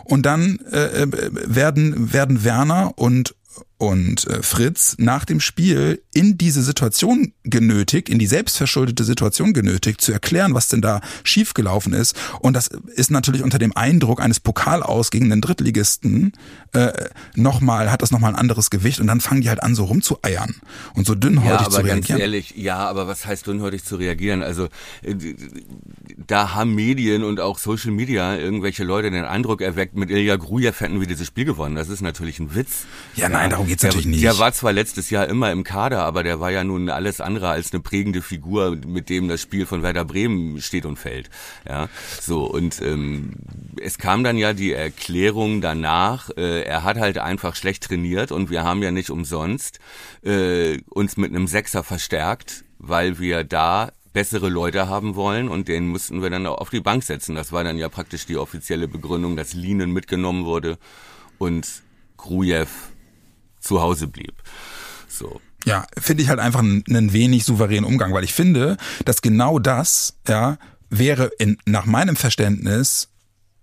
Und 0.07 0.25
dann 0.25 0.59
äh, 0.71 1.03
äh, 1.03 1.07
werden, 1.31 2.13
werden 2.13 2.43
Werner 2.43 2.93
und 2.95 3.35
und 3.77 4.25
äh, 4.27 4.41
Fritz 4.41 4.95
nach 4.97 5.23
dem 5.25 5.39
Spiel 5.39 6.01
in 6.13 6.37
diese 6.37 6.63
Situation 6.63 7.33
genötigt, 7.43 8.09
in 8.09 8.17
die 8.17 8.25
selbstverschuldete 8.25 9.03
Situation 9.03 9.53
genötigt, 9.53 10.01
zu 10.01 10.11
erklären, 10.11 10.55
was 10.55 10.67
denn 10.67 10.81
da 10.81 11.01
schiefgelaufen 11.23 11.93
ist. 11.93 12.15
Und 12.39 12.53
das 12.53 12.67
ist 12.67 13.11
natürlich 13.11 13.43
unter 13.43 13.59
dem 13.59 13.75
Eindruck 13.75 14.19
eines 14.19 14.39
Pokalaus 14.39 15.11
gegen 15.11 15.29
den 15.29 15.41
Drittligisten 15.41 16.33
äh, 16.73 16.91
nochmal, 17.35 17.91
hat 17.91 18.01
das 18.01 18.11
nochmal 18.11 18.33
ein 18.33 18.39
anderes 18.39 18.71
Gewicht 18.71 18.99
und 18.99 19.07
dann 19.07 19.21
fangen 19.21 19.41
die 19.41 19.49
halt 19.49 19.61
an, 19.61 19.75
so 19.75 19.85
rumzueiern 19.85 20.55
und 20.95 21.05
so 21.05 21.13
dünnhäutig 21.13 21.51
ja, 21.51 21.59
aber 21.59 21.69
zu 21.69 21.81
reagieren. 21.81 22.01
Ganz 22.07 22.19
ehrlich, 22.19 22.53
ja, 22.55 22.77
aber 22.77 23.07
was 23.07 23.27
heißt 23.27 23.45
dünnhäutig 23.45 23.83
zu 23.83 23.97
reagieren? 23.97 24.41
Also 24.41 24.69
äh, 25.03 25.13
da 26.25 26.55
haben 26.55 26.73
Medien 26.73 27.23
und 27.23 27.39
auch 27.39 27.59
Social 27.59 27.91
Media 27.91 28.35
irgendwelche 28.35 28.83
Leute 28.83 29.11
den 29.11 29.25
Eindruck 29.25 29.61
erweckt, 29.61 29.95
mit 29.95 30.09
Ilya 30.09 30.37
Grujew 30.37 30.73
hätten 30.79 30.99
wir 30.99 31.07
dieses 31.07 31.27
Spiel 31.27 31.45
gewonnen. 31.45 31.75
Das 31.75 31.89
ist 31.89 32.01
natürlich 32.01 32.39
ein 32.39 32.55
Witz. 32.55 32.85
Ja, 33.15 33.29
nein, 33.29 33.51
darum 33.51 33.66
geht's 33.67 33.83
natürlich 33.83 34.05
nicht. 34.05 34.23
Der 34.23 34.39
war 34.39 34.53
zwar 34.53 34.73
letztes 34.73 35.09
Jahr 35.09 35.27
immer 35.27 35.51
im 35.51 35.63
Kader, 35.63 36.03
aber 36.03 36.23
der 36.23 36.39
war 36.39 36.51
ja 36.51 36.63
nun 36.63 36.89
alles 36.89 37.21
andere 37.21 37.49
als 37.49 37.73
eine 37.73 37.81
prägende 37.81 38.21
Figur, 38.21 38.75
mit 38.75 39.09
dem 39.09 39.27
das 39.27 39.41
Spiel 39.41 39.65
von 39.65 39.83
Werder 39.83 40.05
Bremen 40.05 40.61
steht 40.61 40.85
und 40.85 40.97
fällt. 40.97 41.29
Ja, 41.67 41.89
so 42.21 42.45
und 42.45 42.81
ähm, 42.81 43.33
es 43.81 43.97
kam 43.97 44.23
dann 44.23 44.37
ja 44.37 44.53
die 44.53 44.73
Erklärung 44.73 45.61
danach. 45.61 46.29
Äh, 46.37 46.63
er 46.63 46.83
hat 46.83 46.97
halt 46.97 47.17
einfach 47.17 47.55
schlecht 47.55 47.83
trainiert 47.83 48.31
und 48.31 48.49
wir 48.49 48.63
haben 48.63 48.81
ja 48.81 48.91
nicht 48.91 49.09
umsonst 49.09 49.79
äh, 50.23 50.79
uns 50.89 51.17
mit 51.17 51.33
einem 51.33 51.47
Sechser 51.47 51.83
verstärkt, 51.83 52.63
weil 52.79 53.19
wir 53.19 53.43
da 53.43 53.91
bessere 54.17 54.49
Leute 54.49 54.89
haben 54.89 55.15
wollen 55.15 55.47
und 55.47 55.67
den 55.67 55.89
mussten 55.89 56.23
wir 56.23 56.31
dann 56.31 56.47
auch 56.47 56.57
auf 56.57 56.71
die 56.71 56.79
Bank 56.79 57.03
setzen. 57.03 57.35
Das 57.35 57.51
war 57.51 57.63
dann 57.63 57.77
ja 57.77 57.87
praktisch 57.87 58.25
die 58.25 58.37
offizielle 58.37 58.87
Begründung, 58.87 59.35
dass 59.35 59.53
Linen 59.53 59.91
mitgenommen 59.91 60.45
wurde 60.45 60.79
und 61.37 61.83
Grujew 62.17 62.65
zu 63.67 63.81
Hause 63.81 64.07
blieb. 64.07 64.33
So. 65.07 65.41
Ja, 65.65 65.85
finde 65.97 66.23
ich 66.23 66.29
halt 66.29 66.39
einfach 66.39 66.59
einen, 66.59 67.13
wenig 67.13 67.43
souveränen 67.43 67.85
Umgang, 67.85 68.13
weil 68.13 68.23
ich 68.23 68.33
finde, 68.33 68.77
dass 69.05 69.21
genau 69.21 69.59
das, 69.59 70.15
ja, 70.27 70.57
wäre 70.89 71.29
in, 71.39 71.57
nach 71.65 71.85
meinem 71.85 72.15
Verständnis 72.15 73.09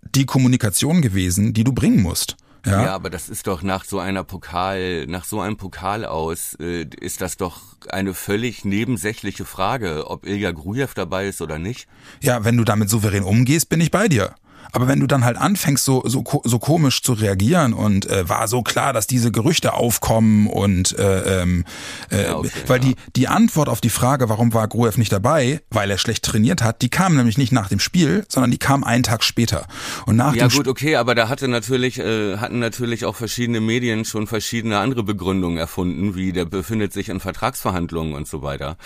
die 0.03 0.27
Kommunikation 0.27 1.01
gewesen, 1.01 1.55
die 1.55 1.65
du 1.65 1.73
bringen 1.73 2.03
musst. 2.03 2.37
Ja. 2.67 2.83
ja, 2.83 2.95
aber 2.95 3.11
das 3.11 3.29
ist 3.29 3.47
doch 3.47 3.63
nach 3.63 3.85
so 3.85 3.99
einer 3.99 4.25
Pokal, 4.25 5.07
nach 5.07 5.25
so 5.25 5.41
einem 5.41 5.57
Pokal 5.57 6.05
aus, 6.05 6.57
äh, 6.61 6.87
ist 6.99 7.21
das 7.21 7.37
doch 7.37 7.61
eine 7.91 8.15
völlig 8.15 8.65
nebensächliche 8.65 9.45
Frage, 9.45 10.09
ob 10.09 10.27
Ilja 10.27 10.51
Grujew 10.53 10.89
dabei 10.95 11.29
ist 11.29 11.43
oder 11.43 11.59
nicht. 11.59 11.87
Ja, 12.23 12.45
wenn 12.45 12.57
du 12.57 12.65
damit 12.65 12.89
souverän 12.89 13.23
umgehst, 13.23 13.69
bin 13.69 13.83
ich 13.83 13.91
bei 13.91 14.09
dir. 14.09 14.35
Aber 14.75 14.89
wenn 14.89 14.99
du 14.99 15.07
dann 15.07 15.25
halt 15.25 15.37
anfängst, 15.37 15.85
so, 15.85 16.03
so, 16.05 16.25
so 16.43 16.59
komisch 16.59 17.03
zu 17.03 17.13
reagieren 17.13 17.73
und 17.73 18.11
äh, 18.11 18.29
war 18.29 18.49
so 18.49 18.63
klar, 18.63 18.93
dass 18.93 19.07
diese 19.07 19.31
Gerüchte 19.31 19.75
aufkommen 19.75 20.49
und 20.49 20.99
äh, 20.99 21.43
ähm, 21.43 21.65
äh, 22.11 22.25
ja, 22.25 22.37
okay, 22.37 22.51
weil 22.67 22.85
ja. 22.85 22.91
die, 22.91 22.97
die 23.15 23.29
Antwort 23.29 23.69
auf 23.69 23.81
die 23.81 23.89
Frage, 23.89 24.29
warum 24.29 24.53
war 24.53 24.67
Gruev 24.67 24.99
nicht 24.99 25.13
dabei, 25.13 25.61
weil 25.71 25.93
er 25.93 25.99
schlecht 25.99 26.25
trainiert 26.25 26.65
hat, 26.65 26.83
die 26.83 26.89
kam 26.89 27.15
nämlich 27.15 27.39
nicht 27.39 27.53
nach 27.53 27.69
dem 27.69 27.79
Spiel, 27.79 28.25
sondern 28.29 28.51
die 28.51 28.59
kam 28.59 28.83
einen 28.83 29.05
Tag 29.05 29.23
später. 29.23 29.69
Und 30.07 30.17
nach 30.17 30.35
ja 30.35 30.49
gut, 30.49 30.67
okay, 30.67 30.97
aber 30.97 31.15
da 31.15 31.29
hatte 31.29 31.47
natürlich, 31.47 32.01
äh, 32.01 32.39
hatten 32.39 32.59
natürlich 32.59 33.05
auch 33.05 33.15
verschiedene 33.15 33.61
Medien 33.61 34.05
schon 34.05 34.27
verschiedene 34.27 34.81
andere 34.81 35.05
Begründungen 35.05 35.57
erfunden, 35.57 36.17
wie 36.17 36.33
der 36.33 36.47
befindet 36.47 36.93
sich 36.93 37.11
in 37.11 37.21
Vertragsverhandlungen 37.21 38.15
und 38.15 38.27
so 38.27 38.43
weiter. 38.43 38.77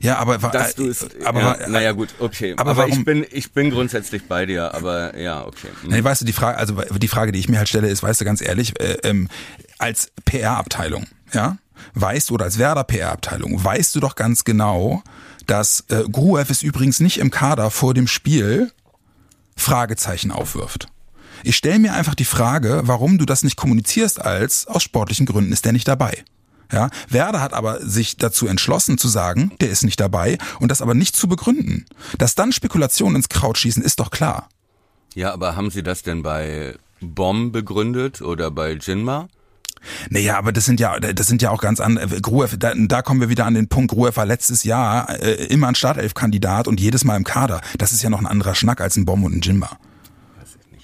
Ja, 0.00 0.18
aber 0.18 0.38
dass 0.38 0.74
du 0.74 0.88
es, 0.88 1.06
aber 1.24 1.40
ja, 1.40 1.68
naja 1.68 1.92
gut, 1.92 2.08
okay. 2.18 2.54
Aber, 2.56 2.70
aber 2.70 2.76
warum, 2.82 2.98
ich 2.98 3.04
bin 3.04 3.26
ich 3.30 3.52
bin 3.52 3.70
grundsätzlich 3.70 4.26
bei 4.26 4.46
dir, 4.46 4.74
aber 4.74 5.18
ja, 5.18 5.44
okay. 5.46 5.68
Mhm. 5.82 5.90
Nee, 5.90 6.04
weißt 6.04 6.22
du, 6.22 6.24
die 6.24 6.32
Frage, 6.32 6.58
also 6.58 6.74
die 6.74 7.08
Frage, 7.08 7.32
die 7.32 7.38
ich 7.38 7.48
mir 7.48 7.58
halt 7.58 7.68
stelle, 7.68 7.88
ist, 7.88 8.02
weißt 8.02 8.20
du, 8.20 8.24
ganz 8.24 8.40
ehrlich, 8.40 8.78
äh, 8.80 8.98
ähm, 9.04 9.28
als 9.78 10.10
PR-Abteilung, 10.24 11.06
ja, 11.32 11.58
weißt 11.94 12.30
du, 12.30 12.34
oder 12.34 12.44
als 12.44 12.58
Werder 12.58 12.84
PR-Abteilung, 12.84 13.62
weißt 13.62 13.94
du 13.94 14.00
doch 14.00 14.14
ganz 14.14 14.44
genau, 14.44 15.02
dass 15.46 15.84
äh, 15.88 16.04
Gruev 16.10 16.50
ist 16.50 16.62
übrigens 16.62 17.00
nicht 17.00 17.18
im 17.18 17.30
Kader 17.30 17.70
vor 17.70 17.94
dem 17.94 18.06
Spiel 18.06 18.70
Fragezeichen 19.56 20.30
aufwirft. 20.30 20.88
Ich 21.44 21.56
stelle 21.56 21.78
mir 21.78 21.94
einfach 21.94 22.14
die 22.14 22.24
Frage, 22.24 22.82
warum 22.84 23.18
du 23.18 23.24
das 23.24 23.42
nicht 23.42 23.56
kommunizierst 23.56 24.20
als 24.20 24.66
aus 24.66 24.82
sportlichen 24.82 25.26
Gründen 25.26 25.52
ist 25.52 25.64
der 25.64 25.72
nicht 25.72 25.88
dabei. 25.88 26.24
Ja, 26.72 26.90
Werder 27.08 27.40
hat 27.40 27.54
aber 27.54 27.80
sich 27.80 28.16
dazu 28.16 28.46
entschlossen 28.46 28.98
zu 28.98 29.08
sagen, 29.08 29.52
der 29.60 29.70
ist 29.70 29.84
nicht 29.84 30.00
dabei 30.00 30.38
und 30.60 30.70
das 30.70 30.82
aber 30.82 30.94
nicht 30.94 31.16
zu 31.16 31.28
begründen. 31.28 31.86
Dass 32.18 32.34
dann 32.34 32.52
Spekulationen 32.52 33.16
ins 33.16 33.28
Kraut 33.28 33.58
schießen, 33.58 33.82
ist 33.82 34.00
doch 34.00 34.10
klar. 34.10 34.48
Ja, 35.14 35.32
aber 35.32 35.56
haben 35.56 35.70
Sie 35.70 35.82
das 35.82 36.02
denn 36.02 36.22
bei 36.22 36.76
Bomb 37.00 37.52
begründet 37.52 38.20
oder 38.20 38.50
bei 38.50 38.72
Jinma? 38.72 39.28
Naja, 40.10 40.36
aber 40.36 40.52
das 40.52 40.64
sind 40.64 40.80
ja, 40.80 40.98
das 40.98 41.26
sind 41.26 41.40
ja 41.40 41.50
auch 41.50 41.60
ganz 41.60 41.80
andere. 41.80 42.20
Gruev, 42.20 42.56
da, 42.58 42.72
da 42.74 43.02
kommen 43.02 43.20
wir 43.20 43.28
wieder 43.28 43.46
an 43.46 43.54
den 43.54 43.68
Punkt. 43.68 43.92
Gruev 43.92 44.16
war 44.16 44.26
letztes 44.26 44.64
Jahr 44.64 45.08
äh, 45.22 45.46
immer 45.46 45.68
ein 45.68 45.74
Startelf-Kandidat 45.74 46.68
und 46.68 46.80
jedes 46.80 47.04
Mal 47.04 47.16
im 47.16 47.24
Kader. 47.24 47.60
Das 47.78 47.92
ist 47.92 48.02
ja 48.02 48.10
noch 48.10 48.18
ein 48.18 48.26
anderer 48.26 48.54
Schnack 48.54 48.80
als 48.80 48.96
ein 48.96 49.04
Bomb 49.04 49.24
und 49.24 49.34
ein 49.34 49.42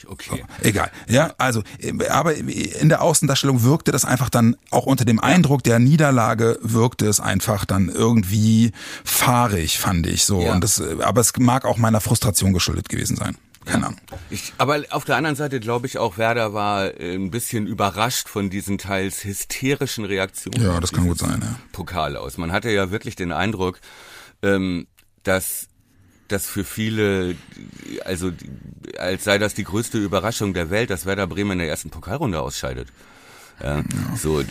Jinma 0.05 0.13
okay. 0.13 0.45
Oh, 0.47 0.67
egal. 0.67 0.91
Ja, 1.09 1.35
also, 1.39 1.63
aber 2.11 2.35
in 2.35 2.89
der 2.89 3.03
Außendarstellung 3.03 3.63
wirkte 3.63 3.93
das 3.93 4.05
einfach 4.05 4.31
dann 4.31 4.57
auch 4.71 4.87
unter 4.87 5.05
dem 5.05 5.21
Eindruck 5.21 5.63
der 5.63 5.79
Niederlage 5.79 6.59
wirkte 6.63 7.07
es 7.07 7.21
einfach 7.21 7.65
dann 7.65 7.89
irgendwie 7.89 8.73
fahrig, 9.05 9.79
fand 9.79 10.07
ich 10.07 10.25
so. 10.25 10.43
Ja. 10.43 10.53
Und 10.53 10.65
das, 10.65 10.81
aber 10.81 11.21
es 11.21 11.33
mag 11.39 11.65
auch 11.65 11.79
meiner 11.79 12.01
Frustration 12.01 12.53
geschuldet 12.53 12.89
gewesen 12.89 13.17
sein. 13.17 13.37
Keine 13.65 13.87
Ahnung. 13.87 14.01
Ich, 14.29 14.53
aber 14.59 14.83
auf 14.91 15.05
der 15.05 15.17
anderen 15.17 15.37
Seite 15.37 15.59
glaube 15.59 15.87
ich 15.87 15.97
auch, 15.97 16.19
Werder 16.19 16.53
war 16.53 17.01
äh, 17.01 17.15
ein 17.15 17.31
bisschen 17.31 17.67
überrascht 17.67 18.29
von 18.29 18.51
diesen 18.51 18.77
teils 18.77 19.25
hysterischen 19.25 20.05
Reaktionen. 20.05 20.63
Ja, 20.63 20.81
das 20.81 20.93
kann 20.93 21.07
gut 21.07 21.19
sein, 21.19 21.41
ja. 21.43 21.55
Pokal 21.73 22.17
aus. 22.17 22.37
Man 22.37 22.53
hatte 22.53 22.71
ja 22.71 22.91
wirklich 22.91 23.17
den 23.17 23.33
Eindruck, 23.33 23.81
ähm, 24.43 24.87
dass 25.23 25.69
das 26.35 26.47
für 26.47 26.65
viele, 26.65 27.37
also 28.05 28.33
als 28.99 29.25
sei 29.25 29.39
das 29.39 29.55
die 29.55 29.65
größte 29.65 29.99
Überraschung 29.99 30.53
der 30.53 30.71
Welt, 30.71 30.91
dass 30.91 31.07
Werder 31.07 31.27
Bremen 31.27 31.53
in 31.53 31.59
der 31.61 31.69
ersten 31.69 31.91
Pokalrunde 31.91 32.41
ausscheidet. 32.41 32.89
Ja. 33.63 33.85
So, 34.21 34.43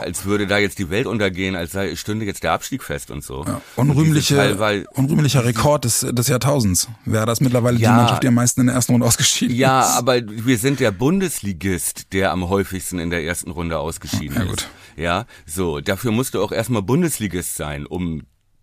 als 0.00 0.24
würde 0.24 0.46
da 0.46 0.58
jetzt 0.58 0.78
die 0.78 0.90
Welt 0.90 1.06
untergehen, 1.06 1.54
als 1.54 1.72
sei, 1.72 1.94
stünde 1.94 2.24
jetzt 2.24 2.42
der 2.42 2.52
Abstieg 2.52 2.82
fest 2.82 3.10
und 3.10 3.22
so. 3.22 3.44
Ja, 3.46 3.60
unrühmliche, 3.76 4.34
Teil, 4.34 4.58
weil, 4.58 4.86
unrühmlicher 4.92 5.44
Rekord 5.44 5.84
des, 5.84 6.00
des 6.00 6.26
Jahrtausends. 6.26 6.88
Wäre 7.04 7.26
das 7.26 7.40
mittlerweile 7.40 7.78
ja, 7.78 7.90
die 7.90 7.96
Mannschaft, 7.96 8.22
die 8.24 8.28
am 8.28 8.34
meisten 8.34 8.62
in 8.62 8.66
der 8.66 8.74
ersten 8.74 8.92
Runde 8.92 9.06
ausgeschieden 9.06 9.54
ja, 9.54 9.82
ist. 9.82 9.88
Ja, 9.90 9.98
aber 9.98 10.20
wir 10.26 10.58
sind 10.58 10.80
der 10.80 10.90
Bundesligist, 10.90 12.12
der 12.12 12.32
am 12.32 12.48
häufigsten 12.48 12.98
in 12.98 13.10
der 13.10 13.22
ersten 13.24 13.52
Runde 13.52 13.78
ausgeschieden 13.78 14.36
ja, 14.36 14.44
gut. 14.44 14.62
ist. 14.62 14.68
Ja, 14.96 15.26
so, 15.46 15.80
dafür 15.80 16.10
musst 16.10 16.34
du 16.34 16.42
auch 16.42 16.52
erstmal 16.52 16.82
Bundesligist 16.82 17.56
sein, 17.56 17.86
um 17.86 18.22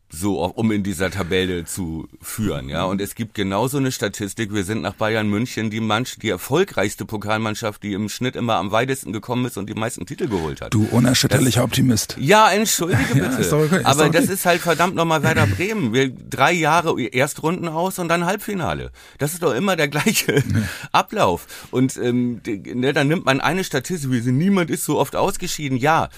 so 0.10 0.44
um 0.44 0.72
in 0.72 0.84
dieser 0.84 1.12
Tabelle 1.12 1.66
zu 1.66 2.08
führen, 2.22 2.70
ja. 2.70 2.86
Und 2.86 3.02
es 3.02 3.14
gibt 3.14 3.34
genauso 3.34 3.78
eine 3.78 3.92
Statistik. 3.92 4.54
Wir 4.54 4.64
sind 4.64 4.82
nach 4.82 4.94
Bayern 4.94 5.30
München 5.30 5.70
die 5.70 5.82
Mannschaft, 5.82 6.24
die 6.24 6.30
erfolgreichste 6.30 7.06
Pokalmannschaft, 7.06 7.84
die 7.84 7.94
im 7.94 8.08
Schnitt 8.08 8.36
immer 8.38 8.56
am 8.56 8.72
weitesten 8.72 9.12
gekommen 9.12 9.46
ist 9.46 9.58
und 9.58 9.70
die 9.70 9.74
meisten 9.74 10.06
Titel 10.06 10.28
geholt 10.28 10.62
hat. 10.62 10.74
Du 10.74 10.88
unerschütterlicher 10.92 11.64
Optimist. 11.64 12.16
Ja, 12.20 12.50
entschuldige 12.52 13.04
bitte. 13.14 13.26
Ja, 13.26 13.38
ist 13.38 13.52
doch 13.52 13.60
okay, 13.60 13.78
ist 13.78 13.86
Aber 13.86 14.04
doch 14.04 14.10
okay. 14.10 14.18
das 14.22 14.30
ist 14.30 14.46
halt 14.46 14.62
verdammt 14.62 14.96
nochmal 14.96 15.24
Werder 15.24 15.46
Bremen. 15.46 15.94
Wir 15.94 16.10
drei 16.10 16.54
Jahre 16.54 17.00
Erstrunden 17.02 17.68
aus 17.68 18.00
und 18.00 18.08
dann 18.08 18.26
Halbfinale. 18.26 18.92
Das 19.18 19.34
ist 19.34 19.44
doch 19.44 19.54
immer 19.54 19.76
der 19.76 19.90
gleiche 19.90 20.42
Ablauf. 20.94 21.48
Und 21.72 21.98
ähm, 21.98 22.42
ne, 22.46 22.94
dann 22.94 23.10
nimmt 23.10 23.26
man 23.26 23.42
eine 23.42 23.66
Statistik, 23.66 24.10
wie 24.12 24.32
niemand 24.32 24.70
ist 24.70 24.86
so 24.86 24.98
oft 24.98 25.16
ausgeschieden. 25.16 25.78
Ja. 25.78 26.10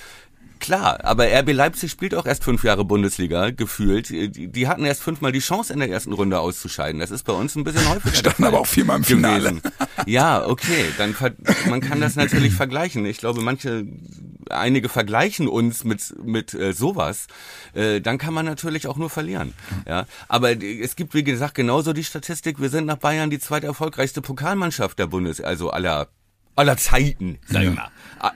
Klar, 0.60 1.00
aber 1.04 1.26
RB 1.26 1.54
Leipzig 1.54 1.90
spielt 1.92 2.14
auch 2.14 2.26
erst 2.26 2.44
fünf 2.44 2.64
Jahre 2.64 2.84
Bundesliga, 2.84 3.50
gefühlt. 3.52 4.10
Die, 4.10 4.48
die 4.48 4.68
hatten 4.68 4.84
erst 4.86 5.02
fünfmal 5.02 5.32
die 5.32 5.40
Chance, 5.40 5.72
in 5.72 5.80
der 5.80 5.90
ersten 5.90 6.14
Runde 6.14 6.40
auszuscheiden. 6.40 7.00
Das 7.00 7.12
ist 7.12 7.24
bei 7.24 7.34
uns 7.34 7.56
ein 7.56 7.64
bisschen 7.64 7.88
häufiger. 7.90 8.16
Standen 8.16 8.44
aber 8.44 8.60
auch 8.60 8.68
viermal 8.68 8.98
im 8.98 9.04
Finale. 9.04 9.40
gewesen. 9.40 9.62
Ja, 10.06 10.46
okay, 10.46 10.86
dann 10.98 11.16
man 11.70 11.82
kann 11.82 12.02
das 12.02 12.16
natürlich 12.16 12.54
vergleichen. 12.54 13.06
Ich 13.06 13.18
glaube, 13.20 13.42
manche, 13.42 13.86
einige 14.50 14.90
vergleichen 14.90 15.48
uns 15.48 15.84
mit 15.84 16.14
mit 16.24 16.54
äh, 16.54 16.74
sowas. 16.74 17.28
Äh, 17.74 18.02
dann 18.02 18.18
kann 18.18 18.34
man 18.34 18.46
natürlich 18.46 18.88
auch 18.88 18.98
nur 18.98 19.10
verlieren. 19.10 19.54
Ja, 19.88 20.06
aber 20.28 20.62
es 20.62 20.96
gibt 20.96 21.14
wie 21.14 21.24
gesagt 21.24 21.56
genauso 21.56 21.94
die 21.94 22.04
Statistik. 22.04 22.60
Wir 22.60 22.70
sind 22.70 22.86
nach 22.86 22.98
Bayern 22.98 23.30
die 23.30 23.40
zweiterfolgreichste 23.40 24.22
Pokalmannschaft 24.22 25.00
der 25.00 25.08
Bundes, 25.08 25.42
also 25.42 25.70
aller 25.70 26.08
aller 26.60 26.78
Zeiten, 26.78 27.40
sag 27.48 27.64
ich 27.64 27.74
mal. 27.74 27.90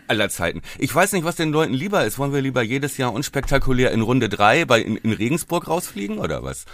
Aller 0.08 0.30
Zeiten. 0.30 0.62
Ich 0.80 0.94
weiß 0.94 1.12
nicht, 1.12 1.26
was 1.26 1.36
den 1.36 1.52
Leuten 1.52 1.74
lieber 1.74 2.06
ist. 2.06 2.18
Wollen 2.18 2.34
wir 2.34 2.42
lieber 2.42 2.62
jedes 2.62 2.98
Jahr 2.98 3.12
unspektakulär 3.14 3.92
in 3.92 4.02
Runde 4.02 4.30
drei 4.30 4.66
bei 4.66 4.82
in, 4.82 4.96
in 4.96 5.12
Regensburg 5.12 5.68
rausfliegen 5.68 6.18
oder 6.20 6.42
was? 6.44 6.66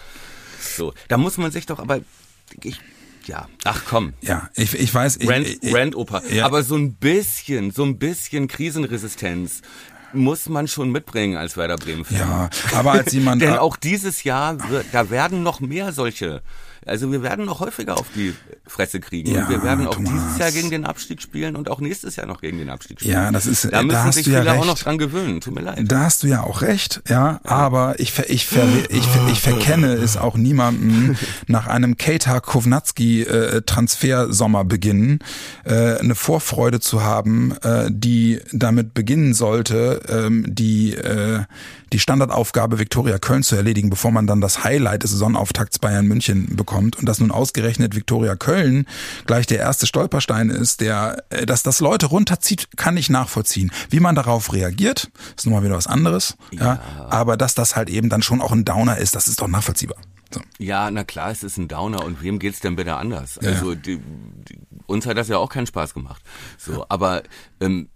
So, 0.61 0.93
da 1.07 1.17
muss 1.17 1.37
man 1.37 1.51
sich 1.51 1.65
doch 1.65 1.79
aber 1.79 2.01
ich, 2.63 2.79
ja, 3.25 3.47
ach 3.63 3.83
komm, 3.87 4.13
Ja, 4.21 4.49
ich, 4.55 4.73
ich 4.73 4.93
weiß. 4.93 5.17
Ich, 5.17 5.29
Rand, 5.29 5.47
ich, 5.47 5.73
Randoper. 5.73 6.23
ja. 6.31 6.45
Aber 6.45 6.63
so 6.63 6.75
ein 6.75 6.93
bisschen, 6.93 7.71
so 7.71 7.83
ein 7.83 7.97
bisschen 7.99 8.47
Krisenresistenz 8.47 9.61
muss 10.13 10.49
man 10.49 10.67
schon 10.67 10.91
mitbringen 10.91 11.37
als 11.37 11.55
Werder 11.57 11.77
Bremen-Fan. 11.77 12.17
Ja, 12.17 12.49
aber 12.73 12.93
als 12.93 13.13
jemand. 13.13 13.41
Denn 13.43 13.53
auch 13.57 13.77
dieses 13.77 14.23
Jahr, 14.23 14.69
wird, 14.69 14.87
da 14.91 15.09
werden 15.09 15.43
noch 15.43 15.59
mehr 15.59 15.93
solche, 15.93 16.41
also 16.85 17.11
wir 17.11 17.21
werden 17.23 17.45
noch 17.45 17.59
häufiger 17.59 17.97
auf 17.97 18.07
die 18.15 18.33
Fresse 18.67 18.99
kriegen. 18.99 19.31
Ja, 19.31 19.43
und 19.43 19.49
wir 19.49 19.63
werden 19.63 19.87
auch 19.87 19.95
Thomas. 19.95 20.11
dieses 20.13 20.37
Jahr 20.37 20.51
gegen 20.51 20.69
den 20.69 20.85
Abstieg 20.85 21.21
spielen 21.21 21.55
und 21.55 21.69
auch 21.69 21.79
nächstes 21.79 22.15
Jahr 22.15 22.25
noch 22.27 22.41
gegen 22.41 22.57
den 22.57 22.69
Abstieg 22.69 22.99
spielen. 22.99 23.13
Ja, 23.13 23.31
das 23.31 23.45
ist- 23.45 23.65
Da 23.65 23.69
da 23.69 23.83
müssen 23.83 24.03
hast 24.03 24.15
sich 24.15 24.25
du 24.25 24.31
ja 24.31 24.39
viele 24.41 24.53
auch 24.53 24.57
recht. 24.57 24.65
noch 24.67 24.79
dran 24.79 24.97
gewöhnen. 24.97 25.41
Tut 25.41 25.55
mir 25.55 25.61
leid. 25.61 25.79
Da 25.83 26.01
hast 26.01 26.23
du 26.23 26.27
ja 26.27 26.43
auch 26.43 26.61
recht, 26.61 27.01
ja, 27.07 27.39
aber 27.43 27.99
ich, 27.99 28.11
ver, 28.11 28.29
ich, 28.29 28.45
ver, 28.47 28.67
ich, 28.89 29.05
ver, 29.05 29.27
ich 29.31 29.41
verkenne 29.41 29.93
es 29.93 30.17
auch 30.17 30.35
niemandem 30.37 31.15
nach 31.47 31.67
einem 31.67 31.97
Keita 31.97 32.39
Kovnatski 32.39 33.23
äh, 33.23 33.61
Transfersommerbeginn 33.63 35.19
äh, 35.65 35.97
eine 35.99 36.15
Vorfreude 36.15 36.79
zu 36.79 37.03
haben, 37.03 37.53
äh, 37.63 37.89
die 37.89 38.39
damit 38.51 38.93
beginnen 38.93 39.33
sollte, 39.33 40.01
ähm, 40.07 40.45
die 40.47 40.93
äh, 40.95 41.43
die 41.91 41.97
Standardaufgabe 41.99 42.77
Viktoria 42.77 43.17
Köln 43.17 43.41
zu 43.41 43.55
erledigen, 43.55 43.89
bevor 43.89 44.11
man 44.11 44.27
dann 44.27 44.41
das 44.41 44.63
Highlight 44.63 45.01
des 45.01 45.09
Saisonauftakts 45.11 45.79
Bayern 45.79 46.05
München 46.05 46.55
bekommt 46.55 46.68
und 46.71 47.07
dass 47.07 47.19
nun 47.19 47.31
ausgerechnet 47.31 47.95
Viktoria 47.95 48.35
Köln 48.35 48.85
gleich 49.25 49.47
der 49.47 49.59
erste 49.59 49.87
Stolperstein 49.87 50.49
ist, 50.49 50.81
der 50.81 51.23
äh, 51.29 51.45
dass 51.45 51.63
das 51.63 51.79
Leute 51.79 52.07
runterzieht, 52.07 52.77
kann 52.77 52.97
ich 52.97 53.09
nachvollziehen. 53.09 53.71
Wie 53.89 53.99
man 53.99 54.15
darauf 54.15 54.53
reagiert, 54.53 55.11
ist 55.37 55.45
nun 55.45 55.55
mal 55.55 55.63
wieder 55.63 55.75
was 55.75 55.87
anderes, 55.87 56.37
ja. 56.51 56.79
aber 57.09 57.37
dass 57.37 57.55
das 57.55 57.75
halt 57.75 57.89
eben 57.89 58.09
dann 58.09 58.21
schon 58.21 58.41
auch 58.41 58.51
ein 58.51 58.65
Downer 58.65 58.97
ist, 58.97 59.15
das 59.15 59.27
ist 59.27 59.41
doch 59.41 59.47
nachvollziehbar. 59.47 59.97
So. 60.31 60.41
Ja, 60.59 60.91
na 60.91 61.03
klar, 61.03 61.31
es 61.31 61.43
ist 61.43 61.57
ein 61.57 61.67
Downer 61.67 62.05
und 62.05 62.21
wem 62.21 62.37
geht's 62.37 62.59
denn 62.59 62.75
bitte 62.75 62.95
anders? 62.95 63.39
Also 63.39 63.73
die, 63.73 63.97
die, 63.99 64.59
uns 64.85 65.05
hat 65.07 65.17
das 65.17 65.27
ja 65.27 65.37
auch 65.37 65.49
keinen 65.49 65.65
Spaß 65.65 65.93
gemacht. 65.93 66.21
So, 66.57 66.85
aber 66.87 67.23
ähm, 67.59 67.89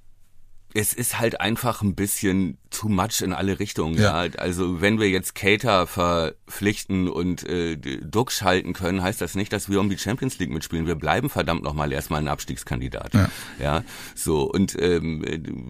es 0.74 0.94
ist 0.94 1.20
halt 1.20 1.40
einfach 1.40 1.82
ein 1.82 1.96
bisschen 1.96 2.58
too 2.72 2.90
much 2.90 3.22
in 3.22 3.34
alle 3.34 3.60
Richtungen. 3.60 3.96
Ja. 3.96 4.26
Ja. 4.26 4.32
Also 4.38 4.82
wenn 4.82 5.00
wir 5.00 5.10
jetzt 5.10 5.36
Cater 5.36 5.86
verpflichten 5.86 7.08
und 7.08 7.48
äh, 7.48 7.78
Duck 7.78 8.32
schalten 8.32 8.74
können, 8.74 9.04
heißt 9.04 9.22
das 9.22 9.36
nicht, 9.36 9.54
dass 9.54 9.70
wir 9.70 9.80
um 9.80 9.90
die 9.90 9.98
Champions 9.98 10.40
League 10.40 10.50
mitspielen. 10.50 10.88
Wir 10.88 10.96
bleiben 10.96 11.30
verdammt 11.30 11.64
nochmal 11.64 11.92
erstmal 11.92 12.22
ein 12.22 12.28
Abstiegskandidat. 12.28 13.14
Ja. 13.14 13.30
ja. 13.60 13.84
So 14.16 14.44
und 14.44 14.76
ähm, 14.80 15.24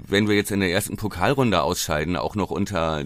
wenn 0.07 0.27
wir 0.27 0.35
jetzt 0.35 0.51
in 0.51 0.61
der 0.61 0.71
ersten 0.71 0.95
Pokalrunde 0.95 1.61
ausscheiden, 1.61 2.15
auch 2.15 2.35
noch 2.35 2.49
unter 2.49 3.03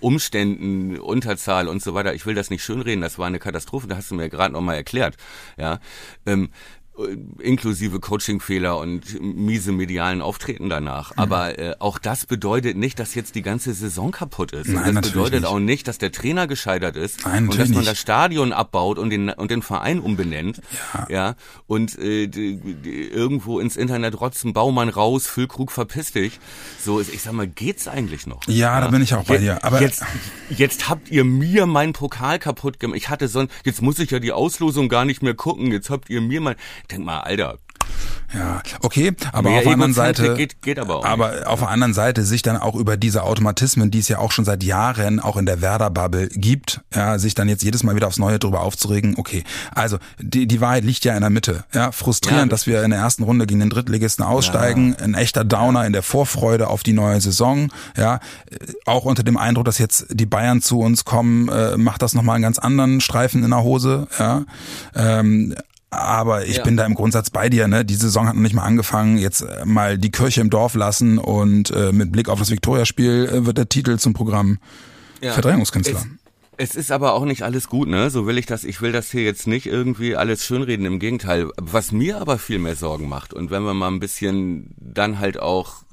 Umständen, 0.00 0.98
Unterzahl 0.98 1.68
und 1.68 1.82
so 1.82 1.94
weiter. 1.94 2.14
Ich 2.14 2.26
will 2.26 2.34
das 2.34 2.50
nicht 2.50 2.62
schönreden, 2.62 3.00
das 3.00 3.18
war 3.18 3.26
eine 3.26 3.38
Katastrophe, 3.38 3.86
da 3.86 3.96
hast 3.96 4.10
du 4.10 4.14
mir 4.14 4.28
gerade 4.28 4.52
nochmal 4.52 4.76
erklärt. 4.76 5.16
Ja, 5.56 5.80
ähm, 6.26 6.44
äh, 6.44 6.77
inklusive 7.38 8.00
Coachingfehler 8.00 8.78
und 8.78 9.20
miese 9.20 9.72
medialen 9.72 10.20
Auftreten 10.20 10.68
danach. 10.68 11.12
Mhm. 11.12 11.22
Aber 11.22 11.58
äh, 11.58 11.74
auch 11.78 11.98
das 11.98 12.26
bedeutet 12.26 12.76
nicht, 12.76 12.98
dass 12.98 13.14
jetzt 13.14 13.34
die 13.34 13.42
ganze 13.42 13.72
Saison 13.72 14.10
kaputt 14.10 14.52
ist. 14.52 14.68
Nein, 14.68 14.96
das 14.96 15.12
bedeutet 15.12 15.40
nicht. 15.40 15.46
auch 15.46 15.58
nicht, 15.58 15.86
dass 15.86 15.98
der 15.98 16.10
Trainer 16.10 16.46
gescheitert 16.46 16.96
ist 16.96 17.24
Nein, 17.24 17.48
und 17.48 17.58
dass 17.58 17.68
man 17.68 17.78
nicht. 17.78 17.90
das 17.90 17.98
Stadion 17.98 18.52
abbaut 18.52 18.98
und 18.98 19.10
den 19.10 19.30
und 19.30 19.50
den 19.50 19.62
Verein 19.62 20.00
umbenennt. 20.00 20.60
Ja, 21.08 21.36
und 21.66 21.98
äh, 21.98 22.26
die, 22.26 22.56
die, 22.56 23.08
irgendwo 23.08 23.60
ins 23.60 23.76
Internet 23.76 24.20
rotzen, 24.20 24.52
Baumann 24.52 24.88
raus, 24.88 25.26
Füllkrug 25.26 25.70
verpiss 25.70 26.12
dich. 26.12 26.40
So, 26.80 27.00
ich 27.00 27.22
sag 27.22 27.32
mal, 27.32 27.46
geht's 27.46 27.86
eigentlich 27.86 28.26
noch? 28.26 28.40
Ja, 28.48 28.80
da 28.80 28.88
bin 28.88 29.02
ich 29.02 29.14
auch 29.14 29.24
bei 29.24 29.38
dir. 29.38 29.64
Aber 29.64 29.80
jetzt, 29.80 30.02
jetzt 30.50 30.88
habt 30.88 31.10
ihr 31.10 31.24
mir 31.24 31.66
meinen 31.66 31.92
Pokal 31.92 32.38
kaputt 32.38 32.80
gemacht. 32.80 32.96
Ich 32.96 33.08
hatte 33.08 33.28
sonst, 33.28 33.52
jetzt 33.64 33.82
muss 33.82 33.98
ich 33.98 34.10
ja 34.10 34.18
die 34.18 34.32
Auslosung 34.32 34.88
gar 34.88 35.04
nicht 35.04 35.22
mehr 35.22 35.34
gucken. 35.34 35.70
Jetzt 35.70 35.90
habt 35.90 36.10
ihr 36.10 36.20
mir 36.20 36.40
mein, 36.40 36.56
denk 36.90 37.04
mal, 37.04 37.20
Alter, 37.20 37.58
Ja, 38.34 38.60
okay, 38.82 39.14
aber 39.32 39.48
Mehr 39.48 39.58
auf 39.58 39.64
der 39.64 39.72
anderen 39.72 39.94
Seite, 39.94 40.34
geht- 40.34 40.60
geht 40.60 40.78
aber 40.78 40.96
auch 40.96 41.04
aber 41.06 41.44
auf 41.46 41.60
der 41.60 41.70
anderen 41.70 41.94
Seite 41.94 42.24
sich 42.26 42.42
dann 42.42 42.58
auch 42.58 42.74
über 42.74 42.98
diese 42.98 43.22
Automatismen, 43.22 43.90
die 43.90 44.00
es 44.00 44.08
ja 44.08 44.18
auch 44.18 44.32
schon 44.32 44.44
seit 44.44 44.62
Jahren 44.62 45.18
auch 45.18 45.38
in 45.38 45.46
der 45.46 45.62
Werder-Bubble 45.62 46.28
gibt, 46.28 46.82
ja, 46.94 47.18
sich 47.18 47.34
dann 47.34 47.48
jetzt 47.48 47.62
jedes 47.62 47.82
Mal 47.84 47.96
wieder 47.96 48.06
aufs 48.06 48.18
Neue 48.18 48.38
drüber 48.38 48.60
aufzuregen, 48.60 49.14
okay, 49.16 49.44
also 49.74 49.96
die, 50.18 50.46
die 50.46 50.60
Wahrheit 50.60 50.84
liegt 50.84 51.06
ja 51.06 51.14
in 51.14 51.22
der 51.22 51.30
Mitte, 51.30 51.64
ja, 51.72 51.90
frustrierend, 51.90 52.42
Ja. 52.46 52.48
dass 52.50 52.66
wir 52.66 52.82
in 52.82 52.90
der 52.90 53.00
ersten 53.00 53.22
Runde 53.22 53.46
gegen 53.46 53.60
den 53.60 53.70
Drittligisten 53.70 54.22
aussteigen, 54.22 54.94
ein 55.02 55.14
echter 55.14 55.44
Downer 55.44 55.86
in 55.86 55.94
der 55.94 56.02
Vorfreude 56.02 56.68
auf 56.68 56.82
die 56.82 56.92
neue 56.92 57.22
Saison, 57.22 57.72
ja, 57.96 58.20
auch 58.84 59.06
unter 59.06 59.22
dem 59.22 59.38
Eindruck, 59.38 59.64
dass 59.64 59.78
jetzt 59.78 60.04
die 60.10 60.26
Bayern 60.26 60.60
zu 60.60 60.80
uns 60.80 61.06
kommen, 61.06 61.48
äh, 61.48 61.78
macht 61.78 62.02
das 62.02 62.12
nochmal 62.12 62.34
einen 62.34 62.42
ganz 62.42 62.58
anderen 62.58 63.00
Streifen 63.00 63.42
in 63.42 63.50
der 63.50 63.62
Hose, 63.62 64.06
ja, 64.18 64.42
ähm, 64.94 65.54
aber 65.90 66.46
ich 66.46 66.56
Ja. 66.58 66.64
bin 66.64 66.76
da 66.76 66.84
im 66.84 66.94
Grundsatz 66.94 67.30
bei 67.30 67.48
dir. 67.48 67.66
Ne? 67.68 67.84
Die 67.84 67.94
Saison 67.94 68.26
hat 68.28 68.34
noch 68.34 68.42
nicht 68.42 68.54
mal 68.54 68.64
angefangen. 68.64 69.18
Jetzt 69.18 69.40
äh, 69.42 69.64
mal 69.64 69.98
die 69.98 70.10
Kirche 70.10 70.40
im 70.40 70.50
Dorf 70.50 70.74
lassen 70.74 71.18
und 71.18 71.70
äh, 71.70 71.92
mit 71.92 72.12
Blick 72.12 72.28
auf 72.28 72.38
das 72.38 72.50
Viktoriaspiel 72.50 73.28
äh, 73.32 73.46
wird 73.46 73.58
der 73.58 73.68
Titel 73.68 73.98
zum 73.98 74.12
Programm 74.12 74.58
Ja. 75.22 75.32
Verdrängungskünstler. 75.32 76.00
Es, 76.58 76.70
es 76.70 76.74
ist 76.74 76.90
aber 76.92 77.12
auch 77.14 77.24
nicht 77.24 77.42
alles 77.42 77.68
gut, 77.68 77.86
ne? 77.88 78.10
So 78.10 78.26
will 78.26 78.36
ich 78.36 78.44
das, 78.46 78.64
ich 78.64 78.82
will 78.82 78.90
das 78.90 79.10
hier 79.12 79.22
jetzt 79.22 79.46
nicht 79.46 79.66
irgendwie 79.66 80.16
alles 80.16 80.44
schönreden, 80.44 80.84
im 80.86 80.98
Gegenteil. 80.98 81.48
Was 81.56 81.92
mir 81.92 82.20
aber 82.20 82.36
viel 82.36 82.58
mehr 82.58 82.74
Sorgen 82.74 83.08
macht 83.08 83.32
und 83.32 83.50
wenn 83.52 83.62
man 83.62 83.76
mal 83.76 83.86
ein 83.88 84.00
bisschen 84.00 84.74
dann 84.76 85.20
halt 85.20 85.38
auch 85.38 85.84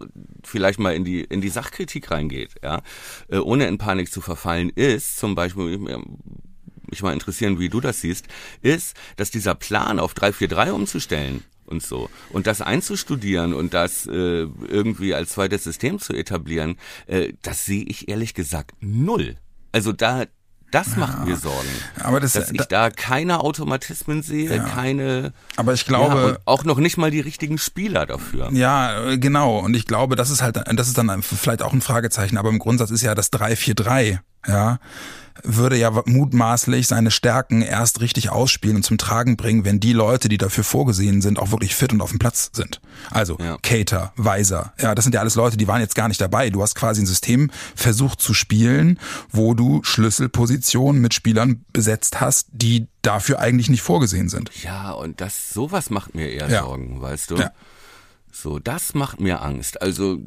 vielleicht 0.44 0.80
mal 0.80 0.96
in 0.96 1.06
die, 1.06 1.22
in 1.22 1.40
die 1.42 1.50
Sachkritik 1.50 2.10
reingeht, 2.10 2.56
ja, 2.64 2.82
äh, 3.30 3.38
ohne 3.38 3.68
in 3.68 3.78
Panik 3.78 4.12
zu 4.12 4.22
verfallen, 4.22 4.70
ist 4.70 5.18
zum 5.20 5.36
Beispiel, 5.36 5.80
mich 6.90 7.02
mal 7.04 7.14
interessieren, 7.14 7.60
wie 7.60 7.70
du 7.70 7.82
das 7.82 8.02
siehst, 8.02 8.26
ist, 8.62 8.96
dass 9.18 9.32
dieser 9.32 9.56
Plan 9.56 10.00
auf 10.00 10.14
343 10.14 10.74
umzustellen 10.74 11.44
und 11.66 11.82
so 11.82 12.10
und 12.32 12.46
das 12.48 12.62
einzustudieren 12.62 13.54
und 13.54 13.74
das 13.74 14.06
äh, 14.06 14.48
irgendwie 14.68 15.14
als 15.16 15.32
zweites 15.32 15.64
System 15.64 16.00
zu 16.00 16.14
etablieren, 16.14 16.78
äh, 17.08 17.34
das 17.42 17.66
sehe 17.66 17.84
ich 17.84 18.08
ehrlich 18.08 18.34
gesagt 18.34 18.72
null. 18.82 19.36
Also 19.72 19.92
da 19.92 20.26
das 20.72 20.98
macht 20.98 21.26
mir 21.26 21.38
Sorgen, 21.38 21.70
Aber 22.02 22.20
das- 22.20 22.34
dass 22.34 22.52
ich 22.52 22.58
da- 22.58 22.66
da 22.66 22.90
keine 22.90 23.40
Automatismen 23.40 24.24
sehe, 24.24 24.60
keine 24.60 25.32
Aber 25.56 25.74
ich 25.74 25.86
glaube, 25.86 26.34
ja, 26.34 26.38
auch 26.44 26.66
noch 26.66 26.80
nicht 26.80 26.98
mal 26.98 27.12
die 27.12 27.22
richtigen 27.22 27.58
Spieler 27.58 28.06
dafür. 28.06 28.50
Ja, 28.52 29.12
äh, 29.12 29.18
genau. 29.18 29.60
Und 29.60 29.74
ich 29.76 29.86
glaube, 29.86 30.18
das 30.18 30.30
ist 30.32 30.42
halt, 30.42 30.60
das 30.74 30.88
ist 30.90 30.98
dann 30.98 31.22
vielleicht 31.24 31.62
auch 31.62 31.72
ein 31.72 31.82
Fragezeichen, 31.82 32.36
aber 32.38 32.50
im 32.50 32.60
Grundsatz 32.60 32.92
ist 32.92 33.04
ja 33.04 33.16
das 33.16 33.32
3-4-3, 33.32 34.20
ja, 34.48 34.80
würde 35.44 35.78
ja 35.78 35.92
mutmaßlich 36.06 36.88
seine 36.88 37.12
Stärken 37.12 37.62
erst 37.62 38.02
richtig 38.02 38.30
ausspielen 38.30 38.78
und 38.78 38.84
zum 38.84 38.98
Tragen 38.98 39.36
bringen, 39.38 39.66
wenn 39.66 39.80
die 39.80 39.94
Leute, 39.94 40.30
die 40.30 40.38
dafür 40.38 40.64
vorgesehen 40.64 41.22
sind, 41.22 41.40
auch 41.40 41.52
wirklich 41.52 41.76
fit 41.76 41.92
und 41.92 42.02
auf 42.02 42.10
dem 42.12 42.20
Platz 42.20 42.52
sind. 42.54 42.80
Also 43.12 43.38
Ja. 43.40 43.58
Cater, 43.62 44.14
Weiser, 44.16 44.74
ja, 44.80 44.96
das 44.96 45.04
sind 45.04 45.14
ja 45.14 45.20
alles 45.22 45.36
Leute, 45.36 45.58
die 45.58 45.68
waren 45.68 45.82
jetzt 45.82 45.96
gar 45.96 46.08
nicht 46.08 46.22
dabei. 46.22 46.50
Du 46.50 46.62
hast 46.62 46.76
quasi 46.76 47.02
ein 47.02 47.06
System 47.06 47.52
versucht 47.76 48.22
zu 48.22 48.34
spielen, 48.34 49.00
wo 49.30 49.54
du 49.54 49.82
Schlüsselpositionen 49.84 51.02
mit 51.02 51.14
Spielern 51.14 51.66
besetzt 51.74 52.22
hast, 52.22 52.48
die 52.52 52.88
dafür 53.02 53.40
eigentlich 53.40 53.70
nicht 53.70 53.82
vorgesehen 53.82 54.30
sind. 54.30 54.52
Ja, 54.64 54.92
und 54.92 55.22
das 55.22 55.54
sowas 55.54 55.90
macht 55.90 56.16
mir 56.16 56.30
eher 56.30 56.50
Ja. 56.50 56.62
Sorgen, 56.62 57.02
weißt 57.02 57.32
du? 57.32 57.36
Ja. 57.36 57.52
So, 58.32 58.60
das 58.60 58.94
macht 58.94 59.20
mir 59.22 59.42
Angst. 59.42 59.82
Also 59.82 60.18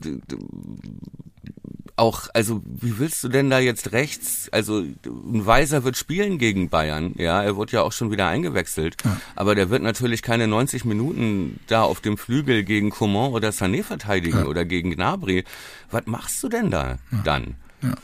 auch, 1.98 2.28
also 2.34 2.62
wie 2.64 2.98
willst 2.98 3.22
du 3.24 3.28
denn 3.28 3.50
da 3.50 3.58
jetzt 3.58 3.92
rechts, 3.92 4.48
also 4.52 4.78
ein 4.78 5.46
Weiser 5.46 5.84
wird 5.84 5.96
spielen 5.96 6.38
gegen 6.38 6.68
Bayern, 6.68 7.14
ja, 7.16 7.42
er 7.42 7.56
wird 7.56 7.72
ja 7.72 7.82
auch 7.82 7.92
schon 7.92 8.10
wieder 8.10 8.26
eingewechselt, 8.26 8.96
ja. 9.04 9.20
aber 9.36 9.54
der 9.54 9.70
wird 9.70 9.82
natürlich 9.82 10.22
keine 10.22 10.46
90 10.46 10.84
Minuten 10.84 11.60
da 11.66 11.82
auf 11.82 12.00
dem 12.00 12.16
Flügel 12.18 12.64
gegen 12.64 12.90
Coman 12.90 13.32
oder 13.32 13.50
Sané 13.50 13.82
verteidigen 13.82 14.38
ja. 14.38 14.46
oder 14.46 14.64
gegen 14.64 14.90
Gnabry. 14.90 15.44
Was 15.90 16.06
machst 16.06 16.42
du 16.42 16.48
denn 16.48 16.70
da 16.70 16.98
ja. 17.10 17.18
dann? 17.24 17.56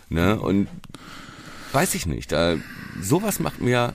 Ne? 0.08 0.38
Und 0.38 0.68
weiß 1.72 1.94
ich 1.94 2.06
nicht, 2.06 2.32
da, 2.32 2.56
sowas 3.00 3.40
macht 3.40 3.60
mir 3.60 3.94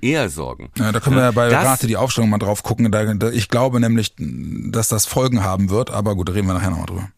eher 0.00 0.30
Sorgen. 0.30 0.70
Ja, 0.78 0.92
da 0.92 1.00
können 1.00 1.16
wir 1.16 1.24
ja 1.24 1.30
bei 1.30 1.48
das, 1.48 1.64
Rate 1.64 1.86
die 1.86 1.96
Aufstellung 1.96 2.30
mal 2.30 2.38
drauf 2.38 2.62
gucken. 2.62 2.90
Da, 2.90 3.14
da, 3.14 3.30
ich 3.30 3.48
glaube 3.48 3.80
nämlich, 3.80 4.14
dass 4.16 4.88
das 4.88 5.06
Folgen 5.06 5.42
haben 5.42 5.70
wird, 5.70 5.90
aber 5.90 6.14
gut, 6.14 6.28
da 6.28 6.32
reden 6.32 6.46
wir 6.46 6.54
nachher 6.54 6.70
nochmal 6.70 6.86
drüber. 6.86 7.10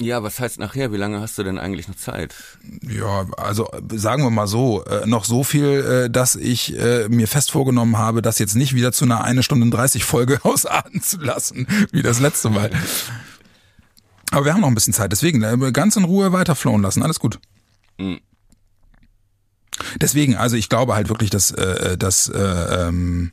Ja, 0.00 0.22
was 0.22 0.40
heißt 0.40 0.58
nachher? 0.58 0.92
Wie 0.92 0.96
lange 0.96 1.20
hast 1.20 1.38
du 1.38 1.44
denn 1.44 1.58
eigentlich 1.58 1.86
noch 1.86 1.94
Zeit? 1.94 2.34
Ja, 2.82 3.26
also 3.36 3.70
sagen 3.92 4.24
wir 4.24 4.30
mal 4.30 4.48
so, 4.48 4.84
äh, 4.84 5.06
noch 5.06 5.24
so 5.24 5.44
viel, 5.44 5.64
äh, 6.06 6.10
dass 6.10 6.34
ich 6.34 6.76
äh, 6.76 7.08
mir 7.08 7.28
fest 7.28 7.52
vorgenommen 7.52 7.96
habe, 7.96 8.20
das 8.20 8.38
jetzt 8.38 8.56
nicht 8.56 8.74
wieder 8.74 8.92
zu 8.92 9.04
einer 9.04 9.22
eine 9.22 9.42
Stunde 9.42 9.68
30 9.70 10.04
Folge 10.04 10.40
ausarten 10.44 11.00
zu 11.00 11.18
lassen, 11.20 11.68
wie 11.92 12.02
das 12.02 12.18
letzte 12.18 12.50
Mal. 12.50 12.70
Aber 14.32 14.44
wir 14.44 14.52
haben 14.52 14.60
noch 14.60 14.68
ein 14.68 14.74
bisschen 14.74 14.92
Zeit, 14.92 15.12
deswegen 15.12 15.40
ganz 15.72 15.96
in 15.96 16.04
Ruhe 16.04 16.32
weiterflowen 16.32 16.82
lassen, 16.82 17.02
alles 17.04 17.20
gut. 17.20 17.38
Mhm. 17.98 18.18
Deswegen, 20.00 20.36
also 20.36 20.56
ich 20.56 20.68
glaube 20.68 20.94
halt 20.94 21.08
wirklich, 21.08 21.30
dass, 21.30 21.50
äh, 21.52 21.96
dass 21.96 22.28
äh, 22.28 22.88
ähm, 22.88 23.32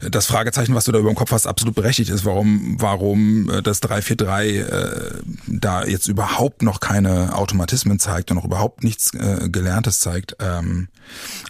das 0.00 0.26
Fragezeichen, 0.26 0.74
was 0.74 0.84
du 0.84 0.92
da 0.92 0.98
über 0.98 1.10
dem 1.10 1.16
Kopf 1.16 1.32
hast, 1.32 1.46
absolut 1.46 1.74
berechtigt 1.74 2.10
ist, 2.10 2.24
warum, 2.24 2.76
warum 2.78 3.50
äh, 3.50 3.62
das 3.62 3.80
343 3.80 4.56
äh, 4.58 5.10
da 5.46 5.84
jetzt 5.84 6.08
überhaupt 6.08 6.62
noch 6.62 6.80
keine 6.80 7.34
Automatismen 7.34 7.98
zeigt 7.98 8.30
und 8.30 8.36
noch 8.36 8.44
überhaupt 8.44 8.84
nichts 8.84 9.14
äh, 9.14 9.48
Gelerntes 9.48 10.00
zeigt. 10.00 10.36
Ähm, 10.40 10.88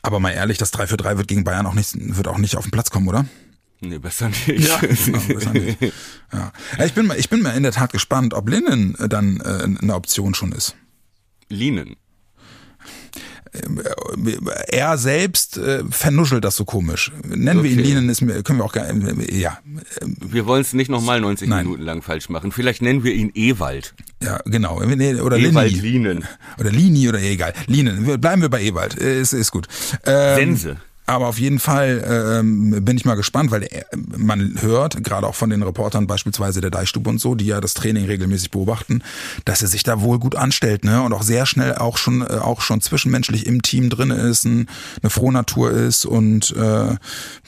aber 0.03 0.20
mal 0.20 0.30
ehrlich, 0.30 0.59
das 0.59 0.70
343 0.70 1.18
wird 1.18 1.28
gegen 1.28 1.44
Bayern 1.44 1.66
auch 1.66 1.74
nicht, 1.74 1.94
wird 1.94 2.28
auch 2.28 2.38
nicht 2.38 2.57
auf 2.57 2.64
den 2.64 2.70
Platz 2.70 2.90
kommen, 2.90 3.09
oder? 3.09 3.26
Nee, 3.80 3.99
besser 3.99 4.28
nicht. 4.28 4.49
Ja, 4.49 4.78
genau, 4.80 5.18
besser 5.20 5.53
nicht. 5.53 5.78
Ja. 6.32 6.53
Ich 6.84 6.94
bin 6.94 7.07
mal, 7.07 7.18
ich 7.18 7.28
bin 7.28 7.42
mal 7.42 7.57
in 7.57 7.62
der 7.62 7.72
Tat 7.72 7.92
gespannt, 7.92 8.34
ob 8.34 8.49
Linnen 8.49 8.97
dann 9.09 9.40
äh, 9.40 9.82
eine 9.82 9.94
Option 9.94 10.34
schon 10.34 10.53
ist. 10.53 10.76
Linen 11.49 11.97
er 14.68 14.98
selbst 14.98 15.57
äh, 15.59 15.84
vernuschelt 15.90 16.44
das 16.44 16.57
so 16.57 16.64
komisch. 16.64 17.12
Nennen 17.24 17.61
okay. 17.61 17.68
wir 17.68 17.70
ihn 17.72 17.78
Linen, 17.78 18.09
ist, 18.09 18.20
können 18.44 18.59
wir 18.59 18.64
auch 18.64 18.72
gar 18.72 18.86
ja. 19.30 19.59
Wir 20.04 20.46
wollen 20.46 20.62
es 20.62 20.72
nicht 20.72 20.90
nochmal 20.90 21.20
90 21.20 21.48
Nein. 21.48 21.64
Minuten 21.64 21.82
lang 21.82 22.02
falsch 22.02 22.28
machen. 22.28 22.52
Vielleicht 22.52 22.82
nennen 22.82 23.04
wir 23.04 23.12
ihn 23.12 23.30
Ewald. 23.34 23.94
Ja, 24.22 24.40
genau. 24.44 24.76
Oder 24.76 25.36
Ewald 25.38 25.72
Lini. 25.72 25.88
Linen. 25.88 26.24
Oder 26.59 26.70
Lini 26.70 27.09
oder 27.09 27.20
egal. 27.20 27.52
Linen. 27.66 28.20
Bleiben 28.20 28.42
wir 28.42 28.48
bei 28.48 28.62
Ewald. 28.62 28.94
Ist, 28.94 29.32
ist 29.32 29.50
gut. 29.50 29.66
Ähm, 30.04 30.36
Sense. 30.36 30.76
Aber 31.07 31.28
auf 31.28 31.38
jeden 31.38 31.61
Fall 31.61 32.04
ähm, 32.40 32.84
bin 32.84 32.96
ich 32.96 33.04
mal 33.04 33.14
gespannt, 33.14 33.52
weil 33.52 33.62
äh, 33.62 33.84
man 34.16 34.61
hört, 34.61 35.02
gerade 35.04 35.26
auch 35.26 35.36
von 35.36 35.50
den 35.50 35.62
Reportern 35.62 36.09
beispielsweise 36.09 36.61
der 36.61 36.70
Deichstube 36.70 37.09
und 37.09 37.18
so, 37.18 37.36
die 37.36 37.46
ja 37.46 37.61
das 37.61 37.74
Training 37.74 38.07
regelmäßig 38.07 38.50
beobachten, 38.50 39.02
dass 39.44 39.62
er 39.62 39.68
sich 39.68 39.84
da 39.84 40.00
wohl 40.00 40.18
gut 40.18 40.34
anstellt, 40.34 40.84
ne? 40.84 41.02
Und 41.02 41.12
auch 41.12 41.22
sehr 41.22 41.46
schnell 41.46 41.76
auch 41.76 41.96
schon 41.96 42.22
äh, 42.22 42.38
auch 42.38 42.61
schon 42.61 42.80
zwischenmenschlich 42.80 43.46
im 43.46 43.62
Team 43.62 43.88
drin 43.88 44.11
ist, 44.11 44.44
ein, 44.44 44.68
eine 45.02 45.11
Frohnatur 45.11 45.70
ist 45.70 46.07
und 46.07 46.54
äh, 46.57 46.96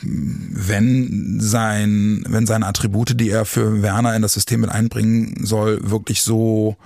wenn 0.02 1.40
sein, 1.40 2.24
wenn 2.28 2.46
seine 2.46 2.66
Attribute, 2.66 3.20
die 3.20 3.30
er 3.30 3.44
für 3.44 3.82
Werner 3.82 4.14
in 4.14 4.22
das 4.22 4.34
System 4.34 4.61
mit 4.61 4.70
einbringen 4.70 5.44
soll, 5.44 5.78
wirklich 5.82 6.22
so 6.22 6.76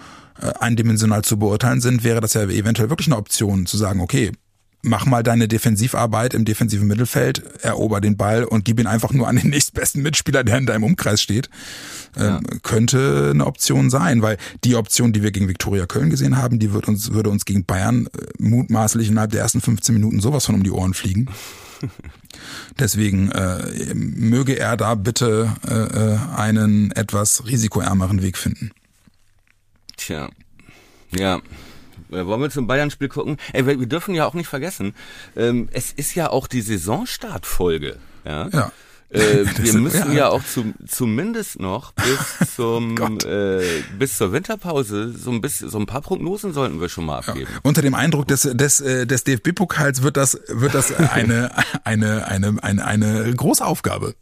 äh, 0.41 0.53
eindimensional 0.61 1.23
zu 1.23 1.39
beurteilen 1.39 1.81
sind, 1.81 2.05
wäre 2.05 2.21
das 2.21 2.35
ja 2.35 2.43
eventuell 2.43 2.89
wirklich 2.89 3.09
eine 3.09 3.17
Option 3.17 3.67
zu 3.67 3.77
sagen, 3.77 4.01
okay, 4.01 4.33
mach 4.83 5.07
mal 5.07 5.23
deine 5.23 5.47
Defensivarbeit 5.47 6.35
im 6.35 6.45
defensiven 6.45 6.89
Mittelfeld, 6.89 7.43
erober 7.63 8.01
den 8.01 8.17
Ball 8.17 8.45
und 8.45 8.65
gib 8.65 8.81
ihn 8.81 8.89
einfach 8.89 9.13
nur 9.13 9.29
an 9.29 9.37
den 9.37 9.51
nächstbesten 9.51 10.03
Mitspieler, 10.03 10.45
der 10.45 10.59
in 10.59 10.67
deinem 10.67 10.85
Umkreis 10.85 11.23
steht. 11.23 11.49
Ja. 12.17 12.39
Ähm, 12.39 12.61
könnte 12.63 13.31
eine 13.33 13.47
Option 13.47 13.89
sein, 13.89 14.21
weil 14.21 14.37
die 14.65 14.77
Option, 14.77 15.13
die 15.13 15.23
wir 15.23 15.31
gegen 15.31 15.49
Viktoria 15.49 15.87
Köln 15.87 16.11
gesehen 16.11 16.37
haben, 16.37 16.59
die 16.59 16.73
wird 16.73 16.89
uns, 16.89 17.13
würde 17.13 17.31
uns 17.31 17.45
gegen 17.45 17.65
Bayern 17.65 18.07
äh, 18.07 18.27
mutmaßlich 18.39 19.09
innerhalb 19.09 19.31
der 19.31 19.41
ersten 19.41 19.61
15 19.61 19.95
Minuten 19.95 20.21
sowas 20.21 20.45
von 20.45 20.57
um 20.57 20.63
die 20.63 20.71
Ohren 20.71 20.95
fliegen. 20.95 21.29
Deswegen 22.79 23.31
äh, 23.31 23.95
möge 23.95 24.59
er 24.59 24.77
da 24.77 24.95
bitte 24.95 25.53
äh, 25.67 25.75
äh, 25.75 26.19
einen 26.37 26.91
etwas 26.93 27.47
risikoärmeren 27.47 28.23
Weg 28.23 28.37
finden. 28.37 28.73
Tja, 29.97 30.29
ja, 31.11 31.41
wollen 32.13 32.41
wir 32.41 32.51
zum 32.51 32.67
Bayern-Spiel 32.67 33.09
gucken? 33.09 33.37
Ey, 33.53 33.67
wir, 33.67 33.81
wir, 33.81 33.87
dürfen 33.87 34.15
ja 34.15 34.27
auch 34.27 34.35
nicht 34.35 34.49
vergessen, 34.49 34.95
ähm, 35.37 35.69
es 35.73 35.93
ist 35.93 36.15
ja 36.15 36.31
auch 36.31 36.47
die 36.47 36.61
Saisonstartfolge. 36.61 37.97
Ja. 38.25 38.49
ja. 38.49 38.73
Äh, 39.13 39.45
wir 39.57 39.75
müssen 39.75 40.13
ja, 40.13 40.19
ja 40.19 40.29
auch 40.29 40.43
zum, 40.43 40.75
zumindest 40.87 41.61
noch 41.61 41.93
bis 41.93 42.55
zum 42.57 42.95
oh 42.99 43.27
äh, 43.27 43.83
bis 43.99 44.17
zur 44.17 44.33
Winterpause 44.33 45.13
so 45.13 45.31
ein 45.31 45.41
bisschen 45.41 45.69
so 45.69 45.79
ein 45.79 45.87
paar 45.87 46.01
Prognosen 46.01 46.53
sollten 46.53 46.81
wir 46.81 46.89
schon 46.89 47.05
mal 47.05 47.19
abgeben. 47.19 47.49
Ja. 47.53 47.61
Unter 47.63 47.83
dem 47.83 47.95
Eindruck 47.95 48.27
des 48.29 48.43
des 48.43 48.81
äh, 48.81 49.07
des 49.07 49.25
DFB-Pokals 49.25 50.03
wird 50.03 50.17
das 50.17 50.41
wird 50.49 50.75
das 50.75 50.95
eine 50.99 51.51
eine 51.85 52.27
eine 52.27 52.57
eine 52.63 52.85
eine 52.85 53.35
große 53.35 53.65
Aufgabe. 53.65 54.15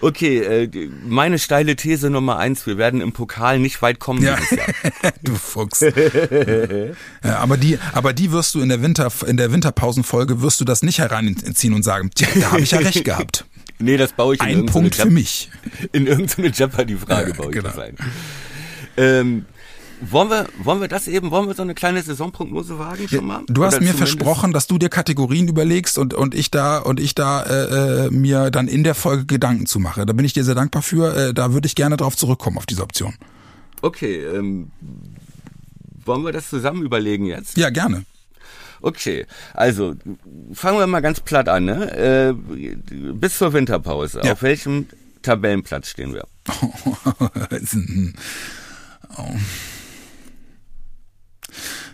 Okay, 0.00 0.38
äh, 0.38 0.90
meine 1.04 1.38
steile 1.38 1.76
These 1.76 2.10
Nummer 2.10 2.38
eins, 2.38 2.66
wir 2.66 2.76
werden 2.76 3.00
im 3.00 3.12
Pokal 3.12 3.58
nicht 3.58 3.80
weit 3.82 3.98
kommen 3.98 4.22
ja. 4.22 4.36
dieses 4.36 4.50
Jahr. 4.50 4.66
du 5.22 5.34
Fuchs. 5.34 5.80
ja, 5.80 7.38
aber 7.38 7.56
die, 7.56 7.78
aber 7.92 8.12
die 8.12 8.32
wirst 8.32 8.54
du 8.54 8.60
in 8.60 8.68
der 8.68 8.82
Winter, 8.82 9.10
in 9.26 9.36
der 9.36 9.52
Winterpausenfolge 9.52 10.42
wirst 10.42 10.60
du 10.60 10.64
das 10.64 10.82
nicht 10.82 10.98
heranziehen 10.98 11.74
und 11.74 11.82
sagen, 11.82 12.10
tja, 12.14 12.28
da 12.34 12.52
habe 12.52 12.60
ich 12.60 12.70
ja 12.70 12.78
recht 12.78 13.04
gehabt. 13.04 13.44
Nee, 13.78 13.96
das 13.96 14.12
baue 14.12 14.34
ich 14.34 14.40
in 14.40 14.46
Ein 14.46 14.66
Punkt 14.66 14.94
für 14.94 15.10
mich. 15.10 15.50
In 15.92 16.06
irgendeine 16.06 16.48
Jeopardy-Frage 16.48 17.30
ja, 17.30 17.36
baue 17.36 17.48
ich 17.48 17.52
genau. 17.52 17.68
das 17.68 17.78
ein. 17.78 17.96
Ähm, 18.96 19.44
wollen 20.00 20.28
wir, 20.30 20.46
wollen 20.58 20.80
wir 20.80 20.88
das 20.88 21.08
eben, 21.08 21.30
wollen 21.30 21.46
wir 21.46 21.54
so 21.54 21.62
eine 21.62 21.74
kleine 21.74 22.02
Saisonprognose 22.02 22.78
wagen 22.78 23.08
schon 23.08 23.26
mal? 23.26 23.42
Du 23.46 23.64
hast 23.64 23.76
Oder 23.76 23.84
mir 23.84 23.94
versprochen, 23.94 24.52
dass 24.52 24.66
du 24.66 24.78
dir 24.78 24.88
Kategorien 24.88 25.48
überlegst 25.48 25.98
und, 25.98 26.14
und 26.14 26.34
ich 26.34 26.50
da, 26.50 26.78
und 26.78 27.00
ich 27.00 27.14
da 27.14 27.42
äh, 27.42 28.06
äh, 28.06 28.10
mir 28.10 28.50
dann 28.50 28.68
in 28.68 28.84
der 28.84 28.94
Folge 28.94 29.26
Gedanken 29.26 29.66
zu 29.66 29.78
mache. 29.78 30.04
Da 30.06 30.12
bin 30.12 30.24
ich 30.24 30.32
dir 30.32 30.44
sehr 30.44 30.54
dankbar 30.54 30.82
für. 30.82 31.16
Äh, 31.16 31.34
da 31.34 31.52
würde 31.52 31.66
ich 31.66 31.74
gerne 31.74 31.96
drauf 31.96 32.16
zurückkommen, 32.16 32.58
auf 32.58 32.66
diese 32.66 32.82
Option. 32.82 33.14
Okay, 33.82 34.24
ähm, 34.24 34.70
wollen 36.04 36.24
wir 36.24 36.32
das 36.32 36.50
zusammen 36.50 36.82
überlegen 36.82 37.26
jetzt? 37.26 37.56
Ja, 37.56 37.70
gerne. 37.70 38.04
Okay, 38.82 39.26
also 39.54 39.94
fangen 40.52 40.78
wir 40.78 40.86
mal 40.86 41.00
ganz 41.00 41.20
platt 41.20 41.48
an. 41.48 41.64
Ne? 41.64 41.92
Äh, 41.96 42.34
bis 43.12 43.38
zur 43.38 43.52
Winterpause. 43.52 44.20
Ja. 44.22 44.32
Auf 44.32 44.42
welchem 44.42 44.86
Tabellenplatz 45.22 45.88
stehen 45.88 46.12
wir? 46.14 46.26
oh. 49.16 49.34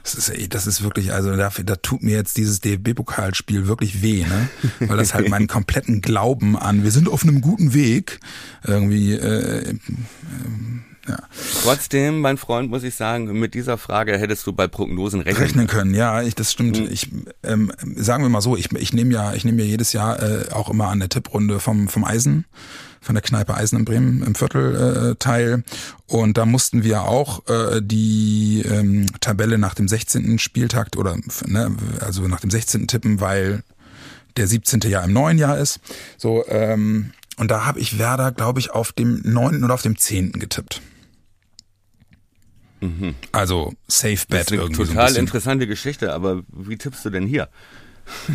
Das 0.02 0.14
ist, 0.14 0.54
das 0.54 0.66
ist 0.66 0.82
wirklich, 0.82 1.12
also 1.12 1.36
da, 1.36 1.50
da 1.64 1.76
tut 1.76 2.02
mir 2.02 2.16
jetzt 2.16 2.36
dieses 2.36 2.60
DFB-Pokalspiel 2.60 3.66
wirklich 3.68 4.02
weh, 4.02 4.24
ne? 4.24 4.48
Weil 4.80 4.96
das 4.96 5.14
halt 5.14 5.28
meinen 5.28 5.46
kompletten 5.46 6.00
Glauben 6.00 6.56
an, 6.56 6.82
wir 6.82 6.90
sind 6.90 7.08
auf 7.08 7.22
einem 7.22 7.40
guten 7.40 7.72
Weg, 7.72 8.18
irgendwie, 8.64 9.14
äh, 9.14 9.70
äh, 9.70 9.74
ja. 11.08 11.18
Trotzdem, 11.62 12.20
mein 12.20 12.36
Freund, 12.36 12.70
muss 12.70 12.84
ich 12.84 12.94
sagen, 12.94 13.38
mit 13.38 13.54
dieser 13.54 13.76
Frage 13.76 14.16
hättest 14.16 14.46
du 14.46 14.52
bei 14.52 14.68
Prognosen 14.68 15.20
rechnen, 15.20 15.42
rechnen 15.42 15.66
können. 15.66 15.94
Ja, 15.94 16.22
ich, 16.22 16.34
das 16.34 16.52
stimmt. 16.52 16.78
Mhm. 16.78 16.88
Ich 16.90 17.10
ähm, 17.42 17.72
sagen 17.96 18.22
wir 18.22 18.28
mal 18.28 18.40
so, 18.40 18.56
ich, 18.56 18.70
ich 18.72 18.92
nehme 18.92 19.12
ja, 19.12 19.34
ich 19.34 19.44
nehme 19.44 19.62
ja 19.62 19.68
jedes 19.68 19.92
Jahr 19.92 20.22
äh, 20.22 20.52
auch 20.52 20.70
immer 20.70 20.88
an 20.88 21.00
der 21.00 21.08
Tipprunde 21.08 21.58
vom 21.60 21.88
vom 21.88 22.04
Eisen 22.04 22.44
von 23.02 23.16
der 23.16 23.22
Kneipe 23.22 23.54
Eisen 23.54 23.80
in 23.80 23.84
Bremen 23.84 24.22
im 24.22 24.34
Viertel 24.34 25.10
äh, 25.10 25.14
teil. 25.16 25.64
Und 26.06 26.38
da 26.38 26.46
mussten 26.46 26.84
wir 26.84 27.02
auch 27.02 27.46
äh, 27.48 27.80
die 27.82 28.62
ähm, 28.64 29.06
Tabelle 29.20 29.58
nach 29.58 29.74
dem 29.74 29.88
16. 29.88 30.38
Spieltag 30.38 30.96
oder 30.96 31.16
ne, 31.46 31.76
also 32.00 32.22
nach 32.28 32.40
dem 32.40 32.50
16. 32.50 32.86
tippen, 32.86 33.20
weil 33.20 33.64
der 34.36 34.46
17. 34.46 34.80
Jahr 34.82 35.04
im 35.04 35.12
neuen 35.12 35.36
Jahr 35.36 35.58
ist. 35.58 35.80
So, 36.16 36.44
ähm, 36.48 37.12
und 37.36 37.50
da 37.50 37.64
habe 37.64 37.80
ich 37.80 37.98
Werder, 37.98 38.30
glaube 38.30 38.60
ich, 38.60 38.70
auf 38.70 38.92
dem 38.92 39.20
9. 39.24 39.64
oder 39.64 39.74
auf 39.74 39.82
dem 39.82 39.98
10. 39.98 40.32
getippt. 40.32 40.80
Mhm. 42.82 43.14
Also 43.30 43.72
Safe 43.86 44.18
Bet 44.28 44.50
irgendwie. 44.50 44.84
Total 44.84 45.12
so 45.12 45.18
interessante 45.18 45.66
Geschichte, 45.66 46.12
aber 46.12 46.42
wie 46.48 46.76
tippst 46.76 47.04
du 47.04 47.10
denn 47.10 47.26
hier? 47.26 47.48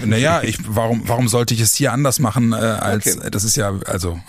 Naja, 0.06 0.42
ich, 0.44 0.58
warum, 0.66 1.08
warum 1.10 1.28
sollte 1.28 1.54
ich 1.54 1.60
es 1.60 1.76
hier 1.76 1.92
anders 1.92 2.20
machen 2.20 2.54
äh, 2.54 2.56
als 2.56 3.18
okay. 3.18 3.30
das 3.30 3.44
ist 3.44 3.58
ja, 3.58 3.78
also 3.86 4.20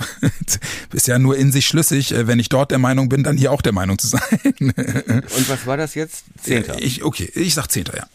ist 0.92 1.06
ja 1.06 1.20
nur 1.20 1.36
in 1.36 1.52
sich 1.52 1.68
schlüssig, 1.68 2.12
äh, 2.12 2.26
wenn 2.26 2.40
ich 2.40 2.48
dort 2.48 2.72
der 2.72 2.80
Meinung 2.80 3.08
bin, 3.08 3.22
dann 3.22 3.36
hier 3.36 3.52
auch 3.52 3.62
der 3.62 3.72
Meinung 3.72 3.98
zu 3.98 4.08
sein. 4.08 4.20
Und 4.58 5.48
was 5.48 5.64
war 5.66 5.76
das 5.76 5.94
jetzt? 5.94 6.24
Zehnter. 6.42 6.82
Ich, 6.82 7.04
okay, 7.04 7.30
ich 7.34 7.54
sag 7.54 7.68
Zehnter, 7.68 7.96
ja. 7.96 8.06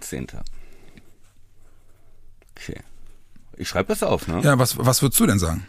Zehnter. 0.00 0.44
Okay. 2.56 2.80
Ich 3.56 3.68
schreibe 3.68 3.88
das 3.88 4.02
auf, 4.02 4.26
ne? 4.26 4.40
Ja, 4.42 4.58
was, 4.58 4.76
was 4.78 5.00
würdest 5.00 5.20
du 5.20 5.26
denn 5.26 5.38
sagen? 5.38 5.64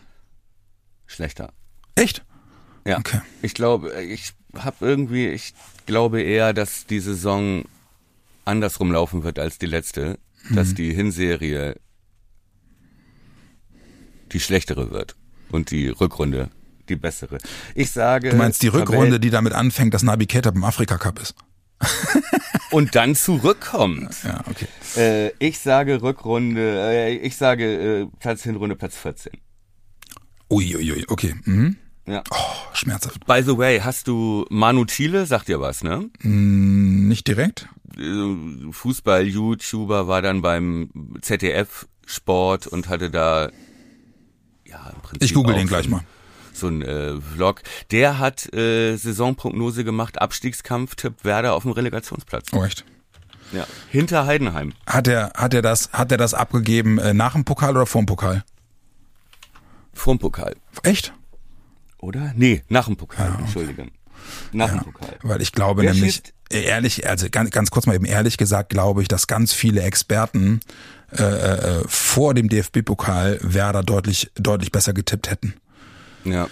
Schlechter. 1.06 1.54
Echt? 1.94 2.26
Ja. 2.86 2.98
Okay. 2.98 3.22
Ich 3.44 3.54
glaube, 3.54 4.02
ich 4.04 4.34
habe 4.66 4.86
irgendwie, 4.86 5.28
ich 5.28 5.54
glaube 5.86 6.22
eher, 6.22 6.54
dass 6.54 6.86
die 6.86 7.00
Saison 7.00 7.66
andersrum 8.46 8.92
laufen 8.92 9.24
wird 9.24 9.40
als 9.40 9.58
die 9.58 9.66
letzte, 9.68 10.18
Mhm. 10.48 10.56
dass 10.56 10.74
die 10.74 10.94
Hinserie 10.94 11.76
die 14.32 14.40
schlechtere 14.40 14.92
wird 14.92 15.16
und 15.52 15.72
die 15.72 15.90
Rückrunde 15.90 16.50
die 16.88 16.96
bessere. 16.96 17.38
Ich 17.76 17.92
sage. 17.92 18.30
Du 18.32 18.36
meinst 18.36 18.64
die 18.64 18.68
Rückrunde, 18.68 19.20
die 19.20 19.30
damit 19.30 19.54
anfängt, 19.54 19.94
dass 19.94 20.02
Nabi 20.02 20.26
Keita 20.26 20.50
beim 20.52 20.64
Afrika 20.64 20.98
Cup 20.98 21.22
ist? 21.22 21.36
und 22.72 22.96
dann 22.96 23.16
zurückkommt. 23.16 24.16
Ja, 24.24 24.44
okay. 24.50 24.68
Äh, 24.98 25.32
ich 25.40 25.60
sage 25.60 26.02
Rückrunde, 26.02 26.80
äh, 26.82 27.16
ich 27.16 27.36
sage 27.38 28.02
äh, 28.02 28.08
Platz 28.20 28.44
Hinrunde 28.44 28.76
Platz 28.76 28.98
14. 28.98 29.34
Uiuiui, 30.50 30.92
ui, 30.94 31.06
okay. 31.10 31.36
Mhm. 31.46 31.78
Ja. 32.10 32.24
Oh, 32.32 32.36
schmerzhaft. 32.74 33.26
By 33.28 33.44
the 33.44 33.56
way, 33.56 33.82
hast 33.82 34.08
du 34.08 34.46
Manu 34.50 34.86
Thiele, 34.86 35.28
sagt 35.28 35.48
dir 35.48 35.62
was, 35.62 35.84
ne? 35.84 36.10
Mm, 36.24 37.08
nicht 37.08 37.28
direkt? 37.28 37.70
Äh, 37.98 38.72
Fußball-YouTuber 38.72 40.08
war 40.08 40.24
dann 40.24 40.42
beim 40.42 40.90
ZDF 41.22 41.88
Sport 42.08 42.66
und 42.66 42.90
hatte 42.90 43.12
da 43.12 43.50
ja 44.66 44.90
im 44.90 45.02
Prinzip 45.02 45.22
Ich 45.22 45.36
google 45.36 45.54
den 45.54 45.68
gleich 45.68 45.88
mal. 45.88 46.02
So 46.52 46.68
ein 46.68 46.82
äh, 46.82 47.22
Vlog. 47.22 47.62
Der 47.92 48.18
hat 48.18 48.52
äh, 48.56 48.96
Saisonprognose 48.96 49.84
gemacht, 49.84 50.20
Abstiegskampf, 50.20 50.96
Tipp 50.96 51.24
Werder 51.24 51.54
auf 51.54 51.62
dem 51.62 51.74
Relegationsplatz. 51.74 52.48
Oh, 52.54 52.64
echt? 52.64 52.86
Ja. 53.52 53.68
Hinter 53.90 54.26
Heidenheim. 54.26 54.74
Hat 54.88 55.08
er, 55.08 55.32
hat 55.36 55.54
er 55.54 55.62
das, 55.62 55.92
hat 55.94 56.12
er 56.12 56.18
das 56.18 56.34
abgegeben 56.34 56.98
äh, 56.98 57.14
nach 57.14 57.34
dem 57.34 57.46
Pokal 57.46 57.78
oder 57.78 57.86
vor 57.86 58.02
dem 58.02 58.08
Pokal? 58.08 58.44
Vorm 59.94 60.18
Pokal. 60.18 60.56
Echt? 60.84 61.14
Oder? 62.00 62.34
Nee, 62.36 62.64
nach 62.70 62.86
dem 62.86 62.96
Pokal, 62.98 63.36
Entschuldige. 63.40 63.88
Nach 64.52 64.70
dem 64.70 64.80
Pokal. 64.80 65.18
Weil 65.24 65.42
ich 65.42 65.52
glaube 65.52 65.82
Wer 65.84 65.94
nämlich, 65.94 66.16
schießt- 66.18 66.34
äh, 66.54 66.64
ehrlich, 66.64 67.08
also 67.08 67.28
ganz, 67.30 67.52
ganz 67.52 67.72
kurz 67.72 67.86
mal 67.86 67.96
eben 67.96 68.06
ehrlich 68.06 68.38
gesagt, 68.38 68.70
glaube 68.70 69.02
ich, 69.02 69.08
dass 69.08 69.28
ganz 69.28 69.54
viele 69.54 69.82
Experten 69.82 70.60
äh, 71.18 71.24
äh, 71.24 71.84
vor 71.88 72.34
dem 72.34 72.50
DFB-Pokal 72.50 73.40
Werder 73.42 73.84
deutlich, 73.84 74.32
deutlich 74.36 74.72
besser 74.72 74.94
getippt 74.94 75.30
hätten. 75.30 75.56
Ja. 76.24 76.48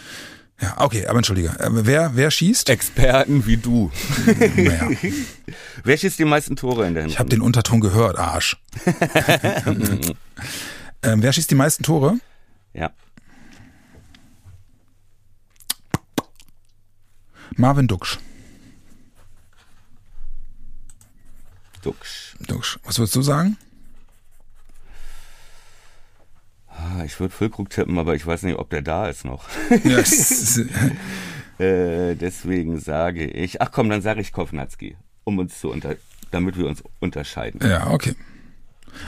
Ja, 0.60 0.74
okay, 0.80 1.06
aber 1.06 1.18
entschuldige. 1.20 1.50
Äh, 1.60 1.70
wer, 1.72 2.16
wer 2.16 2.32
schießt? 2.32 2.70
Experten 2.70 3.46
wie 3.46 3.58
du. 3.58 3.92
Naja, 4.56 4.90
Wer 5.84 5.98
schießt 5.98 6.18
die 6.18 6.26
meisten 6.26 6.56
Tore 6.56 6.88
in 6.88 6.96
der 6.96 7.06
ich 7.06 7.20
habe 7.20 7.30
den 7.30 7.42
Unterton 7.42 7.80
gehört, 7.80 8.18
Arsch. 8.18 8.58
ähm, 11.04 11.22
wer 11.22 11.32
schießt 11.34 11.52
die 11.52 11.56
meisten 11.56 11.84
Tore? 11.84 12.18
Ja. 12.74 12.92
Marvin 17.56 17.88
Duksch. 17.88 18.18
Duxch. 21.82 22.36
Duksch. 22.48 22.80
Was 22.84 22.98
würdest 23.00 23.16
du 23.16 23.22
sagen? 23.22 23.58
Ah, 26.70 27.04
Ich 27.06 27.20
würde 27.20 27.34
Füllkrug 27.34 27.70
tippen, 27.70 27.98
aber 27.98 28.16
ich 28.16 28.26
weiß 28.26 28.44
nicht, 28.44 28.58
ob 28.58 28.70
der 28.70 28.82
da 28.82 29.08
ist 29.08 29.26
noch. 29.26 29.46
Ja, 29.84 29.98
es 30.00 30.58
ist- 30.58 30.70
Äh, 31.60 32.14
deswegen 32.16 32.80
sage 32.80 33.26
ich, 33.26 33.64
ach 33.64 33.72
komm, 33.72 33.90
dann 33.90 34.04
sage 34.04 34.22
ich 34.22 34.32
Kovnatski, 34.32 34.96
um 35.24 35.40
uns 35.40 35.60
zu 35.60 35.72
unter, 35.72 35.96
damit 36.30 36.56
wir 36.56 36.68
uns 36.68 36.84
unterscheiden. 37.00 37.68
ja 37.68 37.88
okay. 37.90 38.16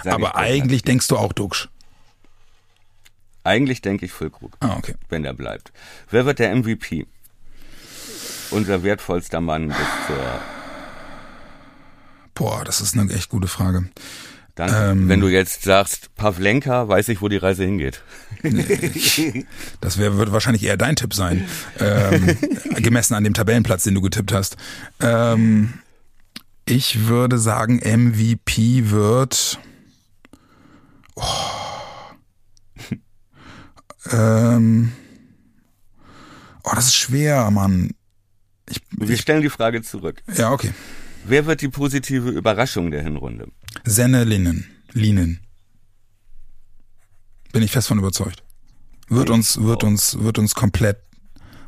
Sag 0.03 0.13
Aber 0.13 0.35
eigentlich 0.35 0.81
denkst 0.81 1.07
du 1.09 1.17
auch 1.17 1.31
Duksch. 1.31 1.67
eigentlich 3.43 3.81
denke 3.81 4.05
ich 4.07 4.11
Füllkrug, 4.13 4.57
Ah, 4.61 4.77
okay. 4.77 4.95
wenn 5.09 5.21
der 5.21 5.33
bleibt. 5.33 5.71
Wer 6.09 6.25
wird 6.25 6.39
der 6.39 6.55
MVP? 6.55 7.05
Unser 8.51 8.83
wertvollster 8.83 9.41
Mann 9.41 9.67
bis 9.67 9.77
zur 10.07 10.39
Boah, 12.39 12.63
das 12.63 12.79
ist 12.79 12.97
eine 12.97 13.11
echt 13.11 13.29
gute 13.29 13.49
Frage. 13.49 13.89
Danke. 14.55 14.91
Ähm. 14.91 15.09
Wenn 15.09 15.19
du 15.19 15.27
jetzt 15.27 15.63
sagst, 15.63 16.15
Pavlenka, 16.15 16.87
weiß 16.87 17.09
ich, 17.09 17.21
wo 17.21 17.27
die 17.27 17.37
Reise 17.37 17.63
hingeht. 17.63 18.01
Das 19.81 19.97
wär, 19.97 20.17
wird 20.17 20.31
wahrscheinlich 20.31 20.63
eher 20.63 20.77
dein 20.77 20.95
Tipp 20.95 21.13
sein, 21.13 21.45
ähm, 21.79 22.37
gemessen 22.75 23.13
an 23.13 23.23
dem 23.23 23.33
Tabellenplatz, 23.33 23.83
den 23.83 23.95
du 23.95 24.01
getippt 24.01 24.31
hast. 24.31 24.55
Ähm, 25.01 25.73
ich 26.65 27.07
würde 27.07 27.37
sagen, 27.39 27.77
MVP 27.77 28.89
wird. 28.89 29.59
Oh, 31.15 31.23
ähm, 34.11 34.93
oh, 36.63 36.71
das 36.73 36.85
ist 36.85 36.95
schwer, 36.95 37.51
Mann. 37.51 37.91
Ich, 38.69 38.81
Wir 38.91 39.17
stellen 39.17 39.41
die 39.41 39.49
Frage 39.49 39.81
zurück. 39.81 40.21
ja, 40.35 40.51
okay. 40.51 40.71
Wer 41.25 41.45
wird 41.45 41.61
die 41.61 41.67
positive 41.69 42.29
Überraschung 42.29 42.91
der 42.91 43.03
Hinrunde? 43.03 43.49
Senne 43.83 44.23
Linen. 44.23 44.65
Linen. 44.93 45.39
Bin 47.51 47.61
ich 47.63 47.71
fest 47.71 47.87
von 47.87 47.97
überzeugt. 47.99 48.43
Wird 49.09 49.29
uns, 49.29 49.59
wird 49.61 49.83
uns, 49.83 50.19
wird 50.19 50.37
uns 50.37 50.55
komplett 50.55 50.97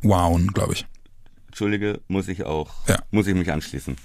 wowen, 0.02 0.48
glaube 0.48 0.72
ich. 0.74 0.86
Entschuldige, 1.48 2.00
muss 2.08 2.28
ich 2.28 2.44
auch, 2.44 2.88
Ja. 2.88 3.02
muss 3.10 3.26
ich 3.26 3.34
mich 3.34 3.50
anschließen. 3.52 3.96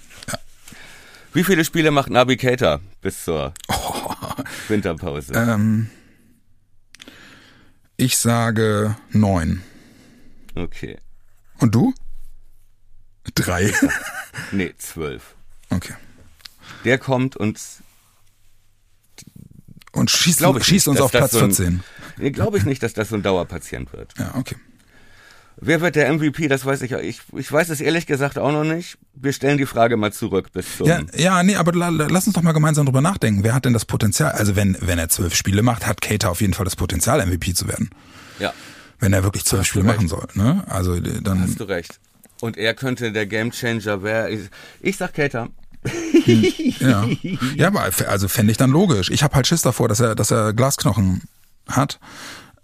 Wie 1.32 1.44
viele 1.44 1.64
Spiele 1.64 1.90
macht 1.90 2.10
Nabi 2.10 2.36
Keita 2.36 2.80
bis 3.00 3.24
zur 3.24 3.54
Winterpause? 4.68 5.32
Ähm, 5.34 5.88
ich 7.96 8.16
sage 8.18 8.96
neun. 9.12 9.62
Okay. 10.54 10.98
Und 11.58 11.74
du? 11.74 11.94
Drei. 13.34 13.72
Nee, 14.52 14.72
zwölf. 14.78 15.34
Okay. 15.68 15.94
Der 16.84 16.96
kommt 16.98 17.36
und 17.36 17.58
Und 19.92 20.10
schießt, 20.10 20.38
Glaub 20.38 20.56
ich 20.58 20.64
schießt 20.64 20.86
nicht, 20.86 20.92
uns 20.92 21.00
auf 21.00 21.10
Platz 21.10 21.32
so 21.32 21.38
ein- 21.40 21.46
14. 21.52 21.82
nee, 22.18 22.30
glaube 22.30 22.58
ich 22.58 22.64
nicht, 22.64 22.82
dass 22.82 22.92
das 22.92 23.08
so 23.08 23.16
ein 23.16 23.22
Dauerpatient 23.22 23.92
wird. 23.92 24.14
Ja, 24.18 24.34
okay. 24.36 24.56
Wer 25.60 25.80
wird 25.80 25.96
der 25.96 26.12
MVP? 26.12 26.46
Das 26.46 26.64
weiß 26.64 26.82
ich. 26.82 26.92
Ich, 26.92 27.20
ich 27.36 27.50
weiß 27.50 27.68
es 27.70 27.80
ehrlich 27.80 28.06
gesagt 28.06 28.38
auch 28.38 28.52
noch 28.52 28.62
nicht. 28.62 28.96
Wir 29.14 29.32
stellen 29.32 29.58
die 29.58 29.66
Frage 29.66 29.96
mal 29.96 30.12
zurück 30.12 30.52
bis 30.52 30.76
zum. 30.76 30.86
Ja, 30.86 31.00
ja, 31.16 31.42
nee, 31.42 31.56
aber 31.56 31.72
la, 31.72 31.88
la, 31.88 32.06
lass 32.08 32.26
uns 32.28 32.34
doch 32.34 32.42
mal 32.42 32.52
gemeinsam 32.52 32.86
drüber 32.86 33.00
nachdenken. 33.00 33.42
Wer 33.42 33.54
hat 33.54 33.64
denn 33.64 33.72
das 33.72 33.84
Potenzial? 33.84 34.30
Also 34.32 34.54
wenn, 34.54 34.76
wenn 34.80 35.00
er 35.00 35.08
zwölf 35.08 35.34
Spiele 35.34 35.62
macht, 35.62 35.84
hat 35.84 36.00
Cater 36.00 36.30
auf 36.30 36.40
jeden 36.40 36.54
Fall 36.54 36.64
das 36.64 36.76
Potenzial, 36.76 37.24
MVP 37.26 37.54
zu 37.54 37.66
werden. 37.66 37.90
ja 38.38 38.52
Wenn 39.00 39.12
er 39.12 39.24
wirklich 39.24 39.44
zwölf 39.44 39.66
Spiele 39.66 39.84
machen 39.84 40.06
soll. 40.06 40.28
Ne? 40.34 40.62
Also 40.68 40.94
äh, 40.94 41.20
dann. 41.22 41.40
hast 41.42 41.58
du 41.58 41.64
recht. 41.64 41.98
Und 42.40 42.56
er 42.56 42.74
könnte 42.74 43.12
der 43.12 43.26
Gamechanger 43.26 44.02
werden. 44.02 44.50
Ich, 44.80 44.88
ich 44.88 44.96
sag 44.96 45.14
Kater. 45.14 45.48
Ja, 46.80 47.08
ja 47.54 47.66
aber 47.68 47.90
also 48.08 48.28
fände 48.28 48.50
ich 48.50 48.58
dann 48.58 48.70
logisch. 48.70 49.10
Ich 49.10 49.22
habe 49.22 49.34
halt 49.34 49.46
Schiss 49.46 49.62
davor, 49.62 49.88
dass 49.88 50.00
er, 50.00 50.14
dass 50.14 50.30
er 50.30 50.52
Glasknochen 50.52 51.22
hat. 51.68 51.98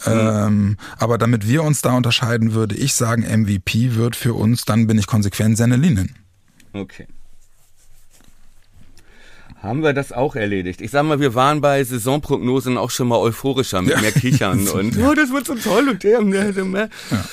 Ähm, 0.07 0.77
aber 0.99 1.18
damit 1.18 1.49
wir 1.49 1.62
uns 1.62 1.81
da 1.81 1.93
unterscheiden, 1.97 2.53
würde 2.53 2.75
ich 2.75 2.95
sagen, 2.95 3.22
MVP 3.22 3.95
wird 3.95 4.16
für 4.16 4.35
uns, 4.35 4.64
dann 4.64 4.87
bin 4.87 4.99
ich 4.99 5.07
konsequent 5.07 5.57
Senne 5.57 5.77
Linen. 5.77 6.14
Okay. 6.72 7.07
Haben 9.62 9.83
wir 9.83 9.95
das 9.95 10.12
auch 10.12 10.37
erledigt? 10.37 10.83
Ich 10.83 10.91
sag 10.91 11.05
mal, 11.05 11.20
wir 11.20 11.35
waren 11.35 11.62
bei 11.62 11.83
Saisonprognosen 11.83 12.77
auch 12.77 12.91
schon 12.91 13.09
mal 13.09 13.16
euphorischer 13.16 13.81
mit 13.81 13.99
mehr 13.99 14.12
Kichern 14.12 14.68
und 14.68 14.99
oh, 14.99 15.14
das 15.14 15.31
wird 15.33 15.47
so 15.47 15.55
toll 15.55 15.89
und 15.89 16.03
der, 16.03 16.20
der, 16.22 16.53
der, 16.53 16.64
der. 16.64 16.91
Ja, 17.11 17.25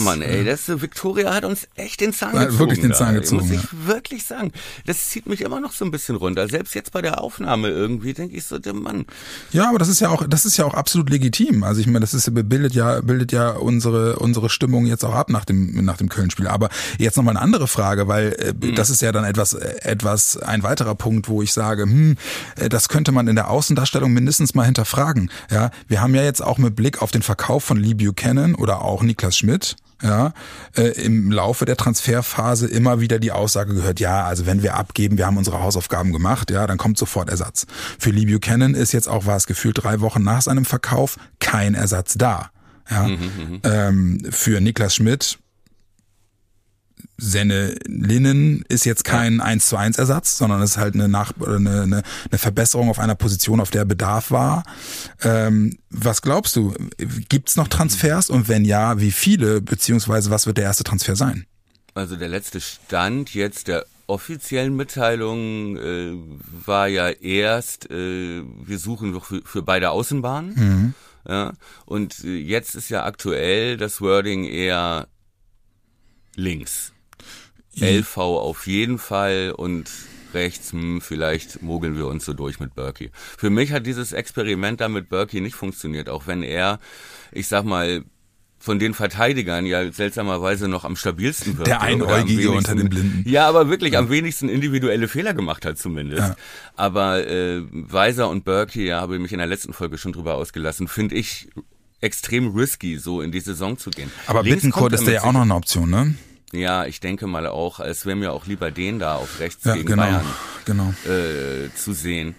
Mann, 0.00 0.22
ey, 0.22 0.44
das 0.44 0.68
äh, 0.68 0.80
Victoria 0.80 1.34
hat 1.34 1.44
uns 1.44 1.68
echt 1.76 2.00
den 2.00 2.12
Zahn 2.12 2.32
Hat 2.32 2.46
gezogen. 2.46 2.58
wirklich 2.58 2.80
den 2.80 2.94
Zahn 2.94 3.14
da, 3.14 3.20
gezogen, 3.20 3.42
Muss 3.42 3.50
ich 3.50 3.62
ja. 3.62 3.68
wirklich 3.86 4.24
sagen. 4.24 4.52
Das 4.86 5.08
zieht 5.08 5.26
mich 5.26 5.40
immer 5.40 5.60
noch 5.60 5.72
so 5.72 5.84
ein 5.84 5.90
bisschen 5.90 6.16
runter. 6.16 6.48
Selbst 6.48 6.74
jetzt 6.74 6.92
bei 6.92 7.02
der 7.02 7.20
Aufnahme 7.20 7.68
irgendwie 7.68 8.12
denke 8.12 8.36
ich 8.36 8.44
so, 8.44 8.58
der 8.58 8.74
Mann. 8.74 9.06
Ja, 9.52 9.68
aber 9.68 9.78
das 9.78 9.88
ist 9.88 10.00
ja 10.00 10.08
auch, 10.08 10.26
das 10.28 10.44
ist 10.44 10.56
ja 10.56 10.64
auch 10.64 10.74
absolut 10.74 11.10
legitim. 11.10 11.62
Also 11.62 11.80
ich 11.80 11.86
meine, 11.86 12.00
das 12.00 12.14
ist 12.14 12.30
bildet 12.32 12.74
ja 12.74 13.00
bildet 13.00 13.32
ja 13.32 13.50
unsere 13.50 14.18
unsere 14.18 14.50
Stimmung 14.50 14.86
jetzt 14.86 15.04
auch 15.04 15.14
ab 15.14 15.30
nach 15.30 15.44
dem 15.44 15.84
nach 15.84 15.96
dem 15.96 16.08
Köln-Spiel. 16.08 16.46
Aber 16.46 16.68
jetzt 16.98 17.16
noch 17.16 17.24
mal 17.24 17.32
eine 17.32 17.40
andere 17.40 17.68
Frage, 17.68 18.08
weil 18.08 18.32
äh, 18.38 18.72
das 18.72 18.90
ist 18.90 19.02
ja 19.02 19.12
dann 19.12 19.24
etwas 19.24 19.54
äh, 19.54 19.80
etwas 19.82 20.36
ein 20.36 20.62
weiterer 20.62 20.94
Punkt, 20.94 21.28
wo 21.28 21.42
ich 21.42 21.52
sage, 21.52 21.82
hm, 21.82 22.16
äh, 22.56 22.68
das 22.68 22.88
könnte 22.88 23.12
man 23.12 23.28
in 23.28 23.36
der 23.36 23.50
Außendarstellung 23.50 24.12
mindestens 24.12 24.54
mal 24.54 24.64
hinterfragen. 24.64 25.30
Ja, 25.50 25.70
wir 25.88 26.00
haben 26.00 26.14
ja 26.14 26.22
jetzt 26.22 26.42
auch 26.42 26.58
mit 26.58 26.76
Blick 26.76 27.02
auf 27.02 27.10
den 27.10 27.22
Verkauf 27.22 27.64
von 27.64 27.76
Lee 27.76 27.94
Buchanan 27.94 28.54
oder 28.54 28.82
auch 28.82 29.02
Niklas 29.02 29.36
Schmidt 29.36 29.69
ja, 30.02 30.32
äh, 30.76 30.88
im 31.02 31.30
Laufe 31.30 31.64
der 31.64 31.76
Transferphase 31.76 32.66
immer 32.66 33.00
wieder 33.00 33.18
die 33.18 33.32
Aussage 33.32 33.74
gehört, 33.74 34.00
ja, 34.00 34.24
also 34.24 34.46
wenn 34.46 34.62
wir 34.62 34.74
abgeben, 34.74 35.18
wir 35.18 35.26
haben 35.26 35.36
unsere 35.36 35.62
Hausaufgaben 35.62 36.12
gemacht, 36.12 36.50
ja, 36.50 36.66
dann 36.66 36.78
kommt 36.78 36.98
sofort 36.98 37.28
Ersatz. 37.28 37.66
Für 37.98 38.10
Lee 38.10 38.26
Buchanan 38.26 38.74
ist 38.74 38.92
jetzt 38.92 39.08
auch, 39.08 39.26
war 39.26 39.36
es 39.36 39.46
gefühlt 39.46 39.82
drei 39.82 40.00
Wochen 40.00 40.22
nach 40.22 40.42
seinem 40.42 40.64
Verkauf, 40.64 41.16
kein 41.38 41.74
Ersatz 41.74 42.14
da. 42.16 42.50
Ja. 42.90 43.08
ähm, 43.62 44.20
für 44.30 44.60
Niklas 44.60 44.96
Schmidt 44.96 45.38
Senne 47.16 47.74
Linnen 47.86 48.64
ist 48.68 48.84
jetzt 48.84 49.04
kein 49.04 49.40
eins 49.40 49.66
zu 49.66 49.76
eins 49.76 49.98
Ersatz, 49.98 50.36
sondern 50.38 50.62
es 50.62 50.72
ist 50.72 50.76
halt 50.76 50.94
eine, 50.94 51.08
Nach 51.08 51.32
eine, 51.40 51.82
eine, 51.82 52.02
eine 52.30 52.38
Verbesserung 52.38 52.90
auf 52.90 52.98
einer 52.98 53.14
Position, 53.14 53.60
auf 53.60 53.70
der 53.70 53.84
Bedarf 53.84 54.30
war. 54.30 54.64
Ähm, 55.22 55.78
was 55.90 56.22
glaubst 56.22 56.56
du? 56.56 56.74
Gibt's 57.28 57.56
noch 57.56 57.68
Transfers 57.68 58.30
und 58.30 58.48
wenn 58.48 58.64
ja, 58.64 59.00
wie 59.00 59.10
viele? 59.10 59.60
Beziehungsweise 59.60 60.30
was 60.30 60.46
wird 60.46 60.56
der 60.56 60.64
erste 60.64 60.84
Transfer 60.84 61.16
sein? 61.16 61.46
Also 61.94 62.16
der 62.16 62.28
letzte 62.28 62.60
Stand 62.60 63.34
jetzt 63.34 63.68
der 63.68 63.84
offiziellen 64.06 64.74
Mitteilung 64.74 65.76
äh, 65.76 66.12
war 66.66 66.88
ja 66.88 67.08
erst, 67.08 67.90
äh, 67.90 68.42
wir 68.42 68.78
suchen 68.78 69.12
noch 69.12 69.24
für, 69.24 69.42
für 69.44 69.62
beide 69.62 69.90
Außenbahnen. 69.90 70.54
Mhm. 70.54 70.94
Ja, 71.28 71.52
und 71.84 72.24
jetzt 72.24 72.74
ist 72.74 72.88
ja 72.88 73.04
aktuell 73.04 73.76
das 73.76 74.00
Wording 74.00 74.44
eher 74.44 75.06
links. 76.36 76.92
LV 77.76 78.16
auf 78.18 78.66
jeden 78.66 78.98
Fall 78.98 79.54
und 79.56 79.90
rechts, 80.34 80.72
hm, 80.72 81.00
vielleicht 81.00 81.62
mogeln 81.62 81.96
wir 81.96 82.06
uns 82.06 82.24
so 82.24 82.32
durch 82.32 82.60
mit 82.60 82.74
Berkey. 82.74 83.10
Für 83.14 83.50
mich 83.50 83.72
hat 83.72 83.86
dieses 83.86 84.12
Experiment 84.12 84.80
da 84.80 84.88
mit 84.88 85.08
Berkey 85.08 85.40
nicht 85.40 85.54
funktioniert, 85.54 86.08
auch 86.08 86.26
wenn 86.26 86.42
er, 86.42 86.78
ich 87.32 87.48
sag 87.48 87.64
mal, 87.64 88.04
von 88.62 88.78
den 88.78 88.92
Verteidigern 88.92 89.64
ja 89.64 89.90
seltsamerweise 89.90 90.68
noch 90.68 90.84
am 90.84 90.94
stabilsten 90.94 91.56
wird. 91.56 91.66
Der 91.66 91.80
Einäugige 91.80 92.50
unter 92.50 92.74
den 92.74 92.90
Blinden. 92.90 93.28
Ja, 93.28 93.48
aber 93.48 93.70
wirklich 93.70 93.94
ja. 93.94 93.98
am 93.98 94.10
wenigsten 94.10 94.50
individuelle 94.50 95.08
Fehler 95.08 95.32
gemacht 95.32 95.64
hat 95.64 95.78
zumindest. 95.78 96.28
Ja. 96.28 96.36
Aber 96.76 97.26
äh, 97.26 97.62
Weiser 97.70 98.28
und 98.28 98.44
Berkey, 98.44 98.86
ja, 98.86 99.00
habe 99.00 99.14
ich 99.14 99.22
mich 99.22 99.32
in 99.32 99.38
der 99.38 99.46
letzten 99.46 99.72
Folge 99.72 99.96
schon 99.96 100.12
drüber 100.12 100.34
ausgelassen, 100.34 100.88
finde 100.88 101.14
ich 101.14 101.48
extrem 102.00 102.54
risky, 102.54 102.98
so 102.98 103.20
in 103.20 103.32
die 103.32 103.40
Saison 103.40 103.78
zu 103.78 103.90
gehen. 103.90 104.10
Aber 104.26 104.42
Bittencourt 104.42 104.92
ist 104.92 105.06
da 105.06 105.10
ja 105.10 105.22
auch 105.24 105.32
noch 105.32 105.42
eine 105.42 105.54
Option, 105.54 105.90
ne? 105.90 106.14
Ja, 106.52 106.84
ich 106.84 107.00
denke 107.00 107.26
mal 107.26 107.46
auch, 107.46 107.78
es 107.78 108.06
wäre 108.06 108.16
mir 108.16 108.32
auch 108.32 108.46
lieber 108.46 108.70
den 108.70 108.98
da 108.98 109.16
auf 109.16 109.38
rechts 109.38 109.64
ja, 109.64 109.74
gegen 109.74 109.86
genau, 109.86 110.02
Bayern 110.02 110.24
genau. 110.64 110.94
Äh, 111.06 111.72
zu 111.76 111.92
sehen. 111.92 112.34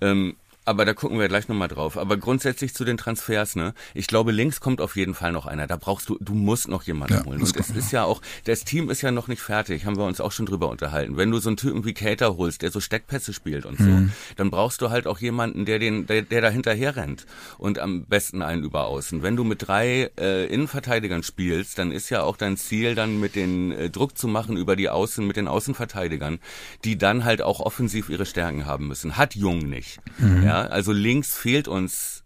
Ähm, 0.00 0.36
aber 0.66 0.84
da 0.84 0.94
gucken 0.94 1.18
wir 1.18 1.28
gleich 1.28 1.48
nochmal 1.48 1.68
drauf. 1.68 1.96
Aber 1.96 2.16
grundsätzlich 2.16 2.74
zu 2.74 2.84
den 2.84 2.96
Transfers, 2.96 3.54
ne? 3.54 3.72
Ich 3.94 4.08
glaube, 4.08 4.32
links 4.32 4.60
kommt 4.60 4.80
auf 4.80 4.96
jeden 4.96 5.14
Fall 5.14 5.30
noch 5.30 5.46
einer. 5.46 5.68
Da 5.68 5.76
brauchst 5.76 6.08
du, 6.08 6.18
du 6.20 6.34
musst 6.34 6.66
noch 6.66 6.82
jemanden 6.82 7.14
ja, 7.14 7.24
holen. 7.24 7.40
Und 7.40 7.56
es 7.56 7.70
ist 7.70 7.92
ja 7.92 8.02
auch, 8.02 8.20
das 8.44 8.64
Team 8.64 8.90
ist 8.90 9.00
ja 9.00 9.12
noch 9.12 9.28
nicht 9.28 9.40
fertig, 9.40 9.86
haben 9.86 9.96
wir 9.96 10.04
uns 10.04 10.20
auch 10.20 10.32
schon 10.32 10.44
drüber 10.44 10.68
unterhalten. 10.68 11.16
Wenn 11.16 11.30
du 11.30 11.38
so 11.38 11.48
einen 11.48 11.56
Typen 11.56 11.84
wie 11.84 11.94
Cater 11.94 12.36
holst, 12.36 12.62
der 12.62 12.72
so 12.72 12.80
Steckpässe 12.80 13.32
spielt 13.32 13.64
und 13.64 13.78
so, 13.78 13.84
mhm. 13.84 14.12
dann 14.34 14.50
brauchst 14.50 14.82
du 14.82 14.90
halt 14.90 15.06
auch 15.06 15.18
jemanden, 15.18 15.66
der 15.66 15.78
den, 15.78 16.06
der, 16.06 16.22
der 16.22 16.40
da 16.40 16.50
hinterher 16.50 16.96
rennt. 16.96 17.26
Und 17.58 17.78
am 17.78 18.04
besten 18.04 18.42
einen 18.42 18.64
über 18.64 18.86
außen. 18.86 19.22
Wenn 19.22 19.36
du 19.36 19.44
mit 19.44 19.68
drei 19.68 20.10
äh, 20.18 20.46
Innenverteidigern 20.46 21.22
spielst, 21.22 21.78
dann 21.78 21.92
ist 21.92 22.10
ja 22.10 22.22
auch 22.22 22.36
dein 22.36 22.56
Ziel, 22.56 22.96
dann 22.96 23.20
mit 23.20 23.36
den 23.36 23.70
äh, 23.70 23.88
Druck 23.88 24.18
zu 24.18 24.26
machen 24.26 24.56
über 24.56 24.74
die 24.74 24.88
Außen, 24.88 25.24
mit 25.24 25.36
den 25.36 25.46
Außenverteidigern, 25.46 26.40
die 26.84 26.98
dann 26.98 27.24
halt 27.24 27.40
auch 27.40 27.60
offensiv 27.60 28.08
ihre 28.08 28.26
Stärken 28.26 28.66
haben 28.66 28.88
müssen. 28.88 29.16
Hat 29.16 29.36
Jung 29.36 29.68
nicht. 29.68 30.00
Mhm. 30.18 30.42
Ja, 30.42 30.55
also 30.64 30.92
links 30.92 31.36
fehlt 31.36 31.68
uns 31.68 32.24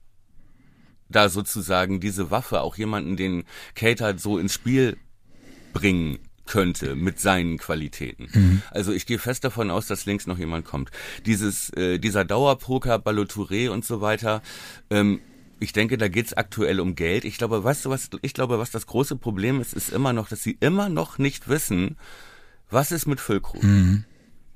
da 1.09 1.29
sozusagen 1.29 2.01
diese 2.01 2.31
Waffe, 2.31 2.61
auch 2.61 2.77
jemanden, 2.77 3.17
den 3.17 3.45
Kate 3.75 4.15
so 4.19 4.39
ins 4.39 4.55
Spiel 4.55 4.97
bringen 5.73 6.19
könnte 6.47 6.97
mit 6.97 7.21
seinen 7.21 7.59
Qualitäten. 7.59 8.29
Mhm. 8.33 8.63
Also 8.71 8.93
ich 8.93 9.07
gehe 9.07 9.19
fest 9.19 9.45
davon 9.45 9.71
aus, 9.71 9.87
dass 9.87 10.07
links 10.07 10.27
noch 10.27 10.39
jemand 10.39 10.65
kommt. 10.65 10.91
Dieses, 11.27 11.71
äh, 11.71 11.99
dieser 11.99 12.25
Dauerpoker, 12.25 12.97
Ballotouré 12.97 13.71
und 13.71 13.85
so 13.85 14.01
weiter, 14.01 14.43
ähm, 14.91 15.21
ich 15.61 15.73
denke, 15.73 15.99
da 15.99 16.09
geht's 16.09 16.33
aktuell 16.33 16.81
um 16.81 16.95
Geld. 16.95 17.25
Ich 17.25 17.39
glaube, 17.39 17.63
weißt 17.63 17.85
du 17.85 17.91
was, 17.91 18.09
ich 18.23 18.35
glaube, 18.35 18.59
was 18.59 18.71
das 18.71 18.87
große 18.87 19.17
Problem 19.17 19.61
ist, 19.61 19.75
ist 19.75 19.91
immer 19.91 20.13
noch, 20.13 20.29
dass 20.29 20.43
sie 20.43 20.57
immer 20.59 20.89
noch 20.89 21.19
nicht 21.19 21.49
wissen, 21.49 21.97
was 22.71 22.93
ist 22.93 23.07
mit 23.07 23.21
Füllkrug. 23.21 23.63
Mhm. 23.63 24.05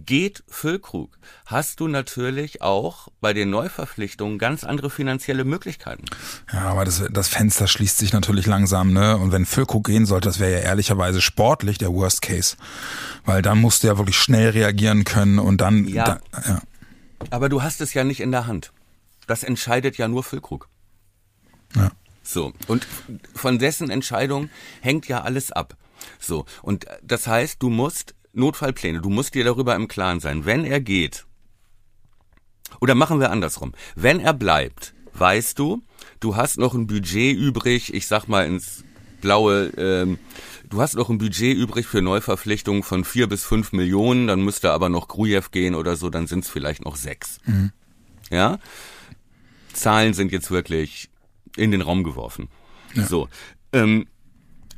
Geht 0.07 0.44
Füllkrug, 0.48 1.18
hast 1.46 1.80
du 1.80 1.88
natürlich 1.88 2.61
auch 2.62 3.09
bei 3.20 3.32
den 3.32 3.50
Neuverpflichtungen 3.50 4.38
ganz 4.38 4.64
andere 4.64 4.90
finanzielle 4.90 5.44
Möglichkeiten. 5.44 6.05
Ja, 6.52 6.62
aber 6.62 6.84
das, 6.84 7.02
das 7.11 7.28
Fenster 7.28 7.68
schließt 7.68 7.98
sich 7.98 8.12
natürlich 8.12 8.46
langsam, 8.46 8.92
ne? 8.92 9.16
Und 9.16 9.32
wenn 9.32 9.46
Füllkrug 9.46 9.86
gehen 9.86 10.05
sollte, 10.05 10.28
das 10.28 10.40
wäre 10.40 10.52
ja 10.52 10.59
ehrlicherweise 10.59 11.20
sportlich 11.20 11.78
der 11.78 11.92
Worst 11.92 12.22
Case. 12.22 12.57
Weil 13.24 13.40
dann 13.40 13.61
musst 13.61 13.82
du 13.82 13.86
ja 13.86 13.96
wirklich 13.96 14.18
schnell 14.18 14.50
reagieren 14.50 15.05
können 15.05 15.38
und 15.38 15.61
dann. 15.61 15.86
Ja. 15.86 16.05
Da, 16.05 16.40
ja. 16.46 16.62
Aber 17.30 17.48
du 17.48 17.62
hast 17.62 17.80
es 17.80 17.94
ja 17.94 18.05
nicht 18.05 18.20
in 18.20 18.32
der 18.32 18.46
Hand. 18.46 18.72
Das 19.26 19.42
entscheidet 19.42 19.96
ja 19.96 20.09
nur 20.09 20.22
Füllkrug. 20.22 20.68
Ja. 21.74 21.92
So. 22.22 22.52
Und 22.66 22.86
von 23.34 23.59
dessen 23.59 23.90
Entscheidung 23.90 24.50
hängt 24.80 25.09
ja 25.09 25.22
alles 25.22 25.52
ab. 25.52 25.76
So. 26.18 26.44
Und 26.62 26.86
das 27.02 27.26
heißt, 27.26 27.62
du 27.62 27.70
musst 27.70 28.14
Notfallpläne. 28.35 29.01
Du 29.01 29.09
musst 29.09 29.35
dir 29.35 29.45
darüber 29.45 29.74
im 29.74 29.89
Klaren 29.89 30.20
sein. 30.20 30.45
Wenn 30.45 30.64
er 30.64 30.80
geht, 30.80 31.26
oder 32.80 32.95
machen 32.95 33.20
wir 33.20 33.30
andersrum. 33.30 33.72
Wenn 33.95 34.20
er 34.20 34.35
bleibt, 34.35 34.95
weißt 35.14 35.59
du, 35.59 35.82
du 36.20 36.37
hast 36.37 36.59
noch 36.59 36.74
ein 36.74 36.87
Budget 36.87 37.37
übrig, 37.37 37.95
ich 37.95 38.07
sag 38.07 38.26
mal 38.28 38.47
ins 38.47 38.85
blaue, 39.20 39.72
ähm, 39.76 40.18
du 40.68 40.80
hast 40.80 40.95
noch 40.95 41.09
ein 41.09 41.18
Budget 41.18 41.57
übrig 41.57 41.87
für 41.87 42.03
Neuverpflichtungen 42.03 42.82
von 42.82 43.05
vier 43.05 43.28
bis 43.28 43.45
fünf 43.45 43.72
Millionen, 43.72 44.26
dann 44.26 44.43
müsste 44.43 44.72
aber 44.72 44.89
noch 44.89 45.09
Grujew 45.09 45.45
gehen 45.51 45.74
oder 45.74 45.97
so, 45.97 46.11
dann 46.11 46.26
sind 46.26 46.45
es 46.45 46.51
vielleicht 46.51 46.85
noch 46.85 46.97
sechs. 46.97 47.39
Mhm. 47.47 47.72
Ja? 48.30 48.59
Zahlen 49.72 50.14
sind 50.14 50.32
jetzt 50.32 50.51
wirklich 50.51 51.11
in 51.57 51.70
den 51.70 51.80
Raum 51.80 52.05
geworfen. 52.05 52.49
Ja. 52.95 53.07
So. 53.07 53.28
Ähm, 53.72 54.07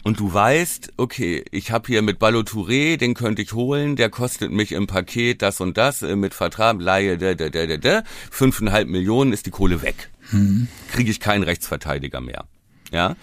und 0.06 0.20
du 0.20 0.32
weißt, 0.32 0.92
okay, 0.98 1.44
ich 1.50 1.72
habe 1.72 1.88
hier 1.88 2.00
mit 2.00 2.20
Ballo 2.20 2.42
Touré, 2.42 2.96
den 2.96 3.14
könnte 3.14 3.42
ich 3.42 3.54
holen, 3.54 3.96
der 3.96 4.08
kostet 4.08 4.52
mich 4.52 4.70
im 4.70 4.86
Paket 4.86 5.42
das 5.42 5.60
und 5.60 5.76
das, 5.76 6.02
äh, 6.02 6.14
mit 6.14 6.32
Vertrag, 6.32 6.80
Laie, 6.80 7.18
da, 7.18 7.34
da, 7.34 7.48
da, 7.48 7.66
da, 7.66 7.76
da, 7.76 8.02
fünfeinhalb 8.30 8.86
Millionen 8.86 9.32
ist 9.32 9.46
die 9.46 9.50
Kohle 9.50 9.82
weg. 9.82 10.10
Mhm. 10.30 10.68
Kriege 10.92 11.10
ich 11.10 11.18
keinen 11.18 11.42
Rechtsverteidiger 11.42 12.20
mehr. 12.20 12.44
Ja, 12.92 13.16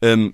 ähm, 0.00 0.32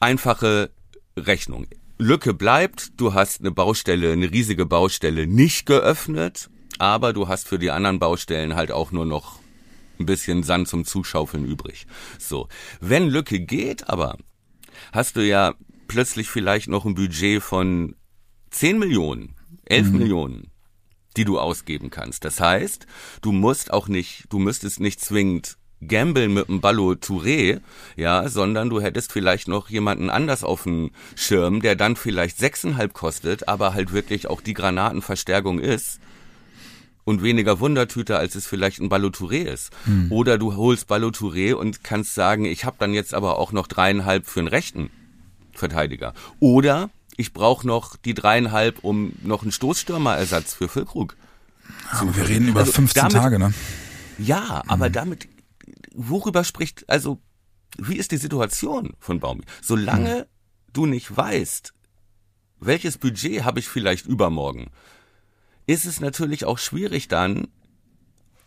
einfache 0.00 0.70
Rechnung. 1.16 1.68
Lücke 1.96 2.34
bleibt, 2.34 3.00
du 3.00 3.14
hast 3.14 3.42
eine 3.42 3.52
Baustelle, 3.52 4.10
eine 4.10 4.32
riesige 4.32 4.66
Baustelle 4.66 5.28
nicht 5.28 5.66
geöffnet, 5.66 6.50
aber 6.78 7.12
du 7.12 7.28
hast 7.28 7.46
für 7.46 7.60
die 7.60 7.70
anderen 7.70 8.00
Baustellen 8.00 8.56
halt 8.56 8.72
auch 8.72 8.90
nur 8.90 9.06
noch 9.06 9.38
ein 10.00 10.06
bisschen 10.06 10.42
Sand 10.42 10.66
zum 10.66 10.84
Zuschaufeln 10.84 11.44
übrig. 11.44 11.86
So. 12.18 12.48
Wenn 12.80 13.08
Lücke 13.08 13.40
geht, 13.40 13.88
aber 13.88 14.16
hast 14.92 15.16
du 15.16 15.26
ja 15.26 15.54
plötzlich 15.86 16.28
vielleicht 16.28 16.68
noch 16.68 16.84
ein 16.84 16.94
Budget 16.94 17.42
von 17.42 17.94
10 18.50 18.78
Millionen, 18.78 19.36
11 19.66 19.86
mhm. 19.86 19.98
Millionen, 19.98 20.50
die 21.16 21.24
du 21.24 21.38
ausgeben 21.38 21.90
kannst. 21.90 22.24
Das 22.24 22.40
heißt, 22.40 22.86
du 23.22 23.32
musst 23.32 23.72
auch 23.72 23.88
nicht, 23.88 24.24
du 24.30 24.38
müsstest 24.38 24.80
nicht 24.80 25.00
zwingend 25.00 25.56
gambeln 25.86 26.34
mit 26.34 26.48
dem 26.48 26.60
Ballo 26.60 26.92
Touré, 26.92 27.60
ja, 27.96 28.28
sondern 28.28 28.68
du 28.68 28.80
hättest 28.80 29.12
vielleicht 29.12 29.48
noch 29.48 29.70
jemanden 29.70 30.10
anders 30.10 30.44
auf 30.44 30.64
dem 30.64 30.90
Schirm, 31.16 31.62
der 31.62 31.74
dann 31.74 31.96
vielleicht 31.96 32.36
sechseinhalb 32.38 32.92
kostet, 32.92 33.48
aber 33.48 33.72
halt 33.72 33.92
wirklich 33.92 34.26
auch 34.28 34.42
die 34.42 34.54
Granatenverstärkung 34.54 35.58
ist 35.58 36.00
und 37.04 37.22
weniger 37.22 37.60
Wundertüte, 37.60 38.18
als 38.18 38.34
es 38.34 38.46
vielleicht 38.46 38.80
ein 38.80 38.88
Ballotouré 38.88 39.42
ist. 39.42 39.70
Hm. 39.84 40.10
Oder 40.10 40.38
du 40.38 40.56
holst 40.56 40.90
Ballotouré 40.90 41.54
und 41.54 41.82
kannst 41.82 42.14
sagen, 42.14 42.44
ich 42.44 42.64
habe 42.64 42.76
dann 42.78 42.94
jetzt 42.94 43.14
aber 43.14 43.38
auch 43.38 43.52
noch 43.52 43.66
dreieinhalb 43.66 44.26
für 44.26 44.40
einen 44.40 44.48
rechten 44.48 44.90
Verteidiger. 45.52 46.14
Oder 46.38 46.90
ich 47.16 47.32
brauche 47.32 47.66
noch 47.66 47.96
die 47.96 48.14
dreieinhalb, 48.14 48.82
um 48.82 49.12
noch 49.22 49.42
einen 49.42 49.52
Stoßstürmerersatz 49.52 50.54
für 50.54 50.68
Füllkrug. 50.68 51.16
Aber 51.90 52.16
wir 52.16 52.28
reden 52.28 52.48
über 52.48 52.60
also 52.60 52.72
15 52.72 53.00
damit, 53.00 53.16
Tage, 53.16 53.38
ne? 53.38 53.52
Ja, 54.18 54.62
aber 54.66 54.88
mhm. 54.88 54.92
damit, 54.92 55.28
worüber 55.94 56.44
spricht, 56.44 56.88
also, 56.88 57.20
wie 57.78 57.96
ist 57.96 58.12
die 58.12 58.16
Situation 58.16 58.94
von 58.98 59.20
Baumi? 59.20 59.42
Solange 59.62 60.20
mhm. 60.20 60.72
du 60.72 60.86
nicht 60.86 61.14
weißt, 61.16 61.72
welches 62.60 62.98
Budget 62.98 63.44
habe 63.44 63.60
ich 63.60 63.68
vielleicht 63.68 64.06
übermorgen, 64.06 64.70
ist 65.70 65.86
es 65.86 66.00
natürlich 66.00 66.44
auch 66.44 66.58
schwierig 66.58 67.06
dann, 67.06 67.46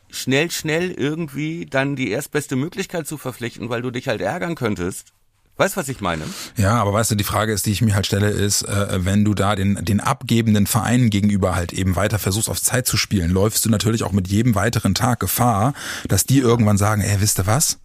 schnell, 0.09 0.51
schnell 0.51 0.91
irgendwie 0.91 1.65
dann 1.65 1.95
die 1.95 2.11
erstbeste 2.11 2.57
Möglichkeit 2.57 3.07
zu 3.07 3.17
verpflichten, 3.17 3.69
weil 3.69 3.81
du 3.81 3.91
dich 3.91 4.09
halt 4.09 4.19
ärgern 4.19 4.55
könntest. 4.55 5.13
Weißt 5.55 5.77
was 5.77 5.87
ich 5.87 6.01
meine? 6.01 6.23
Ja, 6.57 6.81
aber 6.81 6.93
weißt 6.93 7.11
du, 7.11 7.15
die 7.15 7.23
Frage 7.23 7.53
ist, 7.53 7.65
die 7.65 7.71
ich 7.71 7.81
mir 7.81 7.95
halt 7.95 8.07
stelle, 8.07 8.29
ist, 8.29 8.63
äh, 8.63 9.05
wenn 9.05 9.23
du 9.23 9.33
da 9.35 9.55
den, 9.55 9.85
den 9.85 10.01
abgebenden 10.01 10.67
Vereinen 10.67 11.09
gegenüber 11.09 11.55
halt 11.55 11.71
eben 11.71 11.95
weiter 11.95 12.19
versuchst, 12.19 12.49
auf 12.49 12.61
Zeit 12.61 12.87
zu 12.87 12.97
spielen, 12.97 13.29
läufst 13.29 13.63
du 13.63 13.69
natürlich 13.69 14.03
auch 14.03 14.11
mit 14.11 14.27
jedem 14.27 14.55
weiteren 14.55 14.93
Tag 14.93 15.19
Gefahr, 15.19 15.73
dass 16.07 16.25
die 16.25 16.39
irgendwann 16.39 16.77
sagen, 16.77 17.01
ey, 17.01 17.21
wisst 17.21 17.39
ihr 17.39 17.47
was? 17.47 17.79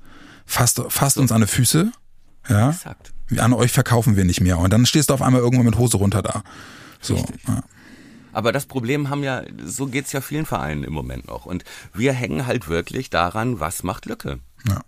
Fasst, 0.46 0.82
fasst 0.88 1.18
uns 1.18 1.30
an 1.30 1.42
die 1.42 1.46
Füße. 1.46 1.92
Ja. 2.48 2.70
Exakt. 2.70 3.12
An 3.36 3.52
euch 3.52 3.70
verkaufen 3.70 4.16
wir 4.16 4.24
nicht 4.24 4.40
mehr. 4.40 4.58
Und 4.58 4.72
dann 4.72 4.86
stehst 4.86 5.10
du 5.10 5.14
auf 5.14 5.22
einmal 5.22 5.42
irgendwann 5.42 5.66
mit 5.66 5.76
Hose 5.76 5.98
runter 5.98 6.22
da. 6.22 6.42
So. 7.00 7.16
Ja. 7.46 7.62
Aber 8.32 8.52
das 8.52 8.66
Problem 8.66 9.10
haben 9.10 9.22
ja, 9.22 9.42
so 9.64 9.86
geht's 9.86 10.12
ja 10.12 10.20
vielen 10.20 10.46
Vereinen 10.46 10.84
im 10.84 10.92
Moment 10.92 11.26
noch. 11.26 11.46
Und 11.46 11.64
wir 11.94 12.12
hängen 12.12 12.46
halt 12.46 12.68
wirklich 12.68 13.10
daran, 13.10 13.60
was 13.60 13.82
macht 13.82 14.06
Lücke. 14.06 14.40
Ja. 14.68 14.82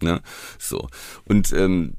Ne? 0.00 0.22
So. 0.58 0.88
Und 1.24 1.52
ähm, 1.52 1.94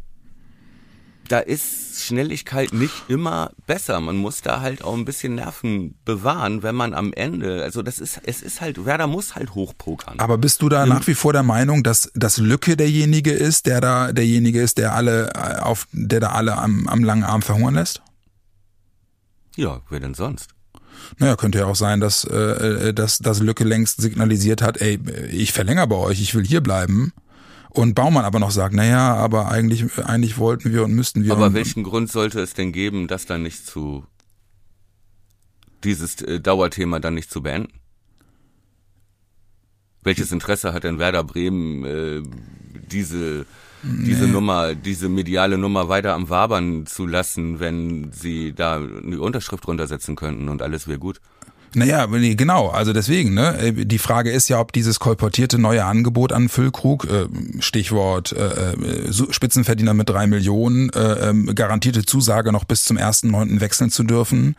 da 1.30 1.40
ist 1.40 2.04
Schnelligkeit 2.04 2.74
nicht 2.74 2.94
immer 3.08 3.52
besser. 3.68 4.00
Man 4.00 4.18
muss 4.18 4.42
da 4.42 4.62
halt 4.62 4.84
auch 4.84 4.96
ein 4.96 5.06
bisschen 5.06 5.36
Nerven 5.36 5.96
bewahren, 6.04 6.64
wenn 6.64 6.76
man 6.76 6.94
am 6.94 7.14
Ende, 7.14 7.64
also 7.64 7.82
das 7.82 8.00
ist, 8.00 8.20
es 8.24 8.42
ist 8.42 8.62
halt, 8.62 8.84
Werder 8.86 9.08
muss 9.08 9.36
halt 9.36 9.54
hochpokern. 9.54 10.20
Aber 10.20 10.38
bist 10.38 10.62
du 10.62 10.70
da 10.70 10.86
nach 10.86 11.06
wie 11.08 11.14
vor 11.14 11.34
der 11.34 11.44
Meinung, 11.44 11.84
dass, 11.84 12.12
dass 12.16 12.38
Lücke 12.38 12.76
derjenige 12.76 13.32
ist, 13.32 13.68
der 13.68 13.80
da, 13.82 14.12
derjenige 14.12 14.62
ist, 14.62 14.78
der 14.78 14.94
alle 14.94 15.30
äh, 15.36 15.60
auf, 15.60 15.88
der 15.92 16.20
da 16.20 16.30
alle 16.30 16.58
am, 16.58 16.88
am 16.88 17.04
langen 17.04 17.24
Arm 17.24 17.42
verhungern 17.42 17.76
lässt? 17.76 18.02
Ja, 19.56 19.82
wer 19.90 20.00
denn 20.00 20.14
sonst? 20.14 20.56
Naja, 21.18 21.36
könnte 21.36 21.60
ja 21.60 21.66
auch 21.66 21.76
sein, 21.76 22.00
dass, 22.00 22.24
äh, 22.24 22.94
dass, 22.94 23.20
dass 23.20 23.40
Lücke 23.42 23.64
längst 23.64 24.02
signalisiert 24.02 24.62
hat, 24.62 24.78
ey, 24.78 25.00
ich 25.32 25.52
verlängere 25.52 25.88
bei 25.88 25.96
euch, 25.96 26.22
ich 26.22 26.36
will 26.36 26.46
hier 26.46 26.62
bleiben. 26.62 27.14
Und 27.70 27.94
Baumann 27.94 28.26
aber 28.26 28.40
noch 28.40 28.52
sagt, 28.52 28.74
naja, 28.74 29.16
aber 29.16 29.52
eigentlich, 29.52 30.00
eigentlich 30.00 30.38
wollten 30.38 30.74
wir 30.74 30.84
und 30.84 30.94
müssten 30.94 31.24
wir. 31.24 31.34
Aber 31.34 31.48
und, 31.48 31.54
welchen 31.54 31.84
Grund 31.84 32.12
sollte 32.12 32.40
es 32.40 32.54
denn 32.54 32.72
geben, 32.72 33.08
das 33.08 33.26
dann 33.26 33.44
nicht 33.44 33.66
zu, 33.66 34.06
dieses 35.84 36.22
äh, 36.22 36.40
Dauerthema 36.40 37.00
dann 37.00 37.14
nicht 37.14 37.30
zu 37.30 37.44
beenden? 37.44 37.72
Welches 40.02 40.32
Interesse 40.32 40.74
hat 40.74 40.84
denn 40.84 40.98
Werder 40.98 41.24
Bremen, 41.24 41.86
äh, 41.86 42.24
diese, 42.92 43.46
diese 43.84 44.26
Nee. 44.26 44.32
Nummer, 44.32 44.76
diese 44.76 45.10
mediale 45.10 45.58
Nummer 45.58 45.90
weiter 45.90 46.14
am 46.14 46.30
Wabern 46.30 46.86
zu 46.86 47.06
lassen, 47.06 47.60
wenn 47.60 48.12
sie 48.12 48.54
da 48.54 48.76
eine 48.76 49.20
Unterschrift 49.22 49.68
runtersetzen 49.68 50.16
könnten 50.16 50.50
und 50.50 50.62
alles 50.62 50.88
wäre 50.88 51.00
gut? 51.00 51.22
Naja, 51.76 52.08
nee, 52.08 52.34
genau, 52.34 52.70
also 52.70 52.94
deswegen, 52.94 53.36
ne? 53.36 53.74
Die 53.74 54.00
Frage 54.00 54.32
ist 54.32 54.50
ja, 54.50 54.60
ob 54.60 54.74
dieses 54.74 55.00
kolportierte 55.00 55.60
neue 55.60 55.86
Angebot 55.86 56.34
an 56.34 56.50
Füllkrug, 56.50 57.06
äh, 57.06 57.28
Stichwort 57.60 58.32
äh, 58.32 58.74
äh, 58.74 59.14
Spitzenverdiener 59.30 59.94
mit 59.94 60.10
drei 60.10 60.26
Millionen, 60.26 60.90
äh, 60.90 61.30
ähm, 61.30 61.54
garantierte 61.54 62.04
Zusage 62.06 62.52
noch 62.52 62.64
bis 62.64 62.86
zum 62.86 62.98
1.9. 62.98 63.62
wechseln 63.62 63.92
zu 63.92 64.04
dürfen 64.04 64.56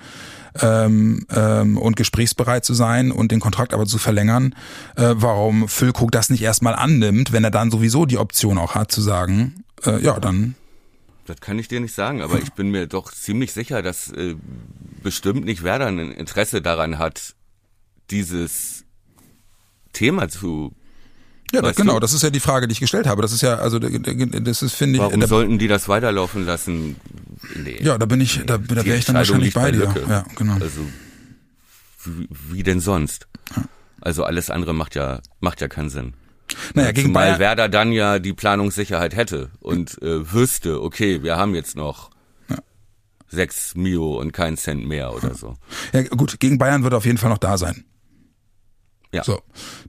ähm, 0.60 1.26
ähm, 1.30 1.78
und 1.78 1.96
gesprächsbereit 1.96 2.64
zu 2.64 2.74
sein 2.74 3.10
und 3.12 3.32
den 3.32 3.40
Kontrakt 3.40 3.74
aber 3.74 3.86
zu 3.86 3.98
verlängern, 3.98 4.54
äh, 4.96 5.14
warum 5.16 5.68
Füllkrug 5.68 6.12
das 6.12 6.30
nicht 6.30 6.42
erstmal 6.42 6.74
annimmt, 6.74 7.32
wenn 7.32 7.44
er 7.44 7.50
dann 7.50 7.70
sowieso 7.70 8.06
die 8.06 8.18
Option 8.18 8.58
auch 8.58 8.74
hat 8.74 8.92
zu 8.92 9.00
sagen, 9.00 9.64
äh, 9.84 10.02
ja, 10.02 10.18
dann 10.18 10.54
Das 11.26 11.40
kann 11.40 11.58
ich 11.58 11.68
dir 11.68 11.80
nicht 11.80 11.94
sagen, 11.94 12.22
aber 12.22 12.38
ich 12.38 12.52
bin 12.52 12.70
mir 12.70 12.86
doch 12.86 13.12
ziemlich 13.12 13.52
sicher, 13.52 13.82
dass 13.82 14.10
äh, 14.12 14.34
bestimmt 15.02 15.44
nicht 15.44 15.62
Werder 15.62 15.86
ein 15.86 16.12
Interesse 16.12 16.62
daran 16.62 16.98
hat, 16.98 17.34
dieses 18.10 18.84
Thema 19.92 20.28
zu. 20.28 20.74
Ja, 21.52 21.62
das, 21.62 21.76
genau, 21.76 21.94
du? 21.94 22.00
das 22.00 22.12
ist 22.12 22.22
ja 22.22 22.30
die 22.30 22.40
Frage, 22.40 22.68
die 22.68 22.72
ich 22.72 22.80
gestellt 22.80 23.06
habe. 23.06 23.22
Das 23.22 23.32
ist 23.32 23.40
ja, 23.42 23.56
also 23.56 23.78
das 23.78 24.62
ist, 24.62 24.74
finde 24.74 24.96
ich, 24.96 25.02
Warum 25.02 25.20
da- 25.20 25.26
sollten 25.26 25.58
die 25.58 25.68
das 25.68 25.88
weiterlaufen 25.88 26.44
lassen? 26.46 26.96
Nee. 27.56 27.78
Ja, 27.82 27.98
da 27.98 28.06
bin 28.06 28.20
ich, 28.20 28.40
da, 28.46 28.58
da 28.58 28.84
wäre 28.84 28.96
ich 28.98 29.04
dann 29.04 29.16
wahrscheinlich 29.16 29.54
bei 29.54 29.70
dir. 29.72 29.80
Lücke. 29.80 30.04
Ja, 30.08 30.24
genau. 30.36 30.54
Also 30.54 30.80
wie, 32.04 32.28
wie 32.50 32.62
denn 32.62 32.80
sonst? 32.80 33.26
Also 34.00 34.24
alles 34.24 34.50
andere 34.50 34.72
macht 34.72 34.94
ja 34.94 35.20
macht 35.40 35.60
ja 35.60 35.68
keinen 35.68 35.90
Sinn. 35.90 36.14
Naja, 36.74 36.92
gegen 36.92 37.08
Zumal 37.08 37.26
Bayern. 37.26 37.38
Werder 37.40 37.68
dann 37.68 37.92
ja 37.92 38.18
die 38.18 38.32
Planungssicherheit 38.32 39.14
hätte 39.14 39.50
und 39.60 40.00
äh, 40.02 40.32
wüsste, 40.32 40.82
okay, 40.82 41.22
wir 41.22 41.36
haben 41.36 41.54
jetzt 41.54 41.76
noch 41.76 42.10
sechs 43.28 43.74
Mio 43.76 44.18
und 44.18 44.32
keinen 44.32 44.56
Cent 44.56 44.84
mehr 44.86 45.14
oder 45.14 45.34
so. 45.34 45.54
Ja, 45.92 46.02
gut, 46.02 46.40
gegen 46.40 46.58
Bayern 46.58 46.82
wird 46.82 46.94
auf 46.94 47.04
jeden 47.06 47.18
Fall 47.18 47.30
noch 47.30 47.38
da 47.38 47.56
sein. 47.58 47.84
Ja. 49.12 49.24
So, 49.24 49.42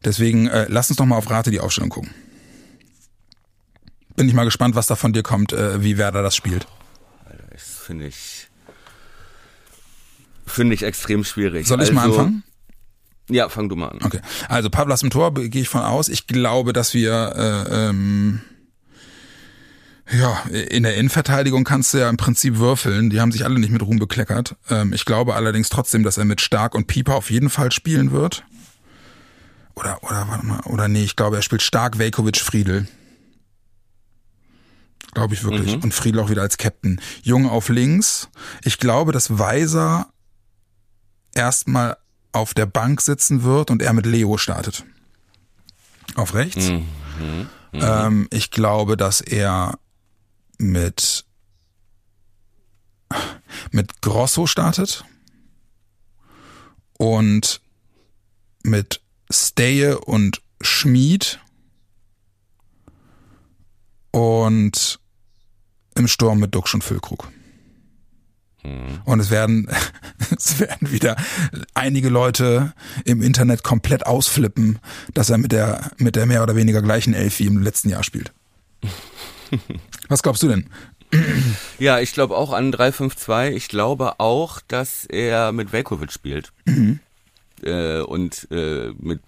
deswegen 0.04 0.48
äh, 0.48 0.66
lass 0.70 0.90
uns 0.90 0.98
doch 0.98 1.06
mal 1.06 1.16
auf 1.18 1.30
Rate 1.30 1.52
die 1.52 1.60
Aufstellung 1.60 1.90
gucken. 1.90 2.10
Bin 4.16 4.28
ich 4.28 4.34
mal 4.34 4.44
gespannt, 4.46 4.76
was 4.76 4.88
da 4.88 4.96
von 4.96 5.14
dir 5.14 5.24
kommt, 5.24 5.54
äh, 5.54 5.84
wie 5.84 5.98
Werder 5.98 6.22
das 6.24 6.36
spielt. 6.36 6.68
Das 7.52 7.64
finde 7.64 8.08
ich 8.08 8.48
finde 10.46 10.74
ich 10.76 10.84
extrem 10.84 11.24
schwierig. 11.24 11.68
Soll 11.68 11.82
ich 11.82 11.92
mal 11.92 12.04
Also- 12.04 12.20
anfangen? 12.20 12.44
Ja, 13.30 13.48
fang 13.48 13.70
du 13.70 13.78
mal 13.78 13.88
an. 13.90 14.00
Okay. 14.04 14.20
Also 14.50 14.70
Pavlas 14.70 15.04
im 15.04 15.10
Tor 15.10 15.34
gehe 15.34 15.62
ich 15.62 15.70
von 15.70 15.82
aus. 15.82 16.10
Ich 16.10 16.28
glaube, 16.28 16.74
dass 16.74 16.94
wir 16.94 17.68
äh, 17.70 17.88
ähm, 17.90 18.42
ja 20.12 20.42
in 20.50 20.84
der 20.84 20.96
Innenverteidigung 20.96 21.64
kannst 21.64 21.94
du 21.94 22.00
ja 22.00 22.10
im 22.10 22.18
Prinzip 22.18 22.58
würfeln. 22.58 23.10
Die 23.10 23.22
haben 23.22 23.32
sich 23.32 23.46
alle 23.46 23.58
nicht 23.60 23.72
mit 23.72 23.82
Ruhm 23.84 24.00
bekleckert. 24.00 24.58
Ähm, 24.70 24.92
ich 24.92 25.06
glaube 25.06 25.36
allerdings 25.36 25.70
trotzdem, 25.70 26.04
dass 26.04 26.18
er 26.18 26.26
mit 26.26 26.42
Stark 26.42 26.76
und 26.76 26.88
Pieper 26.88 27.16
auf 27.16 27.32
jeden 27.32 27.50
Fall 27.50 27.72
spielen 27.72 28.12
wird. 28.12 28.44
Oder 29.76 30.04
oder 30.04 30.28
warte 30.28 30.46
mal 30.46 30.60
oder 30.62 30.88
nee, 30.88 31.04
ich 31.04 31.16
glaube, 31.16 31.38
er 31.38 31.42
spielt 31.42 31.62
Stark, 31.62 31.98
Velkovic, 31.98 32.38
Friedel. 32.38 32.88
Glaube 35.14 35.34
ich 35.34 35.44
wirklich. 35.44 35.82
Und 35.84 35.94
Friedel 35.94 36.22
auch 36.22 36.30
wieder 36.30 36.42
als 36.42 36.58
Captain. 36.58 37.02
Jung 37.22 37.50
auf 37.50 37.70
links. 37.70 38.30
Ich 38.64 38.78
glaube, 38.78 39.12
dass 39.12 39.38
Weiser 39.38 40.08
erstmal 41.34 41.98
auf 42.32 42.54
der 42.54 42.66
Bank 42.66 43.02
sitzen 43.02 43.44
wird 43.44 43.72
und 43.72 43.82
er 43.82 43.94
mit 43.94 44.06
Leo 44.06 44.38
startet. 44.38 44.86
Auf 46.16 46.34
rechts. 46.34 46.72
Ähm, 47.74 48.28
ich 48.32 48.52
glaube, 48.52 48.98
dass 48.98 49.22
er 49.22 49.78
mit 50.58 51.26
mit 53.72 54.02
Grosso 54.02 54.48
startet 54.48 55.04
und 56.98 57.62
mit 58.64 59.02
Steje 59.32 60.00
und 60.00 60.42
Schmied 60.62 61.40
und 64.12 65.00
im 65.96 66.08
Sturm 66.08 66.40
mit 66.40 66.54
Duxch 66.54 66.74
und 66.74 66.84
Füllkrug. 66.84 67.30
Und 69.06 69.20
es 69.20 69.32
werden, 69.32 69.68
es 70.38 70.60
werden 70.60 70.92
wieder 70.92 71.16
einige 71.74 72.10
Leute 72.10 72.74
im 73.06 73.22
Internet 73.22 73.64
komplett 73.64 74.06
ausflippen, 74.06 74.80
dass 75.14 75.30
er 75.30 75.38
mit 75.38 75.52
der, 75.52 75.92
mit 75.98 76.16
der 76.16 76.26
mehr 76.26 76.44
oder 76.44 76.56
weniger 76.56 76.82
gleichen 76.82 77.14
Elf 77.14 77.40
wie 77.40 77.48
im 77.48 77.62
letzten 77.62 77.90
Jahr 77.90 78.04
spielt. 78.04 78.32
Was 80.10 80.22
glaubst 80.22 80.44
du 80.44 80.48
denn? 80.48 80.70
Ja, 81.80 82.00
ich 82.00 82.14
glaube 82.14 82.38
auch 82.38 82.54
an 82.54 82.72
3-5-2. 82.72 83.50
Ich 83.50 83.68
glaube 83.68 84.20
auch, 84.20 84.62
dass 84.68 85.06
er 85.06 85.52
mit 85.52 85.74
Velkovic 85.74 86.12
spielt. 86.12 86.54
Äh, 87.64 88.02
und 88.02 88.48
äh, 88.52 88.92
mit 88.98 89.22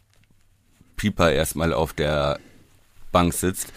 Pieper 0.97 1.31
erstmal 1.31 1.73
auf 1.73 1.93
der 1.93 2.39
Bank 3.11 3.33
sitzt. 3.33 3.71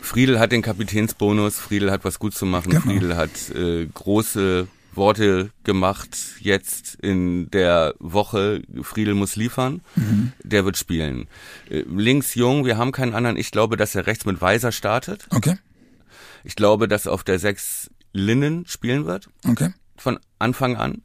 Friedel 0.00 0.38
hat 0.38 0.52
den 0.52 0.62
Kapitänsbonus, 0.62 1.58
Friedel 1.58 1.90
hat 1.90 2.04
was 2.04 2.18
gut 2.18 2.34
zu 2.34 2.44
machen, 2.46 2.70
Genau. 2.70 2.82
Friedel 2.82 3.16
hat 3.16 3.50
äh, 3.54 3.86
große 3.86 4.68
Worte 4.94 5.50
gemacht 5.64 6.16
jetzt 6.40 6.94
in 6.96 7.50
der 7.50 7.94
Woche. 7.98 8.62
Friedel 8.82 9.14
muss 9.14 9.34
liefern, 9.34 9.80
der 10.44 10.64
wird 10.64 10.76
spielen. 10.76 11.26
Äh, 11.70 11.84
links 11.88 12.34
Jung, 12.34 12.64
wir 12.64 12.76
haben 12.76 12.92
keinen 12.92 13.14
anderen. 13.14 13.36
Ich 13.36 13.50
glaube, 13.50 13.76
dass 13.76 13.94
er 13.94 14.06
rechts 14.06 14.24
mit 14.26 14.40
Weiser 14.40 14.70
startet. 14.72 15.26
Okay, 15.30 15.56
Ich 16.44 16.54
glaube, 16.54 16.86
dass 16.86 17.06
auf 17.06 17.24
der 17.24 17.38
6 17.38 17.90
Linnen 18.12 18.66
spielen 18.66 19.06
wird, 19.06 19.28
okay. 19.48 19.70
von 19.96 20.20
Anfang 20.38 20.76
an. 20.76 21.02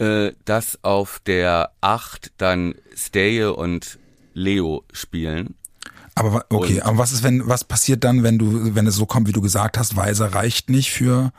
Äh, 0.00 0.32
dass 0.46 0.82
auf 0.82 1.20
der 1.26 1.70
8 1.82 2.32
dann 2.38 2.74
Steje 2.96 3.52
und 3.54 3.98
Leo 4.34 4.84
spielen. 4.92 5.54
Aber 6.14 6.46
okay, 6.48 6.76
Und- 6.76 6.82
aber 6.82 6.98
was 6.98 7.12
ist, 7.12 7.22
wenn, 7.22 7.46
was 7.48 7.64
passiert 7.64 8.02
dann, 8.04 8.22
wenn 8.22 8.38
du, 8.38 8.74
wenn 8.74 8.86
es 8.86 8.96
so 8.96 9.06
kommt, 9.06 9.28
wie 9.28 9.32
du 9.32 9.40
gesagt 9.42 9.76
hast, 9.78 9.96
Weiser 9.96 10.32
reicht 10.34 10.70
nicht 10.70 10.90
für, 10.90 11.32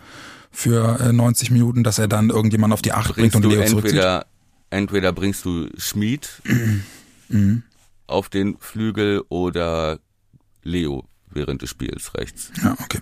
für 0.52 1.00
äh, 1.00 1.12
90 1.12 1.50
Minuten, 1.52 1.84
dass 1.84 1.98
er 2.00 2.08
dann 2.08 2.30
irgendjemand 2.30 2.72
auf 2.74 2.82
die 2.82 2.94
8 2.94 3.16
bringt 3.16 3.36
und 3.36 3.42
du 3.44 3.50
Leo 3.50 3.66
zurückzieht? 3.66 3.94
entweder, 3.98 4.26
entweder 4.70 5.12
bringst 5.12 5.44
du 5.46 5.68
Schmied 5.78 6.30
Mhm. 7.30 7.64
auf 8.08 8.28
den 8.30 8.58
Flügel 8.60 9.24
oder 9.30 10.00
Leo 10.64 11.06
während 11.32 11.62
des 11.62 11.70
Spiels 11.72 12.14
rechts. 12.16 12.52
Ja, 12.62 12.76
okay. 12.80 13.00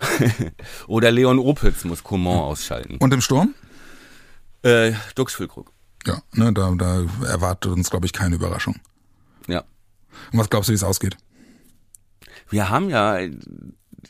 Oder 0.88 1.10
Leon 1.12 1.38
Opitz 1.38 1.84
muss 1.84 2.02
Coman 2.02 2.38
ausschalten. 2.38 2.96
Und 2.96 3.12
im 3.14 3.20
Sturm? 3.20 3.54
Äh, 4.62 4.92
Dux 5.14 5.34
Füllkrug. 5.34 5.72
Ja, 6.06 6.22
ne, 6.32 6.52
da, 6.52 6.70
da 6.72 7.04
erwartet 7.26 7.72
uns, 7.72 7.90
glaube 7.90 8.06
ich, 8.06 8.12
keine 8.12 8.36
Überraschung. 8.36 8.76
Ja. 9.46 9.64
Und 10.32 10.38
was 10.38 10.50
glaubst 10.50 10.68
du, 10.68 10.72
wie 10.72 10.76
es 10.76 10.84
ausgeht? 10.84 11.16
Wir 12.48 12.68
haben 12.68 12.90
ja, 12.90 13.18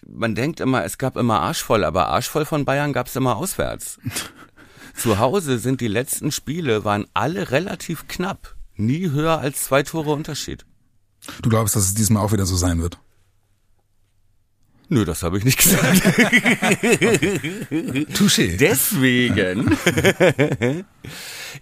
man 0.06 0.34
denkt 0.34 0.60
immer, 0.60 0.84
es 0.84 0.98
gab 0.98 1.16
immer 1.16 1.40
Arschvoll, 1.40 1.84
aber 1.84 2.08
Arschvoll 2.08 2.44
von 2.44 2.64
Bayern 2.64 2.92
gab 2.92 3.06
es 3.06 3.16
immer 3.16 3.36
auswärts. 3.36 3.98
Zu 4.96 5.18
Hause 5.18 5.58
sind 5.58 5.80
die 5.80 5.88
letzten 5.88 6.32
Spiele, 6.32 6.84
waren 6.84 7.06
alle 7.14 7.50
relativ 7.50 8.08
knapp. 8.08 8.56
Nie 8.76 9.10
höher 9.10 9.38
als 9.38 9.64
zwei 9.64 9.82
Tore 9.82 10.10
Unterschied. 10.10 10.66
Du 11.40 11.48
glaubst, 11.48 11.76
dass 11.76 11.84
es 11.84 11.94
diesmal 11.94 12.24
auch 12.24 12.32
wieder 12.32 12.46
so 12.46 12.56
sein 12.56 12.82
wird? 12.82 12.98
Nö, 14.92 15.06
das 15.06 15.22
habe 15.22 15.38
ich 15.38 15.44
nicht 15.46 15.58
gesagt. 15.58 16.02
Touché. 18.14 18.58
Deswegen. 18.58 19.74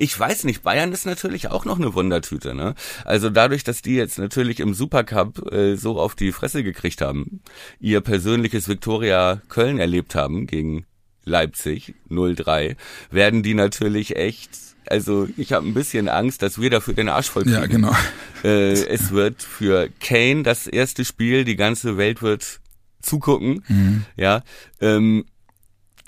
ich 0.00 0.18
weiß 0.18 0.42
nicht, 0.42 0.64
Bayern 0.64 0.90
ist 0.90 1.06
natürlich 1.06 1.46
auch 1.46 1.64
noch 1.64 1.78
eine 1.78 1.94
Wundertüte, 1.94 2.56
ne? 2.56 2.74
Also 3.04 3.30
dadurch, 3.30 3.62
dass 3.62 3.82
die 3.82 3.94
jetzt 3.94 4.18
natürlich 4.18 4.58
im 4.58 4.74
Supercup 4.74 5.52
äh, 5.52 5.76
so 5.76 6.00
auf 6.00 6.16
die 6.16 6.32
Fresse 6.32 6.64
gekriegt 6.64 7.02
haben, 7.02 7.40
ihr 7.78 8.00
persönliches 8.00 8.68
Viktoria 8.68 9.40
Köln 9.48 9.78
erlebt 9.78 10.16
haben 10.16 10.48
gegen 10.48 10.84
Leipzig 11.24 11.94
0-3, 12.10 12.74
werden 13.12 13.44
die 13.44 13.54
natürlich 13.54 14.16
echt 14.16 14.50
also 14.86 15.28
ich 15.36 15.52
habe 15.52 15.68
ein 15.68 15.74
bisschen 15.74 16.08
Angst, 16.08 16.42
dass 16.42 16.60
wir 16.60 16.68
dafür 16.68 16.94
den 16.94 17.08
Arsch 17.08 17.30
voll 17.30 17.44
kriegen. 17.44 17.54
Ja, 17.54 17.66
genau. 17.66 17.94
Äh, 18.42 18.72
es 18.72 19.12
wird 19.12 19.40
für 19.40 19.88
Kane 20.00 20.42
das 20.42 20.66
erste 20.66 21.04
Spiel, 21.04 21.44
die 21.44 21.54
ganze 21.54 21.96
Welt 21.96 22.22
wird 22.22 22.60
zugucken. 23.00 23.64
Mhm. 23.68 24.04
Ja, 24.16 24.42
ähm, 24.80 25.24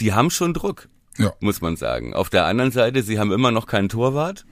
die 0.01 0.13
haben 0.13 0.31
schon 0.31 0.55
Druck, 0.55 0.89
Ja. 1.19 1.33
muss 1.41 1.61
man 1.61 1.77
sagen. 1.77 2.15
Auf 2.15 2.31
der 2.31 2.47
anderen 2.47 2.71
Seite, 2.73 3.03
sie 3.03 3.19
haben 3.19 3.33
immer 3.33 3.51
noch 3.51 3.67
keinen 3.67 3.89
Torwart. 3.89 4.45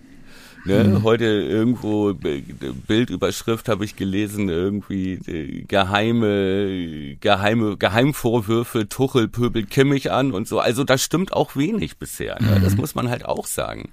Ne? 0.67 0.85
Mhm. 0.85 1.03
Heute 1.05 1.25
irgendwo 1.25 2.13
Be- 2.13 2.43
Bildüberschrift 2.87 3.67
habe 3.71 3.83
ich 3.87 3.97
gelesen, 3.97 4.51
irgendwie 4.51 5.15
äh, 5.15 5.63
geheime, 5.63 7.17
geheime, 7.19 7.79
Geheimvorwürfe, 7.79 8.87
Tuchel 8.87 9.27
pöbelt 9.29 9.71
Kimmich 9.71 10.13
an 10.13 10.33
und 10.33 10.47
so. 10.47 10.61
Also 10.61 10.85
das 10.85 11.03
stimmt 11.03 11.33
auch 11.33 11.57
wenig 11.57 11.97
bisher. 11.97 12.37
Ne? 12.43 12.59
Mhm. 12.59 12.63
Das 12.63 12.77
muss 12.77 12.95
man 12.95 13.09
halt 13.09 13.25
auch 13.25 13.47
sagen. 13.47 13.89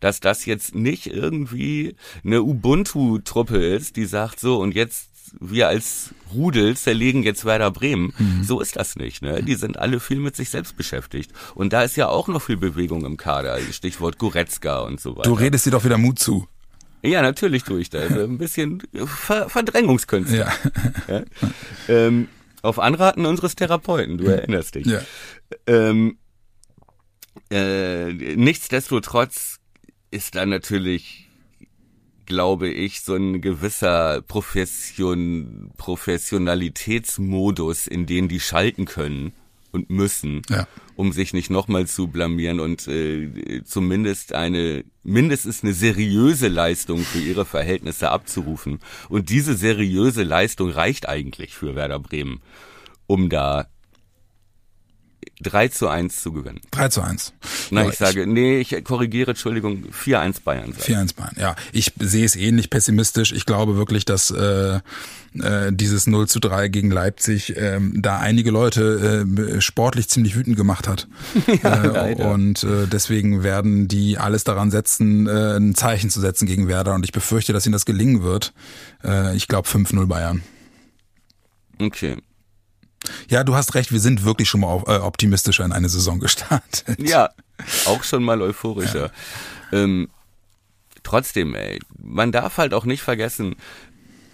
Dass 0.00 0.20
das 0.20 0.46
jetzt 0.46 0.74
nicht 0.74 1.06
irgendwie 1.06 1.96
eine 2.24 2.42
Ubuntu-Truppe 2.42 3.58
ist, 3.58 3.96
die 3.96 4.06
sagt 4.06 4.40
so 4.40 4.58
und 4.58 4.74
jetzt 4.74 5.10
wir 5.40 5.68
als 5.68 6.10
Rudel 6.32 6.76
zerlegen 6.76 7.22
jetzt 7.22 7.44
Werder 7.44 7.70
Bremen. 7.70 8.12
Mhm. 8.18 8.44
So 8.44 8.60
ist 8.60 8.76
das 8.76 8.96
nicht. 8.96 9.22
Ne? 9.22 9.42
Die 9.42 9.54
sind 9.54 9.78
alle 9.78 10.00
viel 10.00 10.18
mit 10.18 10.36
sich 10.36 10.50
selbst 10.50 10.76
beschäftigt. 10.76 11.32
Und 11.54 11.72
da 11.72 11.82
ist 11.82 11.96
ja 11.96 12.08
auch 12.08 12.28
noch 12.28 12.42
viel 12.42 12.56
Bewegung 12.56 13.04
im 13.04 13.16
Kader. 13.16 13.58
Stichwort 13.72 14.18
Goretzka 14.18 14.80
und 14.80 15.00
so 15.00 15.16
weiter. 15.16 15.28
Du 15.28 15.34
redest 15.34 15.66
dir 15.66 15.70
doch 15.70 15.84
wieder 15.84 15.98
Mut 15.98 16.18
zu. 16.18 16.46
Ja, 17.02 17.22
natürlich 17.22 17.62
tue 17.62 17.80
ich 17.80 17.90
das. 17.90 18.10
Ein 18.10 18.38
bisschen 18.38 18.82
Ver 19.06 19.48
Verdrängungskünste. 19.48 20.36
Ja. 20.36 20.52
Ja? 21.08 21.22
Ähm, 21.88 22.28
auf 22.62 22.80
Anraten 22.80 23.26
unseres 23.26 23.54
Therapeuten, 23.54 24.18
du 24.18 24.24
erinnerst 24.24 24.74
dich. 24.74 24.86
Ja. 24.86 25.00
Ähm, 25.68 26.18
äh, 27.50 28.12
nichtsdestotrotz 28.12 29.58
ist 30.10 30.34
da 30.34 30.46
natürlich, 30.46 31.25
glaube 32.26 32.68
ich, 32.68 33.00
so 33.00 33.14
ein 33.14 33.40
gewisser 33.40 34.22
Profession, 34.22 35.70
Professionalitätsmodus, 35.76 37.86
in 37.86 38.06
den 38.06 38.28
die 38.28 38.40
schalten 38.40 38.84
können 38.84 39.32
und 39.72 39.90
müssen, 39.90 40.42
Ja. 40.48 40.66
um 40.94 41.12
sich 41.12 41.34
nicht 41.34 41.50
nochmal 41.50 41.86
zu 41.86 42.08
blamieren 42.08 42.60
und 42.60 42.86
äh, 42.88 43.62
zumindest 43.64 44.32
eine, 44.32 44.84
mindestens 45.02 45.62
eine 45.62 45.74
seriöse 45.74 46.48
Leistung 46.48 47.00
für 47.00 47.18
ihre 47.18 47.44
Verhältnisse 47.44 48.10
abzurufen. 48.10 48.78
Und 49.08 49.30
diese 49.30 49.54
seriöse 49.54 50.22
Leistung 50.22 50.70
reicht 50.70 51.08
eigentlich 51.08 51.54
für 51.54 51.74
Werder 51.74 51.98
Bremen, 51.98 52.40
um 53.06 53.28
da 53.28 53.66
3 55.46 55.68
zu 55.68 55.88
1 55.88 56.20
zu 56.22 56.32
gewinnen. 56.32 56.60
3 56.72 56.88
zu 56.88 57.02
1. 57.02 57.32
Na, 57.70 57.82
Ja, 57.82 57.88
ich 57.88 57.96
sage, 57.96 58.26
nee, 58.26 58.58
ich 58.58 58.84
korrigiere, 58.84 59.30
Entschuldigung, 59.30 59.84
4-1 59.92 60.42
Bayern. 60.42 60.72
sage 60.72 60.84
ich. 60.92 60.96
4-1 60.96 61.14
Bayern. 61.16 61.36
Ja, 61.38 61.56
ich 61.72 61.92
sehe 61.98 62.24
es 62.24 62.36
ähnlich 62.36 62.70
pessimistisch. 62.70 63.32
Ich 63.32 63.46
glaube 63.46 63.76
wirklich, 63.76 64.04
dass 64.04 64.30
äh, 64.30 64.80
äh, 65.40 65.72
dieses 65.72 66.06
0 66.06 66.28
zu 66.28 66.40
3 66.40 66.68
gegen 66.68 66.90
Leipzig 66.90 67.54
ähm, 67.56 68.00
da 68.02 68.18
einige 68.18 68.50
Leute 68.50 69.24
äh, 69.26 69.60
sportlich 69.60 70.08
ziemlich 70.08 70.36
wütend 70.36 70.56
gemacht 70.56 70.88
hat. 70.88 71.06
äh, 71.46 71.58
leider. 71.62 72.30
und 72.30 72.64
äh, 72.64 72.86
deswegen 72.86 73.42
werden 73.42 73.88
die 73.88 74.18
alles 74.18 74.44
daran 74.44 74.70
setzen, 74.70 75.26
äh, 75.26 75.56
ein 75.56 75.74
Zeichen 75.74 76.10
zu 76.10 76.20
setzen 76.20 76.46
gegen 76.46 76.68
Werder. 76.68 76.94
Und 76.94 77.04
ich 77.04 77.12
befürchte, 77.12 77.52
dass 77.52 77.66
ihnen 77.66 77.72
das 77.72 77.86
gelingen 77.86 78.22
wird. 78.22 78.52
Äh, 79.04 79.36
ich 79.36 79.48
glaube 79.48 79.68
5-0 79.68 80.06
Bayern. 80.06 80.42
Okay. 81.78 82.16
Ja, 83.28 83.44
du 83.44 83.54
hast 83.54 83.74
recht, 83.74 83.92
wir 83.92 84.00
sind 84.00 84.24
wirklich 84.24 84.48
schon 84.48 84.60
mal 84.60 84.82
äh, 84.86 84.98
optimistischer 84.98 85.64
in 85.64 85.72
eine 85.72 85.88
Saison 85.88 86.18
gestartet. 86.20 86.98
Ja, 86.98 87.30
auch 87.86 88.02
schon 88.04 88.22
mal 88.22 88.42
euphorischer. 88.42 89.10
Ähm, 89.72 90.08
trotzdem, 91.02 91.54
ey, 91.54 91.78
man 91.98 92.32
darf 92.32 92.58
halt 92.58 92.74
auch 92.74 92.84
nicht 92.84 93.02
vergessen, 93.02 93.56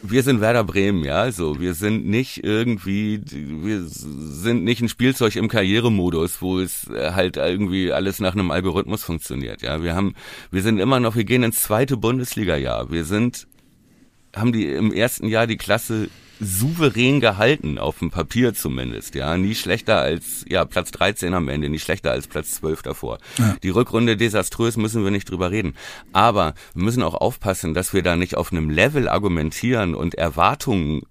wir 0.02 0.24
sind 0.24 0.40
Werder 0.40 0.64
Bremen, 0.64 1.04
ja, 1.04 1.22
also 1.22 1.60
wir 1.60 1.74
sind 1.74 2.06
nicht 2.06 2.42
irgendwie, 2.42 3.20
wir 3.24 3.84
sind 3.86 4.64
nicht 4.64 4.82
ein 4.82 4.88
Spielzeug 4.88 5.36
im 5.36 5.48
Karrieremodus, 5.48 6.42
wo 6.42 6.58
es 6.58 6.88
äh, 6.88 7.12
halt 7.12 7.36
irgendwie 7.36 7.92
alles 7.92 8.18
nach 8.18 8.32
einem 8.32 8.50
Algorithmus 8.50 9.04
funktioniert, 9.04 9.62
ja. 9.62 9.82
Wir 9.82 9.94
haben, 9.94 10.14
wir 10.50 10.62
sind 10.62 10.80
immer 10.80 10.98
noch, 10.98 11.14
wir 11.14 11.24
gehen 11.24 11.44
ins 11.44 11.62
zweite 11.62 11.96
Bundesliga-Jahr. 11.96 12.90
Wir 12.90 13.04
sind, 13.04 13.46
haben 14.34 14.52
die 14.52 14.66
im 14.66 14.92
ersten 14.92 15.28
Jahr 15.28 15.46
die 15.46 15.56
Klasse 15.56 16.08
souverän 16.43 17.20
gehalten, 17.20 17.78
auf 17.78 18.01
dem 18.01 18.11
Papier 18.11 18.53
zumindest, 18.53 19.14
ja. 19.14 19.36
Nie 19.36 19.55
schlechter 19.55 20.01
als, 20.01 20.45
ja, 20.49 20.64
Platz 20.64 20.90
13 20.90 21.32
am 21.34 21.49
Ende, 21.49 21.68
nie 21.68 21.78
schlechter 21.78 22.11
als 22.11 22.26
Platz 22.26 22.53
12 22.57 22.82
davor. 22.82 23.18
Ja. 23.38 23.57
Die 23.62 23.70
Rückrunde 23.70 24.16
desaströs, 24.16 24.76
müssen 24.76 25.05
wir 25.05 25.12
nicht 25.12 25.30
drüber 25.30 25.51
reden. 25.51 25.74
Aber 26.12 26.55
wir 26.74 26.82
müssen 26.82 27.03
auch 27.03 27.14
aufpassen, 27.14 27.74
dass 27.74 27.95
wir 27.95 28.03
da 28.03 28.16
nicht 28.16 28.36
auf 28.36 28.51
einem 28.51 28.70
Level 28.70 29.09
argumentieren 29.09 29.95
und 29.95 30.16
Erwartungen 30.16 31.03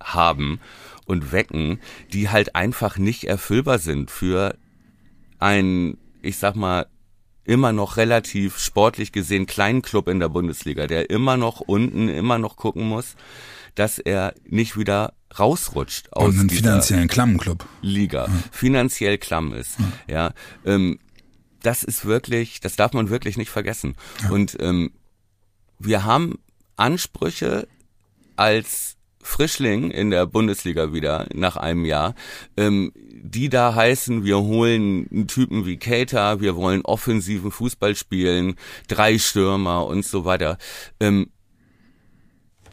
haben 0.00 0.60
und 1.04 1.32
wecken, 1.32 1.80
die 2.12 2.28
halt 2.28 2.54
einfach 2.54 2.96
nicht 2.96 3.24
erfüllbar 3.24 3.78
sind 3.78 4.10
für 4.10 4.56
ein, 5.38 5.98
ich 6.22 6.38
sag 6.38 6.54
mal, 6.54 6.86
immer 7.44 7.72
noch 7.72 7.96
relativ 7.96 8.58
sportlich 8.58 9.12
gesehen 9.12 9.46
kleinen 9.46 9.82
Club 9.82 10.08
in 10.08 10.20
der 10.20 10.28
Bundesliga, 10.28 10.86
der 10.86 11.10
immer 11.10 11.36
noch 11.36 11.60
unten, 11.60 12.08
immer 12.08 12.38
noch 12.38 12.56
gucken 12.56 12.88
muss, 12.88 13.16
dass 13.76 14.00
er 14.00 14.34
nicht 14.44 14.76
wieder 14.76 15.14
rausrutscht 15.38 16.12
aus 16.12 16.34
Und 16.34 16.40
einen 16.40 16.50
finanziellen 16.50 17.08
Klammenclub. 17.08 17.64
Liga, 17.82 18.28
finanziell 18.50 19.18
klamm 19.18 19.52
ist. 19.54 19.76
Ja, 20.08 20.32
ähm, 20.64 20.98
das 21.62 21.82
ist 21.82 22.04
wirklich, 22.04 22.60
das 22.60 22.76
darf 22.76 22.92
man 22.92 23.10
wirklich 23.10 23.36
nicht 23.36 23.50
vergessen. 23.50 23.94
Und 24.30 24.56
ähm, 24.60 24.90
wir 25.78 26.04
haben 26.04 26.38
Ansprüche 26.76 27.68
als 28.36 28.96
Frischling 29.20 29.90
in 29.90 30.10
der 30.10 30.26
Bundesliga 30.26 30.92
wieder 30.92 31.26
nach 31.34 31.56
einem 31.56 31.84
Jahr, 31.84 32.14
ähm, 32.56 32.92
die 32.94 33.48
da 33.48 33.74
heißen, 33.74 34.24
wir 34.24 34.38
holen 34.38 35.08
einen 35.10 35.26
Typen 35.26 35.66
wie 35.66 35.78
Keita, 35.78 36.40
wir 36.40 36.54
wollen 36.54 36.82
offensiven 36.82 37.50
Fußball 37.50 37.96
spielen, 37.96 38.54
drei 38.86 39.18
Stürmer 39.18 39.86
und 39.86 40.04
so 40.04 40.24
weiter. 40.24 40.58
Ähm, 41.00 41.30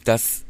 das 0.03 0.45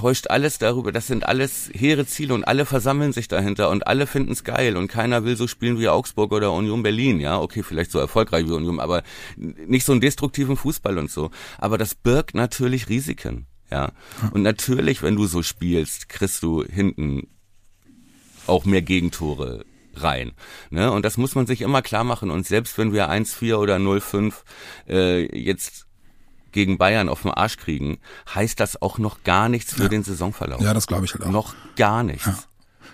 täuscht 0.00 0.28
alles 0.30 0.56
darüber, 0.56 0.92
das 0.92 1.06
sind 1.06 1.26
alles 1.26 1.70
hehre 1.74 2.06
Ziele 2.06 2.32
und 2.32 2.44
alle 2.44 2.64
versammeln 2.64 3.12
sich 3.12 3.28
dahinter 3.28 3.68
und 3.68 3.86
alle 3.86 4.06
finden 4.06 4.32
es 4.32 4.44
geil 4.44 4.78
und 4.78 4.88
keiner 4.88 5.24
will 5.24 5.36
so 5.36 5.46
spielen 5.46 5.78
wie 5.78 5.90
Augsburg 5.90 6.32
oder 6.32 6.52
Union 6.54 6.82
Berlin, 6.82 7.20
ja, 7.20 7.38
okay, 7.38 7.62
vielleicht 7.62 7.90
so 7.90 7.98
erfolgreich 7.98 8.46
wie 8.46 8.52
Union, 8.52 8.80
aber 8.80 9.02
nicht 9.36 9.84
so 9.84 9.92
einen 9.92 10.00
destruktiven 10.00 10.56
Fußball 10.56 10.96
und 10.96 11.10
so. 11.10 11.30
Aber 11.58 11.76
das 11.76 11.94
birgt 11.94 12.34
natürlich 12.34 12.88
Risiken, 12.88 13.46
ja. 13.70 13.92
Und 14.32 14.40
natürlich, 14.40 15.02
wenn 15.02 15.16
du 15.16 15.26
so 15.26 15.42
spielst, 15.42 16.08
kriegst 16.08 16.42
du 16.42 16.64
hinten 16.64 17.28
auch 18.46 18.64
mehr 18.64 18.82
Gegentore 18.82 19.66
rein. 19.96 20.32
Ne? 20.70 20.90
Und 20.90 21.04
das 21.04 21.18
muss 21.18 21.34
man 21.34 21.46
sich 21.46 21.60
immer 21.60 21.82
klar 21.82 22.04
machen. 22.04 22.30
Und 22.30 22.46
selbst 22.46 22.78
wenn 22.78 22.94
wir 22.94 23.10
1-4 23.10 23.56
oder 23.56 23.76
0-5 23.76 24.32
äh, 24.88 25.38
jetzt 25.38 25.86
gegen 26.52 26.78
Bayern 26.78 27.08
auf 27.08 27.22
den 27.22 27.30
Arsch 27.30 27.56
kriegen, 27.56 27.98
heißt 28.34 28.60
das 28.60 28.80
auch 28.80 28.98
noch 28.98 29.22
gar 29.24 29.48
nichts 29.48 29.74
für 29.74 29.88
den 29.88 30.02
Saisonverlauf. 30.02 30.60
Ja, 30.60 30.74
das 30.74 30.86
glaube 30.86 31.04
ich 31.04 31.14
halt 31.14 31.24
auch. 31.24 31.30
Noch 31.30 31.54
gar 31.76 32.02
nichts. 32.02 32.48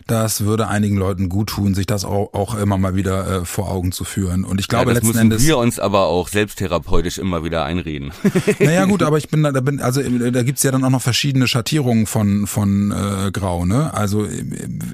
Das 0.06 0.44
würde 0.44 0.68
einigen 0.68 0.96
Leuten 0.96 1.28
gut 1.28 1.48
tun, 1.48 1.74
sich 1.74 1.86
das 1.86 2.04
auch, 2.04 2.32
auch 2.32 2.54
immer 2.56 2.78
mal 2.78 2.94
wieder 2.94 3.42
äh, 3.42 3.44
vor 3.44 3.70
Augen 3.70 3.92
zu 3.92 4.04
führen. 4.04 4.44
Und 4.44 4.60
ich 4.60 4.68
glaube 4.68 4.90
ja, 4.90 4.94
das 4.94 4.94
letzten 4.96 5.08
müssen 5.08 5.20
Endes. 5.20 5.46
wir 5.46 5.58
uns 5.58 5.78
aber 5.78 6.06
auch 6.06 6.28
selbsttherapeutisch 6.28 7.18
immer 7.18 7.44
wieder 7.44 7.64
einreden. 7.64 8.12
Naja 8.58 8.86
gut, 8.86 9.02
aber 9.02 9.18
ich 9.18 9.28
bin 9.28 9.42
da, 9.42 9.52
da 9.52 9.60
bin, 9.60 9.80
also 9.80 10.00
äh, 10.00 10.32
da 10.32 10.42
gibt's 10.42 10.62
ja 10.62 10.70
dann 10.70 10.82
auch 10.84 10.90
noch 10.90 11.02
verschiedene 11.02 11.46
Schattierungen 11.46 12.06
von 12.06 12.46
von 12.46 12.90
äh, 12.90 13.30
Grau, 13.30 13.64
ne? 13.64 13.92
Also 13.92 14.24
äh, 14.24 14.44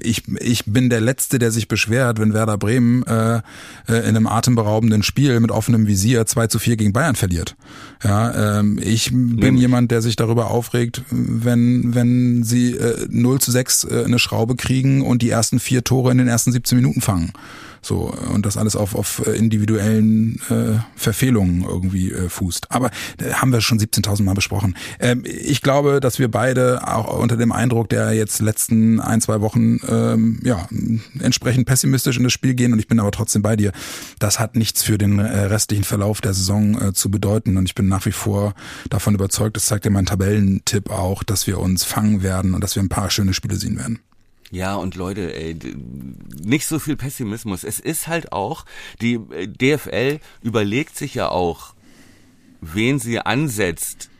ich 0.01 0.23
ich 0.39 0.65
bin 0.65 0.89
der 0.89 1.01
Letzte, 1.01 1.39
der 1.39 1.51
sich 1.51 1.67
beschwert, 1.67 2.19
wenn 2.19 2.33
Werder 2.33 2.57
Bremen 2.57 3.03
äh, 3.03 3.37
äh, 3.37 3.41
in 3.87 4.15
einem 4.15 4.27
atemberaubenden 4.27 5.03
Spiel 5.03 5.39
mit 5.39 5.51
offenem 5.51 5.87
Visier 5.87 6.25
2 6.25 6.47
zu 6.47 6.59
4 6.59 6.75
gegen 6.75 6.93
Bayern 6.93 7.15
verliert. 7.15 7.55
Ja, 8.03 8.59
ähm, 8.59 8.79
ich 8.81 9.11
bin 9.11 9.35
Nämlich. 9.35 9.61
jemand, 9.61 9.91
der 9.91 10.01
sich 10.01 10.15
darüber 10.15 10.51
aufregt, 10.51 11.03
wenn 11.09 11.95
wenn 11.95 12.43
sie 12.43 12.73
äh, 12.73 13.07
0 13.09 13.39
zu 13.39 13.51
6 13.51 13.83
äh, 13.85 14.03
eine 14.05 14.19
Schraube 14.19 14.55
kriegen 14.55 14.73
kriegen 14.73 15.02
und 15.03 15.21
die 15.21 15.29
ersten 15.29 15.59
vier 15.59 15.83
Tore 15.83 16.11
in 16.11 16.17
den 16.17 16.27
ersten 16.27 16.51
17 16.51 16.77
Minuten 16.77 17.01
fangen. 17.01 17.33
So, 17.83 18.13
und 18.33 18.45
das 18.45 18.55
alles 18.55 18.77
auf, 18.77 18.95
auf 18.95 19.27
individuellen 19.27 20.39
äh, 20.49 20.79
Verfehlungen 20.95 21.63
irgendwie 21.63 22.13
äh, 22.13 22.29
fußt. 22.29 22.71
Aber 22.71 22.89
äh, 23.19 23.33
haben 23.33 23.51
wir 23.51 23.59
schon 23.59 23.77
17.000 23.77 24.23
Mal 24.23 24.33
besprochen. 24.33 24.75
Ähm, 25.01 25.23
ich 25.25 25.61
glaube, 25.61 25.99
dass 25.99 26.17
wir 26.17 26.31
beide 26.31 26.87
auch 26.87 27.19
unter 27.19 27.35
dem 27.35 27.51
Eindruck 27.51 27.89
der 27.89 28.13
jetzt 28.13 28.39
letzten 28.39 29.01
ein, 29.01 29.19
zwei 29.19 29.41
Wochen 29.41 29.79
ähm, 29.85 30.39
ja, 30.43 30.65
entsprechend 31.19 31.65
pessimistisch 31.65 32.15
in 32.15 32.23
das 32.23 32.31
Spiel 32.31 32.53
gehen 32.53 32.71
und 32.71 32.79
ich 32.79 32.87
bin 32.87 33.01
aber 33.01 33.11
trotzdem 33.11 33.41
bei 33.41 33.57
dir. 33.57 33.73
Das 34.17 34.39
hat 34.39 34.55
nichts 34.55 34.81
für 34.81 34.97
den 34.97 35.19
äh, 35.19 35.23
restlichen 35.23 35.83
Verlauf 35.83 36.21
der 36.21 36.33
Saison 36.33 36.81
äh, 36.81 36.93
zu 36.93 37.11
bedeuten 37.11 37.57
und 37.57 37.65
ich 37.65 37.75
bin 37.75 37.89
nach 37.89 38.05
wie 38.05 38.13
vor 38.13 38.53
davon 38.89 39.13
überzeugt, 39.13 39.57
das 39.57 39.65
zeigt 39.65 39.83
ja 39.83 39.91
mein 39.91 40.05
Tabellentipp 40.05 40.89
auch, 40.89 41.21
dass 41.23 41.47
wir 41.47 41.59
uns 41.59 41.83
fangen 41.83 42.23
werden 42.23 42.53
und 42.53 42.63
dass 42.63 42.77
wir 42.77 42.83
ein 42.83 42.89
paar 42.89 43.09
schöne 43.09 43.33
Spiele 43.33 43.57
sehen 43.57 43.77
werden. 43.77 43.99
Ja, 44.53 44.75
und 44.75 44.93
Leute, 44.93 45.35
ey, 45.35 45.57
nicht 46.43 46.67
so 46.67 46.77
viel 46.77 46.95
Pessimismus. 46.95 47.63
Es 47.63 47.79
ist 47.79 48.07
halt 48.07 48.31
auch, 48.31 48.65
die 49.01 49.15
äh, 49.15 49.47
DFL 49.47 50.19
überlegt 50.43 50.95
sich 50.95 51.15
ja 51.15 51.29
auch, 51.29 51.73
wen 52.61 52.99
sie 52.99 53.19
ansetzt 53.19 54.11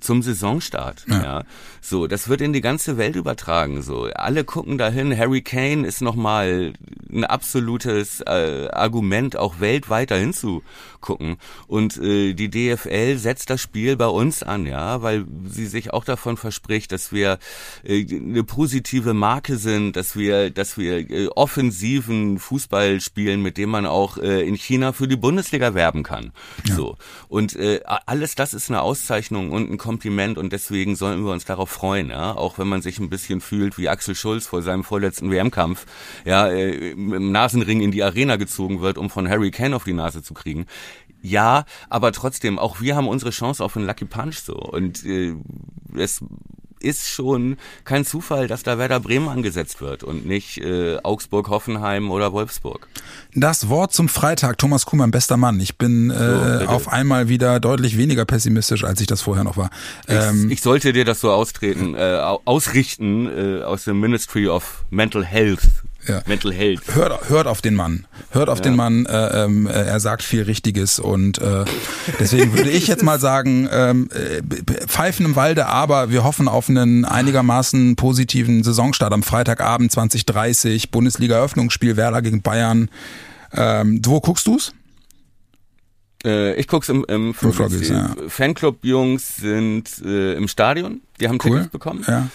zum 0.00 0.20
Saisonstart. 0.20 1.06
Ja. 1.08 1.22
ja. 1.22 1.44
So, 1.80 2.06
das 2.06 2.28
wird 2.28 2.42
in 2.42 2.52
die 2.52 2.60
ganze 2.60 2.98
Welt 2.98 3.16
übertragen. 3.16 3.80
So, 3.80 4.04
alle 4.14 4.44
gucken 4.44 4.76
dahin. 4.76 5.16
Harry 5.16 5.40
Kane 5.40 5.86
ist 5.86 6.02
nochmal 6.02 6.74
ein 7.10 7.24
absolutes 7.24 8.20
äh, 8.20 8.68
Argument, 8.70 9.36
auch 9.38 9.58
weltweit 9.58 10.10
dahin 10.10 10.34
zu 10.34 10.62
gucken. 11.00 11.36
Und 11.66 11.96
äh, 11.98 12.34
die 12.34 12.50
DFL 12.50 13.18
setzt 13.18 13.50
das 13.50 13.60
Spiel 13.60 13.96
bei 13.96 14.06
uns 14.06 14.42
an, 14.42 14.66
ja, 14.66 15.02
weil 15.02 15.24
sie 15.46 15.66
sich 15.66 15.92
auch 15.92 16.04
davon 16.04 16.36
verspricht, 16.36 16.92
dass 16.92 17.12
wir 17.12 17.38
äh, 17.84 18.04
eine 18.10 18.44
positive 18.44 19.14
Marke 19.14 19.56
sind, 19.56 19.96
dass 19.96 20.16
wir, 20.16 20.50
dass 20.50 20.78
wir 20.78 21.10
äh, 21.10 21.28
offensiven 21.28 22.38
Fußball 22.38 23.00
spielen, 23.00 23.42
mit 23.42 23.56
dem 23.56 23.70
man 23.70 23.86
auch 23.86 24.18
äh, 24.18 24.46
in 24.46 24.54
China 24.54 24.92
für 24.92 25.08
die 25.08 25.16
Bundesliga 25.16 25.74
werben 25.74 26.02
kann. 26.02 26.32
Ja. 26.66 26.74
So 26.74 26.96
und 27.28 27.56
äh, 27.56 27.80
alles 27.84 28.34
das 28.34 28.54
ist 28.54 28.70
eine 28.70 28.82
Auszeichnung 28.82 29.50
und 29.50 29.70
ein 29.70 29.78
Kompliment 29.78 30.38
und 30.38 30.52
deswegen 30.52 30.96
sollen 30.96 31.24
wir 31.24 31.32
uns 31.32 31.44
darauf 31.44 31.70
freuen, 31.70 32.10
ja, 32.10 32.32
auch 32.34 32.58
wenn 32.58 32.68
man 32.68 32.82
sich 32.82 32.98
ein 32.98 33.10
bisschen 33.10 33.40
fühlt 33.40 33.78
wie 33.78 33.88
Axel 33.88 34.14
Schulz 34.14 34.46
vor 34.46 34.62
seinem 34.62 34.84
vorletzten 34.84 35.30
WM-Kampf, 35.30 35.86
ja, 36.24 36.48
äh, 36.48 36.90
im 36.90 37.32
Nasenring 37.32 37.80
in 37.80 37.90
die 37.90 38.02
Arena 38.02 38.36
gezogen 38.36 38.80
wird, 38.80 38.98
um 38.98 39.10
von 39.10 39.28
Harry 39.28 39.50
Kane 39.50 39.76
auf 39.76 39.84
die 39.84 39.92
Nase 39.92 40.22
zu 40.22 40.34
kriegen. 40.34 40.66
Ja, 41.20 41.64
aber 41.88 42.12
trotzdem, 42.12 42.58
auch 42.58 42.80
wir 42.80 42.94
haben 42.96 43.08
unsere 43.08 43.30
Chance 43.30 43.64
auf 43.64 43.76
einen 43.76 43.86
Lucky 43.86 44.04
Punch 44.04 44.36
so. 44.36 44.54
Und 44.54 45.04
äh, 45.04 45.34
es 45.96 46.22
ist 46.80 47.08
schon 47.08 47.56
kein 47.84 48.04
Zufall, 48.04 48.46
dass 48.46 48.62
da 48.62 48.78
Werder 48.78 49.00
Bremen 49.00 49.28
angesetzt 49.28 49.80
wird 49.80 50.04
und 50.04 50.26
nicht 50.26 50.58
äh, 50.58 50.98
Augsburg, 51.02 51.48
Hoffenheim 51.48 52.10
oder 52.10 52.32
Wolfsburg. 52.32 52.88
Das 53.34 53.68
Wort 53.68 53.92
zum 53.92 54.08
Freitag, 54.08 54.58
Thomas 54.58 54.86
Kuhmann, 54.86 55.10
bester 55.10 55.36
Mann. 55.36 55.58
Ich 55.60 55.76
bin 55.76 56.10
äh, 56.10 56.60
so, 56.60 56.66
auf 56.66 56.88
einmal 56.88 57.28
wieder 57.28 57.60
deutlich 57.60 57.98
weniger 57.98 58.24
pessimistisch, 58.24 58.84
als 58.84 59.00
ich 59.00 59.06
das 59.06 59.22
vorher 59.22 59.44
noch 59.44 59.56
war. 59.56 59.70
Ähm, 60.06 60.46
ich, 60.46 60.54
ich 60.54 60.62
sollte 60.62 60.92
dir 60.92 61.04
das 61.04 61.20
so 61.20 61.32
austreten, 61.32 61.94
äh, 61.94 62.20
ausrichten 62.44 63.26
äh, 63.26 63.62
aus 63.62 63.84
dem 63.84 64.00
Ministry 64.00 64.48
of 64.48 64.84
Mental 64.90 65.24
Health 65.24 65.68
ja. 66.06 66.22
Mental 66.26 66.52
Health. 66.52 66.80
Hört, 66.94 67.28
hört 67.28 67.46
auf 67.46 67.60
den 67.60 67.74
Mann. 67.74 68.06
Hört 68.30 68.48
auf 68.48 68.58
ja. 68.58 68.64
den 68.64 68.76
Mann. 68.76 69.06
Äh, 69.06 69.44
ähm, 69.44 69.66
äh, 69.66 69.70
er 69.70 70.00
sagt 70.00 70.22
viel 70.22 70.42
Richtiges 70.42 70.98
und 70.98 71.38
äh, 71.38 71.64
deswegen 72.18 72.56
würde 72.56 72.70
ich 72.70 72.86
jetzt 72.86 73.02
mal 73.02 73.18
sagen, 73.18 73.68
ähm, 73.70 74.08
äh, 74.12 74.42
pfeifen 74.86 75.26
im 75.26 75.36
Walde, 75.36 75.66
aber 75.66 76.10
wir 76.10 76.24
hoffen 76.24 76.48
auf 76.48 76.68
einen 76.68 77.04
einigermaßen 77.04 77.96
positiven 77.96 78.62
Saisonstart 78.62 79.12
am 79.12 79.22
Freitagabend 79.22 79.92
2030, 79.92 80.90
Bundesliga-Eröffnungsspiel 80.90 81.96
Werder 81.96 82.22
gegen 82.22 82.42
Bayern. 82.42 82.90
Ähm, 83.52 84.00
wo 84.04 84.20
guckst 84.20 84.46
du's? 84.46 84.72
Äh, 86.24 86.54
ich 86.54 86.68
guck's 86.68 86.88
im, 86.88 87.04
im 87.08 87.34
Froggies, 87.34 87.88
ja. 87.88 88.14
Fanclub-Jungs 88.26 89.36
sind 89.36 90.02
äh, 90.04 90.34
im 90.34 90.48
Stadion, 90.48 91.02
die 91.20 91.28
haben 91.28 91.38
cool. 91.44 91.52
Tickets 91.52 91.68
bekommen. 91.68 92.04
Ja 92.06 92.28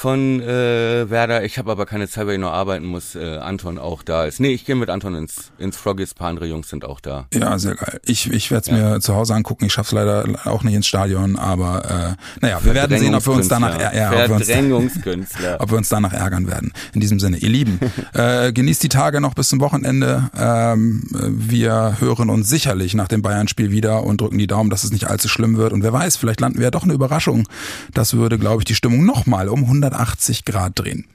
von 0.00 0.40
äh, 0.40 1.10
Werder. 1.10 1.44
Ich 1.44 1.58
habe 1.58 1.70
aber 1.70 1.84
keine 1.84 2.08
Zeit, 2.08 2.26
weil 2.26 2.34
ich 2.34 2.40
noch 2.40 2.52
arbeiten 2.52 2.86
muss. 2.86 3.14
Äh, 3.14 3.36
Anton 3.36 3.76
auch 3.76 4.02
da 4.02 4.24
ist. 4.24 4.40
Nee, 4.40 4.48
ich 4.54 4.64
gehe 4.64 4.74
mit 4.74 4.88
Anton 4.88 5.14
ins, 5.14 5.52
ins 5.58 5.76
Froggies. 5.76 6.12
Ein 6.12 6.14
paar 6.14 6.28
andere 6.28 6.46
Jungs 6.46 6.70
sind 6.70 6.86
auch 6.86 7.00
da. 7.00 7.26
Ja, 7.34 7.58
sehr 7.58 7.74
geil. 7.74 8.00
Ich, 8.06 8.32
ich 8.32 8.50
werde 8.50 8.62
es 8.62 8.78
ja. 8.78 8.92
mir 8.92 9.00
zu 9.00 9.14
Hause 9.14 9.34
angucken. 9.34 9.66
Ich 9.66 9.74
schaff's 9.74 9.92
leider 9.92 10.24
auch 10.46 10.62
nicht 10.62 10.74
ins 10.74 10.86
Stadion, 10.86 11.36
aber 11.36 12.16
äh, 12.16 12.40
naja, 12.40 12.60
wir 12.62 12.72
werden 12.72 12.98
sehen, 12.98 13.14
ob 13.14 13.26
wir 13.26 13.34
uns 13.34 13.48
danach 13.48 13.78
ja, 13.78 13.92
ja, 13.92 14.10
ob, 14.10 14.28
wir 14.28 14.76
uns, 14.76 14.96
ob 15.58 15.70
wir 15.70 15.76
uns 15.76 15.90
danach 15.90 16.14
ärgern 16.14 16.46
werden. 16.46 16.72
In 16.94 17.00
diesem 17.02 17.20
Sinne, 17.20 17.36
ihr 17.36 17.50
Lieben, 17.50 17.78
äh, 18.14 18.54
genießt 18.54 18.82
die 18.82 18.88
Tage 18.88 19.20
noch 19.20 19.34
bis 19.34 19.50
zum 19.50 19.60
Wochenende. 19.60 20.30
Ähm, 20.34 21.02
wir 21.12 21.96
hören 22.00 22.30
uns 22.30 22.48
sicherlich 22.48 22.94
nach 22.94 23.08
dem 23.08 23.20
Bayern-Spiel 23.20 23.70
wieder 23.70 24.04
und 24.04 24.22
drücken 24.22 24.38
die 24.38 24.46
Daumen, 24.46 24.70
dass 24.70 24.82
es 24.82 24.92
nicht 24.92 25.08
allzu 25.08 25.28
schlimm 25.28 25.58
wird. 25.58 25.74
Und 25.74 25.82
wer 25.82 25.92
weiß, 25.92 26.16
vielleicht 26.16 26.40
landen 26.40 26.56
wir 26.56 26.64
ja 26.64 26.70
doch 26.70 26.84
eine 26.84 26.94
Überraschung. 26.94 27.46
Das 27.92 28.14
würde, 28.14 28.38
glaube 28.38 28.62
ich, 28.62 28.64
die 28.64 28.74
Stimmung 28.74 29.04
nochmal 29.04 29.50
um 29.50 29.64
100 29.64 29.89
180 29.90 30.44
Grad 30.44 30.78
drehen. 30.78 31.06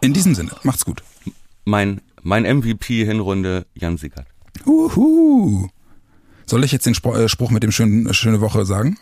In 0.00 0.12
diesem 0.12 0.34
Sinne, 0.34 0.52
macht's 0.62 0.84
gut. 0.84 1.02
Mein, 1.64 2.00
mein 2.22 2.44
MVP-Hinrunde, 2.44 3.66
Jan 3.74 3.98
Siegert. 3.98 4.26
Uhu. 4.64 5.68
Soll 6.46 6.64
ich 6.64 6.72
jetzt 6.72 6.86
den 6.86 6.94
äh, 6.94 7.28
Spruch 7.28 7.50
mit 7.50 7.62
dem 7.62 7.72
schönen, 7.72 8.12
schöne 8.14 8.40
Woche 8.40 8.64
sagen? 8.64 8.98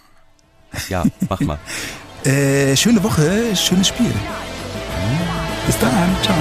Ja, 0.89 1.05
mach 1.29 1.41
mal. 1.41 1.59
äh, 2.25 2.77
schöne 2.77 3.03
Woche, 3.03 3.55
schönes 3.55 3.89
Spiel. 3.89 4.13
Bis 5.67 5.79
dann, 5.79 6.17
ciao. 6.23 6.37